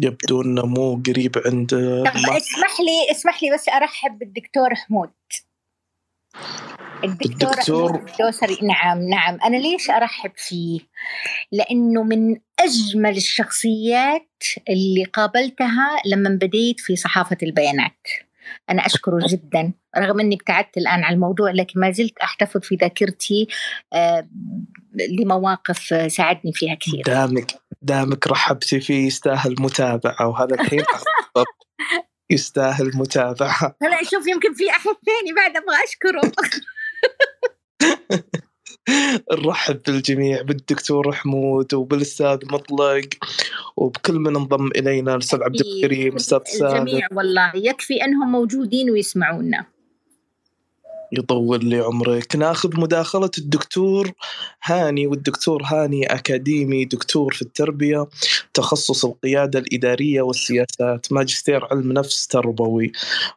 يبدو 0.00 0.42
إنه 0.42 0.66
مو 0.66 1.02
قريب 1.06 1.42
عند 1.46 1.74
اسمح 1.74 2.80
لي 2.80 3.10
اسمح 3.10 3.42
لي 3.42 3.54
بس 3.54 3.68
أرحب 3.68 4.18
بالدكتور 4.18 4.74
حمود. 4.74 5.10
الدكتور, 7.04 7.50
الدكتور 7.50 7.94
الدوسري 7.94 8.58
نعم 8.62 9.08
نعم. 9.08 9.38
أنا 9.44 9.56
ليش 9.56 9.90
أرحب 9.90 10.32
فيه؟ 10.36 10.80
لأنه 11.52 12.02
من 12.02 12.36
أجمل 12.60 13.16
الشخصيات 13.16 14.42
اللي 14.68 15.04
قابلتها 15.04 15.96
لما 16.06 16.30
بديت 16.30 16.80
في 16.80 16.96
صحافة 16.96 17.36
البيانات. 17.42 18.06
أنا 18.70 18.86
أشكره 18.86 19.26
جدا 19.28 19.72
رغم 19.98 20.20
أني 20.20 20.34
ابتعدت 20.34 20.76
الآن 20.76 21.04
عن 21.04 21.14
الموضوع 21.14 21.50
لكن 21.50 21.80
ما 21.80 21.90
زلت 21.90 22.18
أحتفظ 22.18 22.60
في 22.60 22.74
ذاكرتي 22.74 23.48
آه، 23.92 24.28
لمواقف 25.20 26.12
ساعدني 26.12 26.52
فيها 26.52 26.74
كثير 26.74 27.02
دامك 27.06 27.54
دامك 27.82 28.26
رحبتي 28.26 28.80
فيه 28.80 29.06
يستاهل 29.06 29.54
متابعة 29.58 30.28
وهذا 30.28 30.54
الحين 30.54 30.82
يستاهل 32.32 32.90
متابعة 32.94 33.76
هلا 33.82 34.04
شوف 34.04 34.26
يمكن 34.26 34.54
في 34.54 34.70
أحد 34.70 34.94
ثاني 35.06 35.32
بعد 35.36 35.56
أبغى 35.56 35.76
أشكره. 35.84 36.32
نرحب 39.32 39.82
بالجميع 39.86 40.42
بالدكتور 40.42 41.12
حمود 41.12 41.74
وبالأستاذ 41.74 42.38
مطلق 42.52 43.08
وبكل 43.76 44.14
من 44.14 44.36
انضم 44.36 44.66
إلينا 44.66 45.14
الأستاذ 45.14 45.42
عبد 45.42 45.60
الكريم 45.60 46.12
الأستاذ 46.12 46.40
سامي 46.44 46.78
الجميع 46.78 47.08
والله 47.12 47.52
يكفي 47.54 48.04
أنهم 48.04 48.32
موجودين 48.32 48.90
ويسمعونا. 48.90 49.66
يطول 51.12 51.64
لي 51.64 51.78
عمرك 51.78 52.36
ناخذ 52.36 52.80
مداخلة 52.80 53.30
الدكتور 53.38 54.12
هاني 54.64 55.06
والدكتور 55.06 55.62
هاني 55.62 56.06
أكاديمي 56.06 56.84
دكتور 56.84 57.34
في 57.34 57.42
التربية 57.42 58.08
تخصص 58.54 59.04
القيادة 59.04 59.58
الإدارية 59.58 60.22
والسياسات 60.22 61.12
ماجستير 61.12 61.64
علم 61.64 61.92
نفس 61.92 62.26
تربوي. 62.26 62.92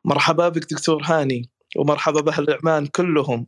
مرحبا 0.05 0.49
بك 0.49 0.73
دكتور 0.73 1.01
هاني 1.03 1.49
ومرحبا 1.77 2.21
بأهل 2.21 2.49
العمان 2.49 2.87
كلهم. 2.87 3.47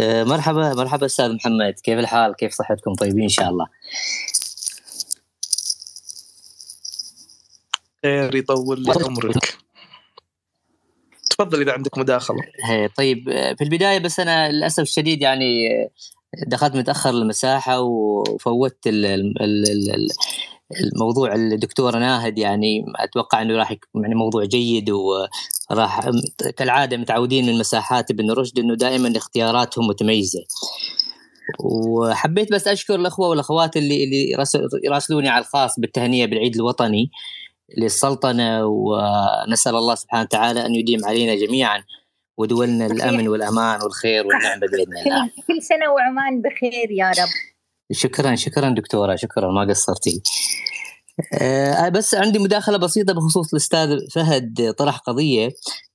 آه، 0.00 0.24
مرحبا 0.24 0.74
مرحبا 0.74 1.06
أستاذ 1.06 1.32
محمد. 1.34 1.74
كيف 1.84 1.98
الحال؟ 1.98 2.34
كيف 2.36 2.52
صحتكم؟ 2.54 2.94
طيبين 2.94 3.22
إن 3.22 3.28
شاء 3.28 3.48
الله. 3.48 3.66
خير 8.04 8.34
يطول 8.34 8.82
لي 8.82 8.92
عمرك. 9.04 9.56
تفضل 11.30 11.60
إذا 11.60 11.72
عندك 11.72 11.98
مداخلة. 11.98 12.38
طيب 12.96 13.24
في 13.58 13.64
البداية 13.64 13.98
بس 13.98 14.20
أنا 14.20 14.52
للأسف 14.52 14.80
الشديد 14.82 15.22
يعني 15.22 15.68
دخلت 16.46 16.74
متأخر 16.74 17.10
المساحة 17.10 17.80
وفوتت 17.80 18.86
ال- 18.86 19.06
ال- 19.06 19.42
ال- 19.42 19.94
ال- 19.94 20.08
الموضوع 20.94 21.34
الدكتور 21.34 21.98
ناهد 21.98 22.38
يعني 22.38 22.84
أتوقع 22.96 23.42
إنه 23.42 23.56
راح 23.56 23.70
يكون 23.70 24.02
يعني 24.02 24.14
موضوع 24.14 24.44
جيد 24.44 24.90
وراح 24.90 26.10
كالعادة 26.56 26.96
متعودين 26.96 27.46
من 27.46 27.58
مساحات 27.58 28.10
ابن 28.10 28.30
رشد 28.30 28.58
إنه 28.58 28.74
دائما 28.74 29.12
اختياراتهم 29.16 29.86
متميزة. 29.86 30.40
وحبيت 31.64 32.52
بس 32.52 32.68
أشكر 32.68 32.94
الأخوة 32.94 33.28
والأخوات 33.28 33.76
اللي 33.76 34.04
اللي 34.04 34.34
راسل- 34.34 34.68
يراسلوني 34.84 35.28
على 35.28 35.44
الخاص 35.44 35.80
بالتهنئة 35.80 36.26
بالعيد 36.26 36.54
الوطني. 36.54 37.10
للسلطنة 37.78 38.66
ونسأل 38.66 39.74
الله 39.76 39.94
سبحانه 39.94 40.22
وتعالى 40.22 40.66
أن 40.66 40.74
يديم 40.74 41.04
علينا 41.04 41.34
جميعا 41.34 41.84
ودولنا 42.38 42.86
الامن 42.86 43.28
والأمان 43.28 43.82
والخير 43.82 44.26
والنعمه 44.26 44.60
بإذن 44.60 44.82
الله. 44.82 45.30
كل, 45.46 45.62
سنة 45.62 45.90
وعمان 45.90 46.42
بخير 46.42 46.90
يا 46.90 47.08
رب 47.10 47.28
شكرا 47.92 48.34
شكرا 48.34 48.70
دكتورة 48.70 49.16
شكرا 49.16 49.52
ما 49.52 49.70
قصرتي. 49.70 50.22
آه 51.34 51.88
بس 51.88 52.14
عندي 52.14 52.38
مداخلة 52.38 52.76
بسيطة 52.78 53.12
بخصوص 53.12 53.50
الأستاذ 53.52 53.98
فهد 54.14 54.74
طرح 54.78 54.96
قضية 54.98 55.48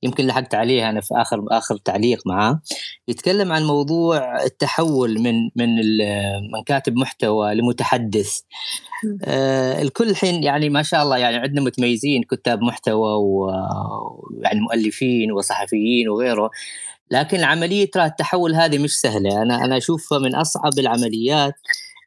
يمكن 0.03 0.27
لحقت 0.27 0.55
عليها 0.55 0.89
أنا 0.89 1.01
في 1.01 1.07
اخر 1.13 1.45
آخر 1.51 1.77
تعليق 1.77 2.19
معاه. 2.27 2.61
يتكلم 3.07 3.51
عن 3.51 3.63
موضوع 3.63 4.43
التحول 4.43 5.19
من 5.19 5.33
من 5.55 5.79
ال- 5.79 6.41
من 6.53 6.63
كاتب 6.65 6.95
محتوى 6.95 7.55
لمتحدث. 7.55 8.39
آه 9.25 9.81
الكل 9.81 10.09
الحين 10.09 10.43
يعني 10.43 10.69
ما 10.69 10.83
شاء 10.83 11.03
الله 11.03 11.17
يعني 11.17 11.35
عندنا 11.37 11.61
متميزين 11.61 12.23
كتاب 12.23 12.61
محتوى 12.61 13.11
ويعني 13.13 14.59
مؤلفين 14.59 15.31
وصحفيين 15.31 16.09
وغيره 16.09 16.49
لكن 17.11 17.43
عمليه 17.43 17.91
ترى 17.91 18.05
التحول 18.05 18.55
هذه 18.55 18.77
مش 18.77 18.99
سهلة. 18.99 19.41
أنا 19.41 19.65
أنا 19.65 19.77
أشوفها 19.77 20.19
من 20.19 20.35
أصعب 20.35 20.79
العمليات 20.79 21.53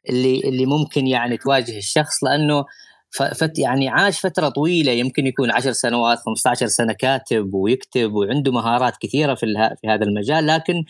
اللي 0.09 0.39
اللي 0.39 0.65
ممكن 0.65 1.07
يعني 1.07 1.37
تواجه 1.37 1.77
الشخص 1.77 2.23
لأنه 2.23 2.65
فت 3.11 3.59
يعني 3.59 3.89
عاش 3.89 4.19
فترة 4.19 4.49
طويلة 4.49 4.91
يمكن 4.91 5.27
يكون 5.27 5.51
10 5.51 5.71
سنوات 5.71 6.17
15 6.17 6.67
سنة 6.67 6.93
كاتب 6.93 7.53
ويكتب 7.53 8.13
وعنده 8.13 8.51
مهارات 8.51 8.93
كثيرة 9.01 9.33
في 9.35 9.43
اله- 9.45 9.75
في 9.81 9.87
هذا 9.87 10.03
المجال 10.03 10.47
لكن 10.47 10.83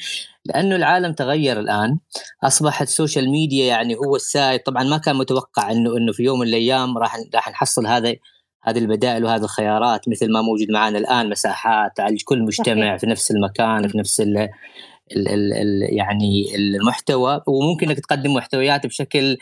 لأنه 0.45 0.75
العالم 0.75 1.13
تغير 1.13 1.59
الآن 1.59 1.97
اصبح 2.43 2.81
ال 2.81 2.88
social 2.88 3.29
media 3.29 3.65
يعني 3.65 3.95
هو 3.95 4.15
السائد 4.15 4.59
طبعا 4.59 4.83
ما 4.83 4.97
كان 4.97 5.15
متوقع 5.15 5.71
إنه 5.71 5.97
إنه 5.97 6.11
في 6.11 6.23
يوم 6.23 6.39
من 6.39 6.47
الأيام 6.47 6.97
راح 6.97 7.17
راح 7.35 7.49
نحصل 7.49 7.87
هذا 7.87 8.15
هذه 8.63 8.77
البدائل 8.79 9.25
وهذه 9.25 9.43
الخيارات 9.43 10.09
مثل 10.09 10.31
ما 10.33 10.41
موجود 10.41 10.71
معنا 10.71 10.97
الآن 10.97 11.29
مساحات 11.29 11.99
على 11.99 12.17
كل 12.25 12.43
مجتمع 12.43 12.87
صحيح. 12.87 12.97
في 12.97 13.07
نفس 13.07 13.31
المكان 13.31 13.87
في 13.87 13.97
نفس 13.97 14.21
ال 14.21 14.37
ال 14.37 15.27
ال 15.27 15.53
ال 15.53 15.97
يعني 15.97 16.55
المحتوى 16.55 17.41
وممكن 17.47 17.87
إنك 17.89 17.99
تقدم 17.99 18.33
محتويات 18.33 18.85
بشكل 18.87 19.37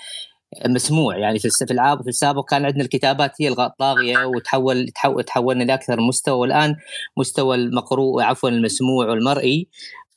مسموع. 0.68 1.18
يعني 1.18 1.40
في 1.40 1.50
في 1.50 1.74
العاب 1.74 2.02
في 2.04 2.10
السابق 2.10 2.50
كان 2.50 2.66
عندنا 2.66 2.84
الكتابات 2.84 3.32
هي 3.42 3.48
الطاغيه 3.48 4.26
وتحول 4.26 4.88
تحول 4.88 5.24
تحولنا 5.24 5.64
لأكثر 5.64 6.02
مستوى. 6.02 6.40
والآن 6.40 6.76
مستوى 7.18 7.56
المقروء 7.56 8.22
عفوا 8.24 8.50
المسموع 8.50 9.06
والمرئي. 9.10 9.68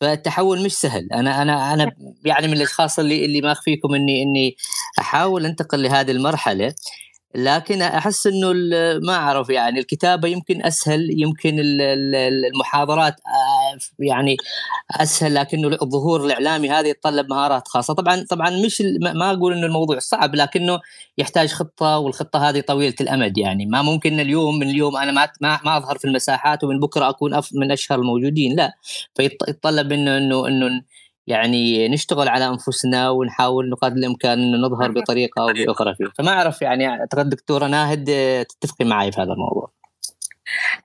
فالتحول 0.01 0.65
مش 0.65 0.73
سهل. 0.75 1.09
أنا 1.13 1.43
أنا 1.43 1.75
أنا 1.75 1.93
يعني 2.25 2.47
من 2.47 2.53
الأشخاص 2.53 2.99
اللي 2.99 3.25
اللي 3.25 3.41
ما 3.41 3.53
أخفيكم 3.53 3.95
إني 3.95 4.23
إني 4.23 4.57
أحاول 4.99 5.47
أنتقل 5.47 5.83
لهذه 5.83 6.11
المرحلة. 6.11 6.75
لكن 7.35 7.83
أحس 7.83 8.27
إنه 8.27 8.53
ما 9.07 9.13
أعرف 9.15 9.51
يعني 9.51 9.79
الكتابة 9.81 10.29
يمكن 10.29 10.65
أسهل 10.67 11.21
يمكن 11.23 11.59
ال- 11.59 11.83
ال- 11.83 12.45
المحاضرات 12.47 13.15
يعني 13.99 14.37
أسهل 14.91 15.35
لكنه 15.35 15.69
الظهور 15.83 16.25
الإعلامي 16.27 16.71
هذا 16.71 16.89
يتطلب 16.89 17.31
مهارات 17.31 17.69
خاصة. 17.69 17.95
طبعا 17.95 18.25
طبعا 18.31 18.51
مش 18.51 18.83
ما- 19.01 19.31
أقول 19.31 19.53
إنه 19.53 19.67
الموضوع 19.67 19.99
صعب 19.99 20.35
لكنه 20.35 20.81
يحتاج 21.19 21.49
خطة 21.49 21.99
والخطة 21.99 22.49
هذه 22.49 22.61
طويلة 22.61 22.95
الأمد 23.01 23.39
يعني. 23.39 23.67
ما 23.67 23.83
ممكن 23.83 24.21
اليوم 24.21 24.59
من 24.59 24.71
اليوم 24.71 24.97
أنا 24.97 25.13
ما 25.41 25.61
ما, 25.65 25.77
أظهر 25.77 25.99
في 25.99 26.05
المساحات 26.05 26.65
ومن 26.65 26.81
بكرة 26.81 27.09
أكون 27.09 27.35
أف 27.35 27.51
من 27.55 27.73
أشهر 27.73 27.99
الموجودين 27.99 28.57
لا. 28.57 28.73
فيتطلب 29.15 29.93
إنه 29.93 30.17
إنه 30.17 30.47
إنه 30.49 30.83
يعني 31.27 31.89
نشتغل 31.89 32.29
على 32.29 32.47
أنفسنا 32.49 33.11
ونحاول 33.11 33.69
نقدر 33.69 33.97
الإمكان 33.97 34.39
إنه 34.43 34.59
نظهر 34.67 34.91
بطريقة 34.91 35.43
أو 35.43 35.47
بأخرى 35.67 35.95
فيه. 35.95 36.05
فما 36.19 36.31
أعرف 36.31 36.63
يعني 36.63 36.89
أعتقد 36.89 37.29
دكتورة 37.29 37.67
ناهد 37.67 38.05
تتفقي 38.49 38.85
معي 38.85 39.13
في 39.13 39.21
هذا 39.21 39.33
الموضوع. 39.33 39.71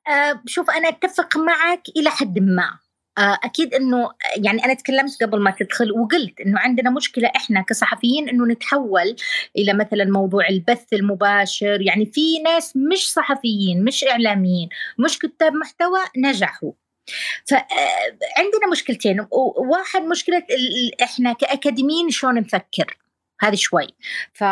آه، 0.08 0.42
شوف 0.46 0.70
أنا 0.70 0.90
أتفق 0.90 1.38
معك 1.38 1.82
إلى 1.98 2.10
حد 2.10 2.40
ما. 2.40 2.70
آه، 3.18 3.38
أكيد 3.44 3.74
إنه 3.74 4.12
يعني 4.38 4.66
أنا 4.66 4.74
تكلمت 4.74 5.24
قبل 5.24 5.40
ما 5.40 5.52
تدخل 5.52 5.92
وقلت 5.92 6.42
إنه 6.42 6.60
عندنا 6.60 6.90
مشكلة 6.90 7.32
إحنا 7.36 7.62
كصحفيين 7.62 8.30
إنه 8.30 8.46
نتحول 8.46 9.16
إلى 9.58 9.74
مثلا 9.74 10.06
موضوع 10.06 10.50
البث 10.50 10.94
المباشر. 10.94 11.82
يعني 11.82 12.06
في 12.06 12.40
ناس 12.40 12.74
مش 12.78 13.12
صحفيين 13.14 13.84
مش 13.84 14.04
إعلاميين 14.04 14.70
مش 15.00 15.20
كتاب 15.20 15.54
محتوى 15.54 16.00
نجحوا. 16.18 16.72
فعندنا 17.46 18.68
مشكلتين. 18.72 19.20
و- 19.20 19.54
واحد 19.72 20.02
مشكلة 20.02 20.44
إحنا 21.04 21.34
كأكاديميين 21.34 22.10
شلون 22.10 22.36
نفكر؟ 22.36 22.98
هذه 23.40 23.56
شوي. 23.56 23.88
ف 24.34 24.44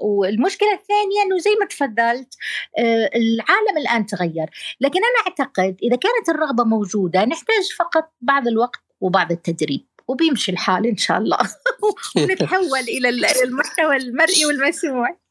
والمشكلة 0.00 0.72
الثانية 0.72 1.22
إنه 1.26 1.38
زي 1.38 1.50
ما 1.60 1.66
تفضلت 1.66 2.34
آه، 2.78 3.10
العالم 3.16 3.78
الآن 3.78 4.06
تغير. 4.06 4.46
لكن 4.80 5.00
أنا 5.04 5.28
أعتقد 5.28 5.76
إذا 5.82 5.96
كانت 5.96 6.28
الرغبة 6.28 6.64
موجودة 6.64 7.24
نحتاج 7.24 7.64
فقط 7.78 8.12
بعض 8.20 8.48
الوقت 8.48 8.80
وبعض 9.00 9.32
التدريب. 9.32 9.86
وبيمشي 10.08 10.52
الحال 10.52 10.86
إن 10.86 10.96
شاء 10.96 11.18
الله. 11.18 11.38
ونتحول 12.16 12.78
إلى 12.88 13.08
ال- 13.08 13.24
المحتوى 13.44 13.96
المرئي 13.96 14.46
والمسموع. 14.46 15.21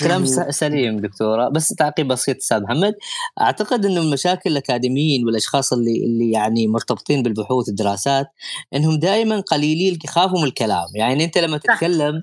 كلام 0.00 0.24
جميل. 0.24 0.52
س- 0.52 0.58
سليم 0.58 1.00
دكتورة 1.00 1.48
بس 1.48 1.68
تعقيب 1.68 2.08
بسيط 2.08 2.36
أستاذ 2.36 2.60
محمد 2.62 2.94
أعتقد 3.40 3.86
إنه 3.86 4.00
المشاكل 4.00 4.50
الأكاديميين 4.50 5.26
والأشخاص 5.26 5.72
اللي 5.72 6.04
اللي 6.04 6.30
يعني 6.30 6.66
مرتبطين 6.66 7.22
بالبحوث 7.22 7.68
والدراسات 7.68 8.26
إنهم 8.74 8.98
دائما 8.98 9.40
قليلي 9.40 9.98
يخافوا 10.04 10.38
من 10.38 10.44
الكلام 10.44 10.86
يعني 10.94 11.24
أنت 11.24 11.38
لما. 11.38 11.58
تتكلم 11.58 12.22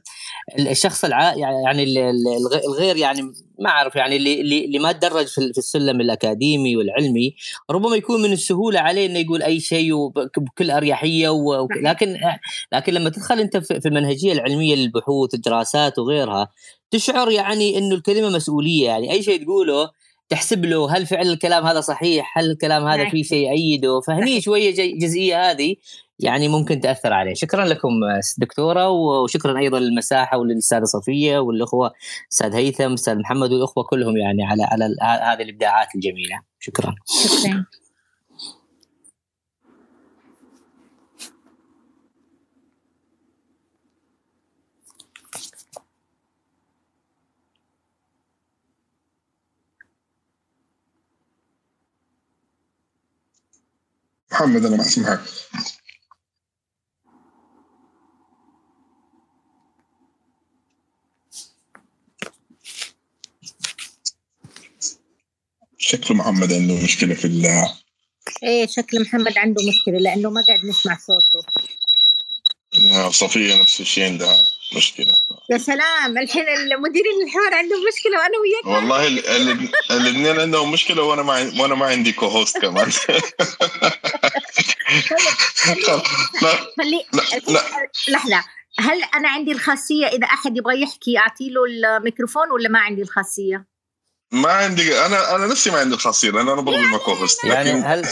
الشخص 0.60 1.06
الع... 1.06 1.34
يعني 1.36 1.84
ال- 1.84 1.98
ال- 1.98 2.28
الغ- 2.38 2.66
الغير 2.68 2.98
يعني 2.98 3.34
ما 3.60 3.70
أعرف 3.70 3.96
يعني 3.96 4.16
اللي 4.16 4.66
اللي 4.66 4.80
ما 4.80 4.92
تدرج 4.92 5.26
في 5.28 5.38
ال- 5.38 5.54
في 5.54 5.58
السلم 5.58 6.02
الأكاديمي 6.02 6.76
والعلمي 6.78 7.36
ربما 7.72 7.96
يكون 7.96 8.22
من 8.22 8.32
السهولة 8.32 8.80
عليه 8.80 9.06
إنه 9.06 9.20
يقول 9.20 9.44
أي 9.44 9.60
شيء 9.60 9.94
وب- 9.94 10.30
بكل 10.38 10.72
أريحية 10.72 11.30
و... 11.30 11.68
لكن 11.82 12.18
لكن 12.74 12.94
لما 12.94 13.10
تدخل 13.10 13.40
أنت 13.40 13.58
في 13.58 13.86
المنهجية 13.88 14.34
العلمية 14.34 14.76
للبحوث 14.76 15.34
الدراسات 15.34 16.00
وغيرها 16.00 16.48
تشعر 16.92 17.32
يعني 17.32 17.78
إنه 17.78 17.96
الكلمة 17.96 18.30
مسؤولية 18.30 18.86
يعني 18.86 19.12
أي 19.12 19.24
شيء 19.24 19.44
تقوله 19.44 19.90
تحسب 20.30 20.66
له 20.66 20.98
هل 20.98 21.06
فعلا 21.06 21.30
الكلام 21.34 21.66
هذا 21.66 21.82
صحيح 21.82 22.38
هل 22.38 22.52
الكلام 22.52 22.88
هذا. 22.88 23.10
فيه 23.10 23.24
شيء 23.24 23.48
يأيده 23.48 24.00
فهني. 24.08 24.42
شوية 24.42 24.74
جزئية 25.00 25.52
هذه 25.52 25.76
يعني 26.20 26.48
ممكن 26.48 26.80
تأثر 26.80 27.14
عليه. 27.14 27.34
شكرا 27.34 27.66
لكم 27.66 27.90
دكتورة 28.38 28.90
وشكرا 28.90 29.60
أيضا 29.60 29.80
للمساحة 29.80 30.38
وللأستاذة 30.38 30.84
صفية 30.84 31.38
والأخوة 31.40 31.92
أستاذ 32.32 32.54
هيثم 32.56 32.94
أستاذ 32.94 33.16
محمد 33.20 33.52
والأخوة 33.52 33.84
كلهم 33.84 34.18
يعني 34.18 34.44
على 34.46 34.64
على 34.64 34.86
ال- 34.86 34.98
هذه 35.04 35.42
الإبداعات 35.44 35.88
الجميلة. 35.96 36.42
شكرا. 36.60 36.96
شكرا. 37.24 37.66
محمد 54.32 54.66
أنا 54.66 54.82
أسمعك. 54.82 55.20
شكل 65.94 66.16
محمد 66.16 66.54
عنده 66.54 66.84
مشكلة 66.84 67.16
في 67.16 67.26
ال 67.26 67.46
إيه 68.44 68.68
شكل 68.68 69.02
محمد 69.02 69.38
عنده 69.38 69.68
مشكلة 69.68 69.98
لأنه 69.98 70.30
ما 70.30 70.42
قاعد 70.42 70.66
نسمع 70.66 70.98
صوته. 70.98 71.46
صفية 73.10 73.62
نفس 73.62 73.82
الشيء 73.82 74.04
عندها 74.04 74.38
مشكلة. 74.76 75.16
يا 75.50 75.58
سلام 75.58 76.18
الحين 76.18 76.50
المديرين 76.50 77.22
الحوار 77.28 77.54
عندهم 77.54 77.80
مشكلة 77.94 78.18
وأنا 78.18 78.38
وياك. 78.42 78.66
والله 78.66 79.08
ال- 79.08 79.28
ال- 79.28 79.70
الاثنين 79.92 80.40
عندهم 80.40 80.72
مشكلة 80.72 81.04
وأنا 81.04 81.24
ما 81.24 81.62
وأنا 81.62 81.76
ما 81.76 81.86
عندي 81.86 82.12
كو 82.12 82.26
هوست 82.26 82.58
كمان. 82.58 82.92
خلي 86.78 87.06
لحظة 88.10 88.44
هل 88.80 89.04
أنا 89.04 89.30
عندي 89.30 89.52
الخاصية 89.52 90.08
إذا 90.08 90.26
أحد 90.26 90.58
يبغى 90.58 90.82
يحكي 90.82 91.18
أعطي 91.18 91.50
له 91.50 91.66
الميكروفون 91.98 92.52
ولا 92.52 92.70
ما 92.70 92.80
عندي 92.80 93.02
الخاصية؟ 93.02 93.73
ما 94.34 94.50
عندي 94.50 95.06
أنا 95.06 95.36
أنا 95.36 95.48
نفسي 95.48 95.72
ما 95.72 95.80
عندي 95.80 95.96
الخاصيه 95.96 96.32
لأن 96.32 96.50
أنا 96.50 96.62
برضه 96.62 96.80
ما 96.80 96.98
كوهست 96.98 97.44
يعني 97.44 97.70
لكن 97.70 97.84
هل 97.86 98.06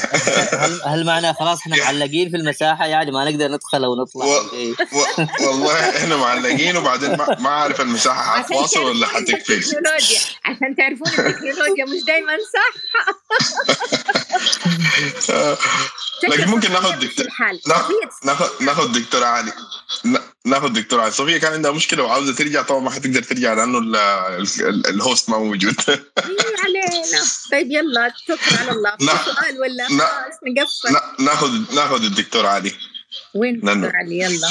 هل 0.54 0.82
هل 0.86 1.06
معناه 1.06 1.32
خلاص 1.32 1.60
إحنا 1.60 1.78
معلقين 1.78 2.30
في 2.30 2.38
المساحة؟ 2.38 2.86
يعني 2.86 3.12
ما 3.12 3.30
نقدر 3.30 3.48
ندخل 3.48 3.84
أو 3.84 3.96
نطلع 3.96 4.26
و... 4.26 4.30
و... 4.30 5.48
والله 5.48 5.90
إحنا 5.98 6.16
معلقين 6.16 6.78
وبعدين 6.78 7.18
ما, 7.18 7.38
ما 7.40 7.50
أعرف 7.50 7.82
المساحة 7.82 8.44
حتواصل 8.44 8.80
ولا 8.80 9.18
التكنولوجيا 9.18 10.20
عشان 10.46 10.76
تعرفون 10.78 11.08
التكنولوجيا 11.08 11.86
مش 11.86 12.04
دائما 12.08 12.38
صح. 12.54 14.21
لكن 16.30 16.48
ممكن 16.48 16.72
ناخذ 16.72 17.00
في 17.00 17.08
دكتور 17.08 17.28
ناخذ 18.62 18.92
دكتور 18.92 19.24
علي. 19.24 19.54
ن- 20.06 20.20
ناخذ 20.46 20.70
دكتور 20.74 21.00
علي. 21.00 21.12
صفيه 21.12 21.38
كان 21.38 21.54
عندها 21.54 21.72
مشكلة 21.72 22.04
وعاوزة 22.04 22.36
ترجع 22.36 22.62
طبعا 22.62 22.80
ما 22.80 22.90
حتقدر 22.90 23.24
ترجع 23.24 23.54
لأنه 23.54 23.78
ال... 23.78 23.96
ال... 23.96 24.88
الهوست 24.88 25.30
ما 25.30 25.38
موجود. 25.38 25.76
إيه 25.90 26.04
علينا. 26.64 27.22
طيب 27.52 27.72
يلا 27.72 28.14
توكل 28.28 28.56
على 28.58 28.72
الله. 28.72 28.96
في. 29.00 29.06
سؤال 29.26 29.60
ولا. 29.60 29.88
خلاص 29.88 30.36
نقفل؟ 30.48 30.94
نا- 30.94 31.16
ناخذ 31.26 31.76
ناخذ 31.76 32.04
الدكتور 32.04 32.46
علي. 32.46 32.72
وين 33.36 33.62
ننو. 33.64 33.74
دكتور 33.88 33.96
علي؟ 33.96 34.20
يلا. 34.20 34.50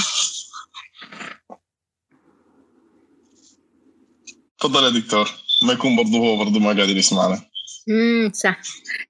تفضل 4.61 4.85
يا 4.85 5.01
دكتور. 5.01 5.31
ما 5.63 5.73
يكون 5.73 5.97
برضه 5.97 6.19
هو 6.19 6.37
برضه 6.37 6.61
ما 6.61 6.69
قادر 6.69 6.97
يسمعنا. 6.97 7.50
امم 7.89 8.33
صح. 8.33 8.61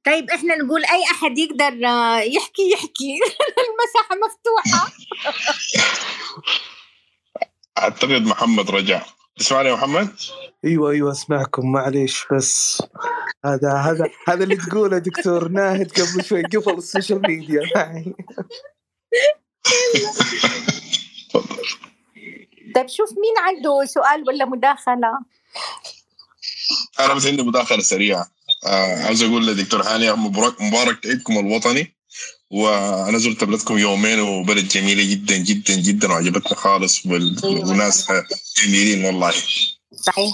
طيب 0.07 0.31
إحنا 0.31 0.57
نقول 0.57 0.85
أي 0.85 1.03
أحد 1.11 1.39
يقدر 1.39 1.87
آه، 1.89 2.19
يحكي 2.21 2.71
يحكي. 2.73 3.19
المساحة 3.67 4.17
مفتوحة. 4.25 4.93
أعتقد 7.79 8.23
محمد 8.23 8.71
رجع. 8.71 9.03
تسمعني 9.39 9.69
يا 9.69 9.75
محمد؟ 9.75 10.17
أيوه 10.65 10.91
أيوه 10.91 11.13
أسمعكم 11.13 11.73
معليش 11.73 12.27
بس 12.33 12.83
هذا 13.45 13.73
هذا 13.73 14.11
هذا 14.29 14.45
اللي 14.45 14.57
تقوله 14.57 14.99
دكتور 14.99 15.49
ناهد 15.49 15.93
قبل 15.93 16.25
شوي 16.25 16.43
قفل 16.43 16.75
السوشيال 16.75 17.23
ميديا. 17.23 17.61
معي 17.77 18.15
طيب 22.75 22.89
شوف 22.89 23.11
مين 23.13 23.35
عنده 23.39 23.85
سؤال 23.85 24.25
ولا 24.29 24.45
مداخلة؟ 24.45 25.19
أنا 27.01 27.15
بس 27.15 27.27
عندي 27.27 27.43
مداخلة 27.43 27.81
سريعة. 27.81 28.31
عاوز 28.65 29.23
أقول 29.23 29.47
لدكتور 29.47 29.83
هاني 29.83 30.13
مبارك 30.13 30.63
مبارك 30.63 31.07
عيدكم 31.07 31.39
الوطني 31.39 31.95
وأنا 32.51 33.19
زرت 33.19 33.45
بلدكم 33.45 33.79
يومين 33.79 34.21
وبلد 34.21 34.69
جميلة 34.69 35.11
جدا 35.11 35.37
جدا 35.37 35.75
جدا 35.75 36.09
وعجبتني 36.09 36.57
خالص 36.57 37.07
أيوة. 37.07 37.69
وناس 37.69 38.07
جميلين 38.65 39.05
والله. 39.05 39.33
صحيح. 40.07 40.33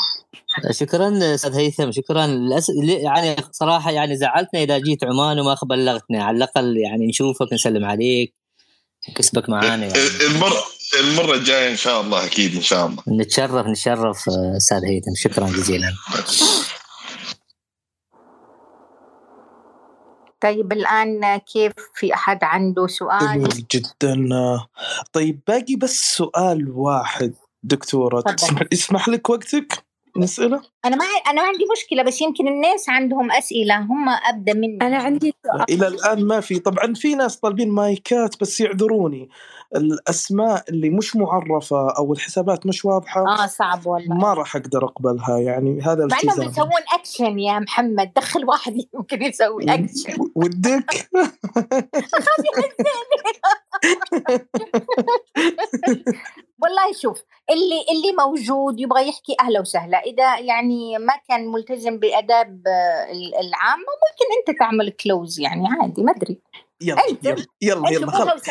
شكرا 0.71 1.35
أستاذ 1.35 1.55
هيثم 1.55 1.93
شكرا. 1.93 2.27
للأس... 2.27 2.67
يعني 2.85 3.37
صراحة 3.53 3.91
يعني 3.91 4.17
زعلتنا 4.17 4.63
إذا 4.63 4.79
جيت 4.79 5.05
عمان 5.05 5.41
وما 5.41 5.57
بلغتنا 5.63 6.25
على 6.25 6.37
الأقل 6.37 6.77
يعني 6.77 7.07
نشوفك 7.07 7.53
نسلم 7.53 7.85
عليك 7.85 8.35
نكسبك 9.11 9.49
معانا 9.49 9.87
يعني. 9.87 9.93
المره 10.27 10.65
المرة 11.01 11.35
الجاية 11.35 11.71
إن 11.71 11.77
شاء 11.77 12.01
الله 12.01 12.27
أكيد 12.27 12.55
إن 12.57 12.63
شاء 12.63 12.87
الله. 12.87 13.03
نتشرف 13.09 13.67
نتشرف 13.67 14.29
آه، 14.29 14.57
أستاذ 14.57 14.85
هيثم 14.85 15.15
شكرا 15.17 15.47
جزيلا. 15.47 15.93
طيب 20.47 20.73
الآن 20.73 21.37
كيف 21.37 21.73
في 21.95 22.15
أحد 22.15 22.45
عنده 22.45 22.87
سؤال؟ 22.87 23.35
جميل 23.35 23.67
جدا. 23.75 24.29
طيب 25.13 25.41
باقي 25.49 25.77
بس 25.77 26.17
سؤال 26.17 26.71
واحد 26.71 27.35
دكتورة. 27.63 28.21
تسمح 28.21 28.63
يسمح 28.73 29.09
لك 29.09 29.31
وقتك؟ 29.31 29.85
نسأله؟ 30.17 30.63
أنا 30.85 30.97
ما 30.97 31.05
أنا 31.27 31.43
ما 31.43 31.49
عندي 31.49 31.65
مشكلة 31.77 32.03
بس 32.03 32.21
يمكن 32.21 32.49
الناس 32.49 32.89
عندهم 32.89 33.33
أسئلة 33.33 33.79
هم 33.79 34.09
ابدا 34.09 34.55
مني. 34.55 34.79
أنا 34.83 34.97
عندي 34.97 35.35
سؤال 35.47 35.65
إلى 35.71 35.89
الآن 35.89 36.25
ما 36.25 36.41
في. 36.41 36.59
طبعا 36.59 36.95
في 36.95 37.15
ناس 37.15 37.37
طالبين 37.37 37.71
مايكات 37.71 38.41
بس 38.41 38.61
يعذروني. 38.61 39.29
الأسماء 39.77 40.65
اللي 40.69 40.91
مش 40.91 41.17
معرفة 41.17 41.91
أو 41.91 42.13
الحسابات 42.13 42.67
مش 42.67 42.85
واضحة 42.85 43.21
آه 43.21 43.47
صعب 43.47 43.87
والله. 43.87 44.15
ما 44.15 44.35
راح 44.35 44.57
أقدر 44.57 44.85
أقبلها 44.85 45.39
يعني 45.39 45.81
هذا 45.81 46.07
مع 46.07 46.19
إنهم 46.25 46.43
يسوون 46.43 46.83
اكشن 46.95 47.39
يا 47.39 47.59
محمد. 47.59 48.13
دخل 48.17 48.45
واحد 48.45 48.77
يمكن 48.95 49.23
يسوي 49.23 49.65
اكشن 49.65 50.31
ودك؟ 50.37 51.09
والله 56.63 56.93
شوف 56.93 57.23
اللي 57.51 57.85
اللي 57.91 58.13
موجود 58.19 58.81
يبغى 58.81 59.09
يحكي 59.09 59.37
أهلا 59.41 59.61
وسهلا. 59.61 59.99
إذا 59.99 60.39
يعني 60.39 60.99
ما 60.99 61.13
كان 61.29 61.49
ملتزم 61.53 61.99
بأداب 61.99 62.63
العامه 63.41 63.87
ممكن 64.03 64.27
أنت 64.39 64.59
تعمل 64.59 64.91
close 64.91 65.41
يعني 65.41 65.69
عادي 65.69 66.03
ما 66.03 66.13
أدري. 66.13 66.41
يلا 66.81 67.03
يلا 67.63 67.91
يلا, 67.91 68.11
خلاص 68.11 68.43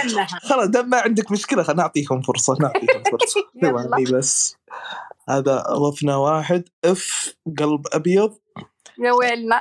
خلاص 0.43 0.67
دام 0.67 0.89
ما 0.89 0.97
عندك 0.97 1.31
مشكلة 1.31 1.63
خل 1.63 1.75
نعطيهم 1.75 2.21
فرصة 2.21 2.57
نعطيهم 2.61 3.03
فرصة. 3.11 3.41
ثواني 3.61 4.03
بس. 4.03 4.55
هذا 5.29 5.63
أضفنا 5.67 6.15
واحد. 6.15 6.63
إف 6.85 7.35
قلب 7.59 7.81
أبيض. 7.93 8.37
يا 8.99 9.11
ويلنا 9.11 9.59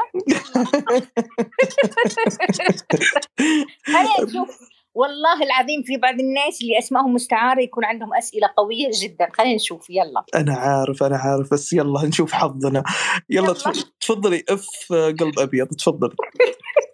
هيا 3.89 4.27
شوف 4.33 4.61
والله 4.95 5.43
العظيم 5.43 5.83
في 5.83 5.97
بعض 5.97 6.15
الناس 6.21 6.63
اللي 6.63 6.79
أسمائهم 6.79 7.15
مستعارة 7.15 7.61
يكون 7.61 7.85
عندهم 7.85 8.15
أسئلة 8.15 8.51
قوية 8.57 8.91
جدا. 9.03 9.29
خلينا 9.33 9.55
نشوف 9.55 9.91
يلا. 9.91 10.25
أنا 10.35 10.55
عارف 10.55 11.03
أنا 11.03 11.17
عارف 11.17 11.53
بس 11.53 11.73
يلا 11.73 12.03
نشوف 12.07 12.33
حظنا. 12.33 12.83
يلا 13.31 13.45
يلا. 13.47 13.53
تف- 13.53 13.85
تفضلي. 14.01 14.45
إف 14.49 14.69
قلب 14.93 15.39
أبيض 15.39 15.67
تفضلي. 15.67 16.15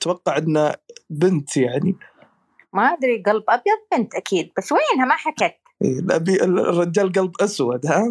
أتوقع 0.00 0.36
إنها 0.38 0.76
بنت 1.10 1.56
يعني. 1.56 1.96
ما 2.72 2.82
أدري 2.92 3.22
قلب 3.26 3.44
أبيض 3.48 3.78
بنت 3.92 4.14
أكيد 4.14 4.50
بس 4.58 4.72
وينها؟ 4.72 5.06
ما 5.06 5.16
حكت. 5.16 5.54
الأبي 5.82 6.42
الرجال 6.44 7.12
قلب 7.12 7.32
أسود 7.40 7.86
ها؟ 7.86 8.10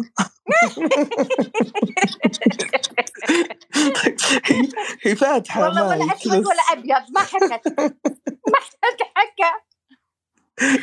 هي- 5.04 5.16
فاتحة 5.16 5.62
والله 5.62 5.86
ولا 5.88 6.14
أسود. 6.14 6.32
ولا 6.46 6.62
أبيض 6.72 7.10
ما 7.14 7.20
حكت. 7.20 7.68
ما 8.48 8.58
حكى. 9.14 9.50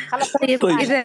خلاص 0.08 0.32
طيب 0.32 0.60
طيب. 0.60 0.78
إذا 0.78 1.04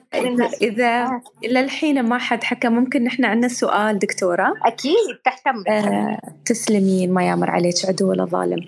إذا 0.62 1.04
آه. 1.04 1.22
للحين 1.48 2.04
ما 2.04 2.18
حد 2.18 2.44
حكى 2.44 2.70
ممكن 2.70 3.04
نحن 3.04 3.26
عندنا 3.26 3.48
سؤال 3.48 4.00
دكتورة 4.00 4.54
أكيد 4.66 4.94
تحت 5.26 5.48
امرك 5.48 5.68
آه، 5.68 6.18
تسلمين 6.46 7.14
ما 7.14 7.24
يامر 7.28 7.50
عليك 7.50 7.76
عدو 7.88 8.10
ولا 8.10 8.26
ظالم 8.26 8.60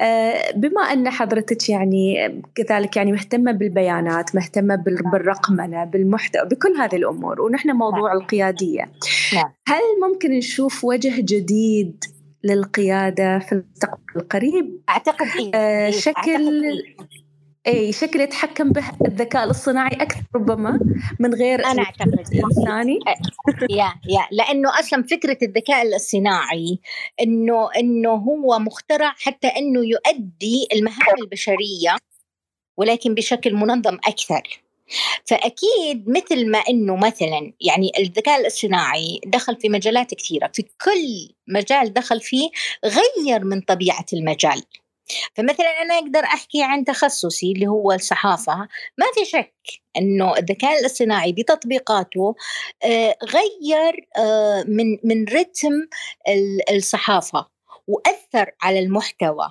آه، 0.00 0.50
بما 0.56 0.80
أن 0.82 1.10
حضرتك 1.10 1.68
يعني 1.68 2.34
كذلك 2.54 2.96
يعني 2.96 3.12
مهتمة 3.12 3.52
بالبيانات 3.52 4.34
مهتمة 4.34 4.74
بال- 4.76 5.10
بالرقمنة 5.12 5.84
بالمحتوى 5.84 6.44
بكل 6.48 6.72
هذه 6.78 6.96
الأمور 6.96 7.40
ونحن 7.40 7.70
موضوع 7.70 8.12
القيادية 8.12 8.90
نعم. 9.34 9.52
هل 9.68 9.80
ممكن 10.08 10.30
نشوف 10.30 10.84
وجه 10.84 11.20
جديد 11.20 12.04
للقيادة 12.44 13.38
في 13.38 13.52
المستقبل 13.52 14.02
القريب 14.16 14.80
أعتقد 14.88 15.26
إيه. 15.38 15.50
آه، 15.54 15.86
إيه، 15.86 15.90
شكل 15.90 16.16
أعتقد 16.16 16.52
إيه. 16.64 16.96
أي 17.68 17.92
شكل 17.92 18.20
يتحكم 18.20 18.72
به 18.72 18.84
الذكاء 19.06 19.44
الاصطناعي 19.44 19.96
أكثر 20.02 20.22
ربما 20.34 20.80
من 21.20 21.34
غير 21.34 21.66
أنا 21.66 21.82
أعتقد 21.82 22.32
إيه. 22.32 22.44
إنساني 22.44 22.98
يا 23.70 23.94
يا 24.08 24.26
لأنه 24.30 24.80
أصلا 24.80 25.02
فكرة 25.02 25.38
الذكاء 25.42 25.82
الاصطناعي 25.82 26.78
إنه 27.20 27.68
إنه 27.78 28.10
هو 28.10 28.58
مخترع 28.58 29.14
حتى 29.18 29.46
إنه 29.46 29.80
يؤدي 29.80 30.68
المهام 30.72 31.14
البشرية 31.22 31.96
ولكن 32.76 33.14
بشكل 33.14 33.54
منظم 33.54 33.94
أكثر 33.94 34.42
فأكيد 35.24 36.08
مثل 36.08 36.50
ما 36.50 36.58
إنه 36.58 36.96
مثلا 36.96 37.52
يعني 37.60 37.92
الذكاء 37.98 38.40
الاصطناعي 38.40 39.20
دخل 39.26 39.56
في 39.56 39.68
مجالات 39.68 40.14
كثيرة 40.14 40.50
في 40.54 40.62
كل 40.62 41.34
مجال 41.48 41.92
دخل 41.92 42.20
فيه 42.20 42.50
غير 42.84 43.44
من 43.44 43.60
طبيعة 43.60 44.06
المجال 44.12 44.62
فمثلا 45.34 45.66
أنا 45.82 45.94
أقدر 45.94 46.24
أحكي 46.24 46.62
عن 46.62 46.84
تخصصي 46.84 47.52
اللي 47.52 47.66
هو 47.66 47.92
الصحافة. 47.92 48.56
ما 48.98 49.06
في 49.14 49.24
شك 49.24 49.54
إنه 49.96 50.36
الذكاء 50.36 50.80
الاصطناعي 50.80 51.32
بتطبيقاته 51.32 52.34
آه، 52.84 53.16
غير 53.24 54.08
آه، 54.18 54.64
من 54.68 54.98
من 55.04 55.24
رتم 55.24 55.72
ال- 56.28 56.76
الصحافة 56.76 57.46
وأثر 57.86 58.50
على 58.62 58.78
المحتوى. 58.78 59.48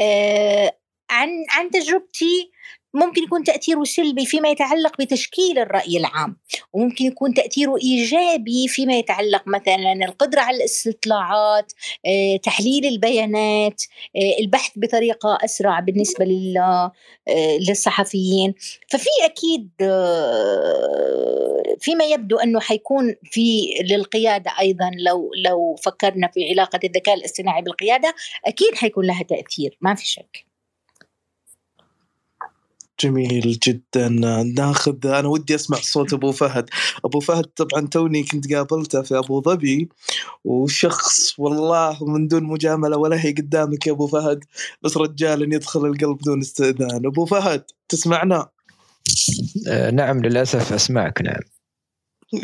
آه، 0.00 0.78
عن 1.10 1.28
عن 1.50 1.70
تجربتي 1.70 2.50
ممكن 2.96 3.22
يكون 3.22 3.44
تأثيره 3.44 3.84
سلبي 3.84 4.26
فيما 4.26 4.48
يتعلق 4.48 5.00
بتشكيل 5.00 5.58
الرأي 5.58 5.96
العام 5.96 6.36
وممكن 6.72 7.04
يكون 7.04 7.34
تأثيره 7.34 7.76
إيجابي 7.82 8.68
فيما 8.68 8.98
يتعلق 8.98 9.42
مثلا 9.46 9.92
القدرة 9.92 10.40
على 10.40 10.56
الاستطلاعات 10.56 11.72
آه، 12.06 12.36
تحليل 12.36 12.86
البيانات 12.86 13.82
آه، 14.16 14.40
البحث 14.40 14.70
بطريقة 14.76 15.38
أسرع 15.44 15.80
بالنسبة 15.80 16.26
آه، 16.58 16.92
للصحفيين. 17.68 18.54
ففي 18.88 19.08
أكيد 19.24 19.70
فيما 21.80 22.04
يبدو 22.04 22.36
أنه 22.36 22.60
حيكون 22.60 23.14
في 23.24 23.74
للقيادة 23.90 24.50
أيضا 24.60 24.90
لو 25.06 25.30
لو 25.44 25.74
فكرنا 25.74 26.28
في 26.34 26.50
علاقة 26.50 26.80
الذكاء 26.84 27.14
الاصطناعي 27.14 27.62
بالقيادة 27.62 28.14
أكيد 28.46 28.74
حيكون 28.74 29.06
لها 29.06 29.22
تأثير 29.22 29.78
ما 29.80 29.94
في 29.94 30.06
شك. 30.06 30.55
جميل 33.00 33.58
جدا. 33.62 34.08
ناخذ 34.56 35.06
أنا 35.06 35.28
ودي 35.28 35.54
أسمع 35.54 35.78
صوت 35.78 36.12
أبو 36.12 36.32
فهد. 36.32 36.70
أبو 37.04 37.20
فهد 37.20 37.44
طبعا 37.44 37.86
توني 37.86 38.22
كنت 38.22 38.54
قابلته 38.54 39.02
في 39.02 39.18
أبو 39.18 39.42
ظبي 39.42 39.88
وشخص 40.44 41.34
والله 41.38 42.04
من 42.04 42.28
دون 42.28 42.44
مجاملة 42.44 42.96
ولا 42.96 43.24
هي 43.24 43.32
قدامك 43.32 43.86
يا 43.86 43.92
أبو 43.92 44.06
فهد 44.06 44.44
بس 44.82 44.96
رجال 44.96 45.54
يدخل 45.54 45.86
القلب 45.86 46.18
بدون 46.18 46.40
استئذان. 46.40 47.06
أبو 47.06 47.24
فهد 47.26 47.64
تسمعنا؟ 47.88 48.48
آه 49.68 49.90
نعم 49.90 50.22
للأسف 50.22 50.72
أسمعك 50.72 51.22
نعم. 51.22 51.40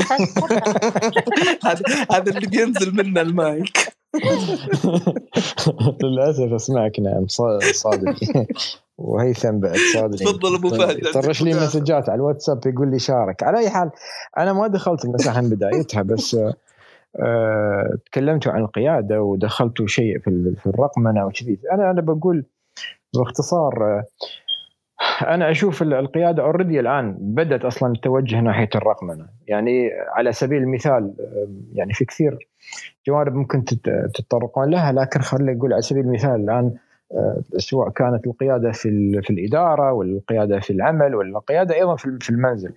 هذا 1.66 1.82
هذا 2.12 2.36
اللي 2.36 2.46
بينزل 2.46 2.94
منه 2.94 3.20
المايك. 3.20 3.92
للأسف 6.02 6.52
أسمعك 6.52 7.00
نعم 7.00 7.26
صادق. 7.72 8.14
وهيثم 8.98 9.60
بعد 9.60 9.76
صادق. 9.94 10.16
تفضل 10.16 10.54
أبو 10.54 10.68
فهد. 10.68 11.00
طرش 11.14 11.42
لي 11.42 11.50
مسجات 11.50 12.08
على 12.08 12.16
الواتساب 12.16 12.60
يقول 12.66 12.90
لي 12.90 12.98
شارك. 12.98 13.42
على 13.42 13.58
أي 13.58 13.70
حال 13.70 13.90
أنا 14.38 14.52
ما 14.52 14.66
دخلت 14.66 15.04
المساحة 15.04 15.40
من 15.40 15.48
بدايتها 15.48 16.02
بس 16.02 16.36
أه 17.20 17.98
تكلمتوا 18.06 18.52
عن 18.52 18.60
القيادة 18.60 19.22
ودخلتوا 19.22 19.86
شيء 19.86 20.18
في 20.18 20.54
في 20.58 20.66
الرقمنه 20.66 21.26
وكذي 21.26 21.58
أنا 21.72 21.90
أنا 21.90 22.00
بقول 22.00 22.44
باختصار 23.14 23.72
أه 23.84 24.04
أنا 25.34 25.50
أشوف 25.50 25.82
القيادة 25.82 26.42
اوريدي 26.42 26.80
الآن 26.80 27.16
بدأت 27.20 27.64
أصلا 27.64 27.94
تتوجه 28.00 28.40
ناحية 28.40 28.68
الرقمنه 28.74 29.26
يعني 29.46 29.90
على 30.16 30.32
سبيل 30.32 30.62
المثال 30.62 31.14
يعني 31.72 31.92
في 31.92 32.04
كثير 32.04 32.48
جوانب 33.06 33.34
ممكن 33.34 33.64
تتطرقون 34.14 34.70
لها 34.70 34.92
لكن 34.92 35.20
خلينا 35.20 35.52
نقول 35.52 35.72
على 35.72 35.82
سبيل 35.82 36.04
المثال 36.04 36.40
الآن 36.40 36.64
آه، 36.64 36.91
سواء 37.58 37.88
كانت 37.88 38.26
القيادة 38.26 38.72
في 38.72 39.20
في 39.22 39.30
الإدارة 39.30 39.92
ولا 39.92 40.12
القياده 40.12 40.60
في 40.60 40.72
العمل 40.72 41.14
ولا 41.14 41.38
القياده 41.38 41.74
أيضا 41.74 41.96
في 41.96 42.30
المنزل. 42.30 42.72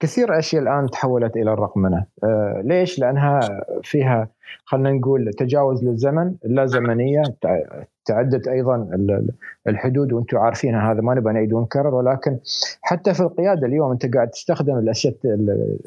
كثير 0.00 0.38
أشياء 0.38 0.62
الآن 0.62 0.90
تحولت 0.90 1.36
إلى 1.36 1.52
الرقمنة. 1.52 2.04
آه، 2.24 2.62
ليش؟ 2.64 2.98
لأنها 2.98 3.64
فيها 3.82 4.28
خلينا 4.64 4.92
نقول 4.92 5.30
تجاوز 5.32 5.84
للزمن 5.84 6.34
لا 6.44 6.66
زمنية 6.66 7.22
تعدت 8.06 8.48
أيضا 8.48 8.88
الحدود 9.68 10.12
وأنتم 10.12 10.38
عارفين 10.38 10.74
هذا 10.74 11.00
ما 11.00 11.14
نبغى 11.14 11.32
نعيد 11.32 11.52
ونكرر 11.52 11.94
ولكن 11.94 12.38
حتى 12.82 13.14
في 13.14 13.20
القيادة 13.20 13.66
اليوم 13.66 13.92
أنت 13.92 14.14
قاعد 14.14 14.28
تستخدم 14.28 14.78
الاشياء 14.78 15.14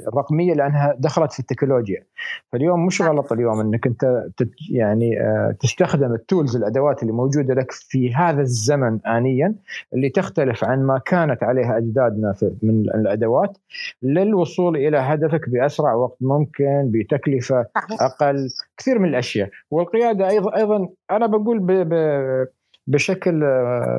الرقمية 0.08 0.54
لأنها 0.54 0.96
دخلت 1.00 1.32
في 1.32 1.40
التكنولوجيا. 1.40 2.04
فاليوم 2.52 2.86
مش 2.86 3.02
غلط 3.02 3.32
اليوم 3.32 3.60
أنك 3.60 3.88
أنت 3.88 4.26
يعني 4.72 5.22
آه، 5.22 5.56
تستخدم 5.60 6.14
التولز 6.14 6.56
الأدوات 6.56 7.02
اللي 7.02 7.14
موجودة 7.14 7.54
لك 7.54 7.72
في 7.72 8.14
هذا 8.14 8.42
الزمن 8.42 9.00
انيا 9.06 9.56
اللي 9.94 10.10
تختلف 10.10 10.64
عن 10.64 10.84
ما 10.84 10.98
كانت 10.98 11.44
عليها 11.44 11.78
أجدادنا 11.78 12.36
من 12.64 12.80
الأدوات 12.80 13.58
للوصول 14.04 14.78
إلى 14.78 14.98
هدفك 14.98 15.50
بأسرع 15.50 15.94
وقت 15.94 16.18
ممكن 16.22 16.92
بتكلفة 16.94 17.66
أقل 18.02 18.49
كثير 18.78 19.00
من 19.00 19.10
الأشياء. 19.10 19.50
والقيادة 19.72 20.30
أيضا 20.30 20.56
أيضا 20.56 20.90
أنا 21.12 21.28
بقول 21.28 21.60
ب 21.60 21.72
ب 21.72 22.48
بشكل 22.88 23.44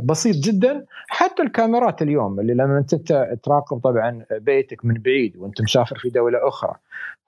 بسيط 0.02 0.36
جدا. 0.36 0.84
حتى 1.08 1.42
الكاميرات 1.42 2.02
اليوم 2.02 2.40
اللي 2.40 2.54
لما 2.54 2.78
أنت 2.78 2.94
تراقب 3.44 3.78
طبعا 3.78 4.24
بيتك 4.30 4.84
من 4.84 4.94
بعيد 4.94 5.36
وأنت 5.36 5.62
مسافر 5.62 5.96
في 5.98 6.08
دولة 6.08 6.48
أخرى 6.48 6.74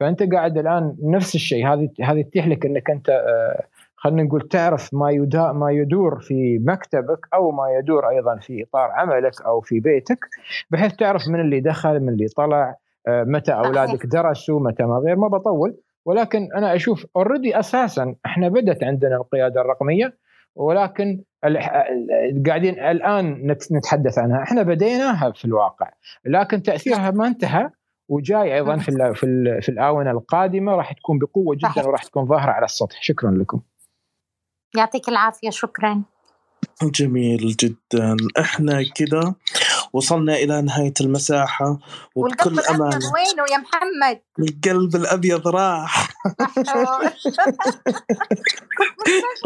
فأنت 0.01 0.23
قاعد 0.23 0.59
الآن 0.59 0.97
نفس 1.03 1.35
الشيء. 1.35 1.67
هذه 1.67 1.89
هذه 2.03 2.23
تتيح 2.23 2.47
لك 2.47 2.67
إنك 2.67 2.91
أنت 2.91 3.25
خلينا 3.97 4.23
نقول 4.23 4.49
تعرف 4.49 4.95
ما 4.95 5.11
يدا 5.11 5.53
ما 5.53 5.71
يدور 5.71 6.21
في 6.21 6.59
مكتبك 6.59 7.29
أو 7.35 7.51
ما 7.51 7.71
يدور 7.79 8.09
أيضا 8.09 8.37
في 8.37 8.63
إطار 8.63 8.91
عملك 8.91 9.43
أو 9.43 9.61
في 9.61 9.81
بيتك 9.81 10.19
بحيث 10.71 10.93
تعرف 10.97 11.29
من 11.29 11.41
اللي 11.41 11.61
دخل 11.61 12.01
من 12.01 12.09
اللي 12.09 12.27
طلع 12.37 12.77
متى 13.09 13.53
أولادك 13.53 14.07
درسوا 14.07 14.61
متى 14.61 14.83
ما 14.83 14.95
غير. 14.95 15.17
ما 15.17 15.29
بطول. 15.29 15.75
ولكن 16.05 16.49
أنا 16.57 16.75
أشوف 16.75 17.07
اوريدي 17.17 17.59
أساسا 17.59 18.15
إحنا 18.27 18.49
بدت 18.49 18.85
عندنا 18.85 19.17
القيادة 19.17 19.61
الرقمية 19.61 20.19
ولكن 20.55 21.23
قاعدين 22.47 22.81
الآن 22.81 23.57
نتحدث 23.73 24.19
عنها. 24.19 24.43
إحنا 24.43 24.63
بديناها 24.63 25.33
في 25.33 25.45
الواقع 25.45 25.91
لكن 26.25 26.63
تأثيرها 26.63 27.11
ما 27.11 27.27
انتهى 27.27 27.71
وجاي 28.09 28.55
أيضا 28.55 28.77
في 28.77 29.13
في, 29.15 29.59
في 29.63 29.69
الآونة 29.69 30.11
القادمة 30.11 30.73
راح 30.73 30.93
تكون 30.93 31.19
بقوة 31.19 31.57
جدا 31.57 31.87
وراح 31.87 32.05
تكون 32.05 32.27
ظاهرة 32.27 32.51
على 32.51 32.65
السطح. 32.65 33.03
شكرا 33.03 33.31
لكم. 33.31 33.61
يعطيك 34.77 35.09
العافية. 35.09 35.51
شكرا. 35.51 36.03
جميل 36.83 37.57
جدا. 37.61 38.17
إحنا 38.41 38.83
كذا 38.95 39.35
وصلنا 39.93 40.35
إلى 40.35 40.63
نهاية 40.63 40.95
المساحة 41.01 41.79
وبكل 42.17 42.61
أمانة. 42.61 43.13
وينه 43.15 43.45
يا 43.53 43.59
محمد؟ 43.59 44.21
القلب 44.39 44.97
الأبيض 44.97 45.49
راح. 45.49 46.09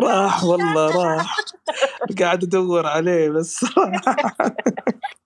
راح 0.00 0.44
والله 0.44 1.04
راح. 1.04 1.36
قاعد 2.20 2.42
أدور 2.44 2.86
عليه 2.86 3.28
بس 3.30 3.64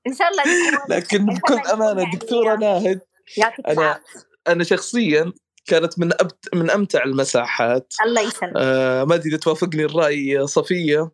إن 0.07 0.15
شاء 0.15 0.29
الله 0.31 0.43
لكن 0.97 1.27
بكل 1.27 1.59
أمانة 1.73 2.13
دكتورة 2.13 2.57
ناهد 2.57 3.01
أنا 3.69 4.01
أنا 4.49 4.65
شخصيا 4.65 5.33
كانت 5.67 5.99
من 5.99 6.13
أبت 6.13 6.55
من 6.55 6.71
أمتع 6.71 7.05
المساحات. 7.05 7.95
الله 8.05 8.21
يسلمك. 8.21 8.53
آه 8.57 9.05
ما 9.05 9.15
أدري 9.15 9.29
إذا 9.29 9.39
توافقني 9.39 9.85
الرأي 9.85 10.47
صفية. 10.47 11.11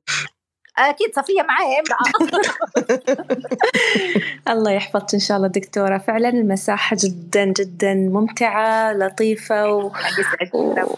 أكيد 0.78 1.14
صفية 1.14 1.42
معايا 1.42 1.82
الله 4.52 4.70
يحفظك 4.70 5.14
إن 5.14 5.20
شاء 5.20 5.36
الله 5.36 5.48
دكتورة. 5.48 5.98
فعلا 5.98 6.28
المساحة 6.28 6.96
جدا 7.00 7.44
جدا 7.44 7.94
ممتعة 7.94 8.92
لطيفة 8.92 9.72
و... 9.72 9.92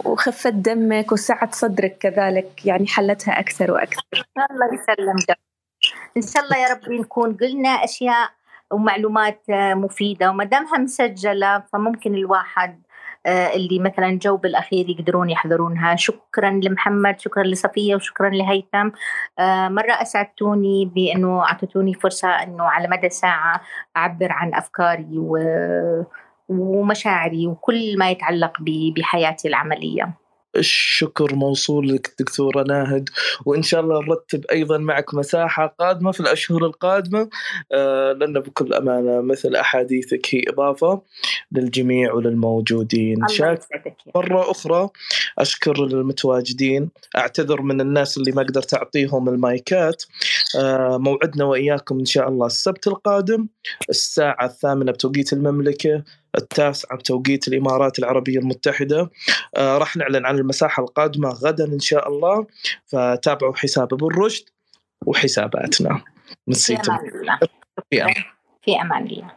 وخفت 0.05 0.53
دمك 0.53 1.13
وسعت 1.13 1.55
صدرك 1.55 1.99
كذلك 1.99 2.67
يعني 2.67 2.87
حلتها 2.87 3.41
أكثر 3.41 3.73
وأكثر. 3.73 4.03
الله 4.51 4.67
يسلمك. 4.75 5.39
إن 6.17 6.23
شاء 6.23 6.45
الله 6.45 6.57
يا 6.57 6.69
رب 6.75 6.93
نكون 6.93 7.37
قلنا 7.37 7.69
أشياء 7.69 8.31
ومعلومات 8.71 9.43
مفيدة 9.51 10.31
وما 10.31 10.45
دامها 10.45 10.79
مسجلة 10.79 11.63
فممكن 11.73 12.15
الواحد 12.15 12.83
اللي 13.29 13.79
مثلا 13.79 14.19
جو 14.19 14.37
بالأخير 14.37 14.91
يقدرون 14.91 15.31
يحضرونها. 15.31 15.97
شكرا 15.97 16.51
لمحمد 16.51 17.21
شكرا 17.21 17.43
لصفية 17.43 17.95
وشكرا 17.95 18.31
لهيثم. 18.31 18.91
آه، 19.39 19.69
مرة 19.69 19.93
أسعدتوني 19.93 20.85
بأنه 20.95 21.43
أعطيتوني 21.43 21.95
فرصة 21.95 22.29
أنه 22.29 22.65
على 22.65 22.89
مدى 22.89 23.09
ساعة 23.09 23.61
أعبر 23.97 24.33
عن 24.33 24.55
أفكاري 24.55 25.19
ومشاعري 26.49 27.47
وكل 27.47 27.99
ما 27.99 28.11
يتعلق 28.11 28.53
بحياتي 28.97 29.49
العملية. 29.49 30.28
الشكر 30.57 31.35
موصول 31.35 31.89
لك 31.89 32.15
دكتورة 32.21 32.63
ناهد 32.63 33.09
وإن 33.47 33.63
شاء 33.63 33.81
الله 33.81 34.01
نرتب 34.03 34.45
أيضا 34.53 34.79
معك 34.79 35.15
مساحة 35.15 35.67
قادمة 35.81 36.13
في 36.13 36.21
الأشهر 36.21 36.67
القادمة 36.67 37.29
آه 37.73 38.13
لأن 38.13 38.33
بكل 38.41 38.75
أمانة 38.75 39.21
مثل 39.21 39.57
أحاديثك 39.57 40.35
هي 40.35 40.43
إضافة 40.49 41.03
للجميع 41.53 42.13
وللموجودين. 42.13 43.29
شاك 43.29 43.61
مرة 44.15 44.51
أخرى 44.51 44.89
أشكر 45.39 45.85
المتواجدين 45.85 46.91
أعتذر 47.17 47.63
من 47.63 47.81
الناس 47.81 48.19
اللي 48.19 48.33
ما 48.33 48.43
قدرت 48.43 48.75
أعطيهم 48.75 49.29
المايكات 49.29 50.05
آه 50.59 50.99
موعدنا 50.99 51.45
وإياكم 51.45 51.99
إن 51.99 52.05
شاء 52.05 52.29
الله 52.29 52.47
السبت 52.47 52.87
القادم 52.87 53.47
الساعة 53.91 54.45
الثامنة 54.47 54.93
بتوقيت 54.93 55.33
المملكة 55.33 56.05
التاسعة 56.37 56.99
بتوقيت 56.99 57.49
الإمارات 57.49 57.99
العربية 57.99 58.39
المتحدة. 58.39 59.11
آه 59.57 59.79
راح 59.79 59.97
نعلن 59.97 60.27
عن 60.27 60.39
المساحة 60.39 60.83
القادمة 60.83 61.29
غدا 61.29 61.65
إن 61.65 61.81
شاء 61.81 62.09
الله. 62.09 62.47
فتابعوا 62.87 63.57
حساب 63.57 63.95
أبو 63.95 64.09
الرشد 64.09 64.45
وحساباتنا. 65.07 66.03
في 66.53 66.77
أمان 66.77 67.09
الله. 67.15 67.39
في 68.65 68.81
أمان 68.81 69.07
الله. 69.07 69.31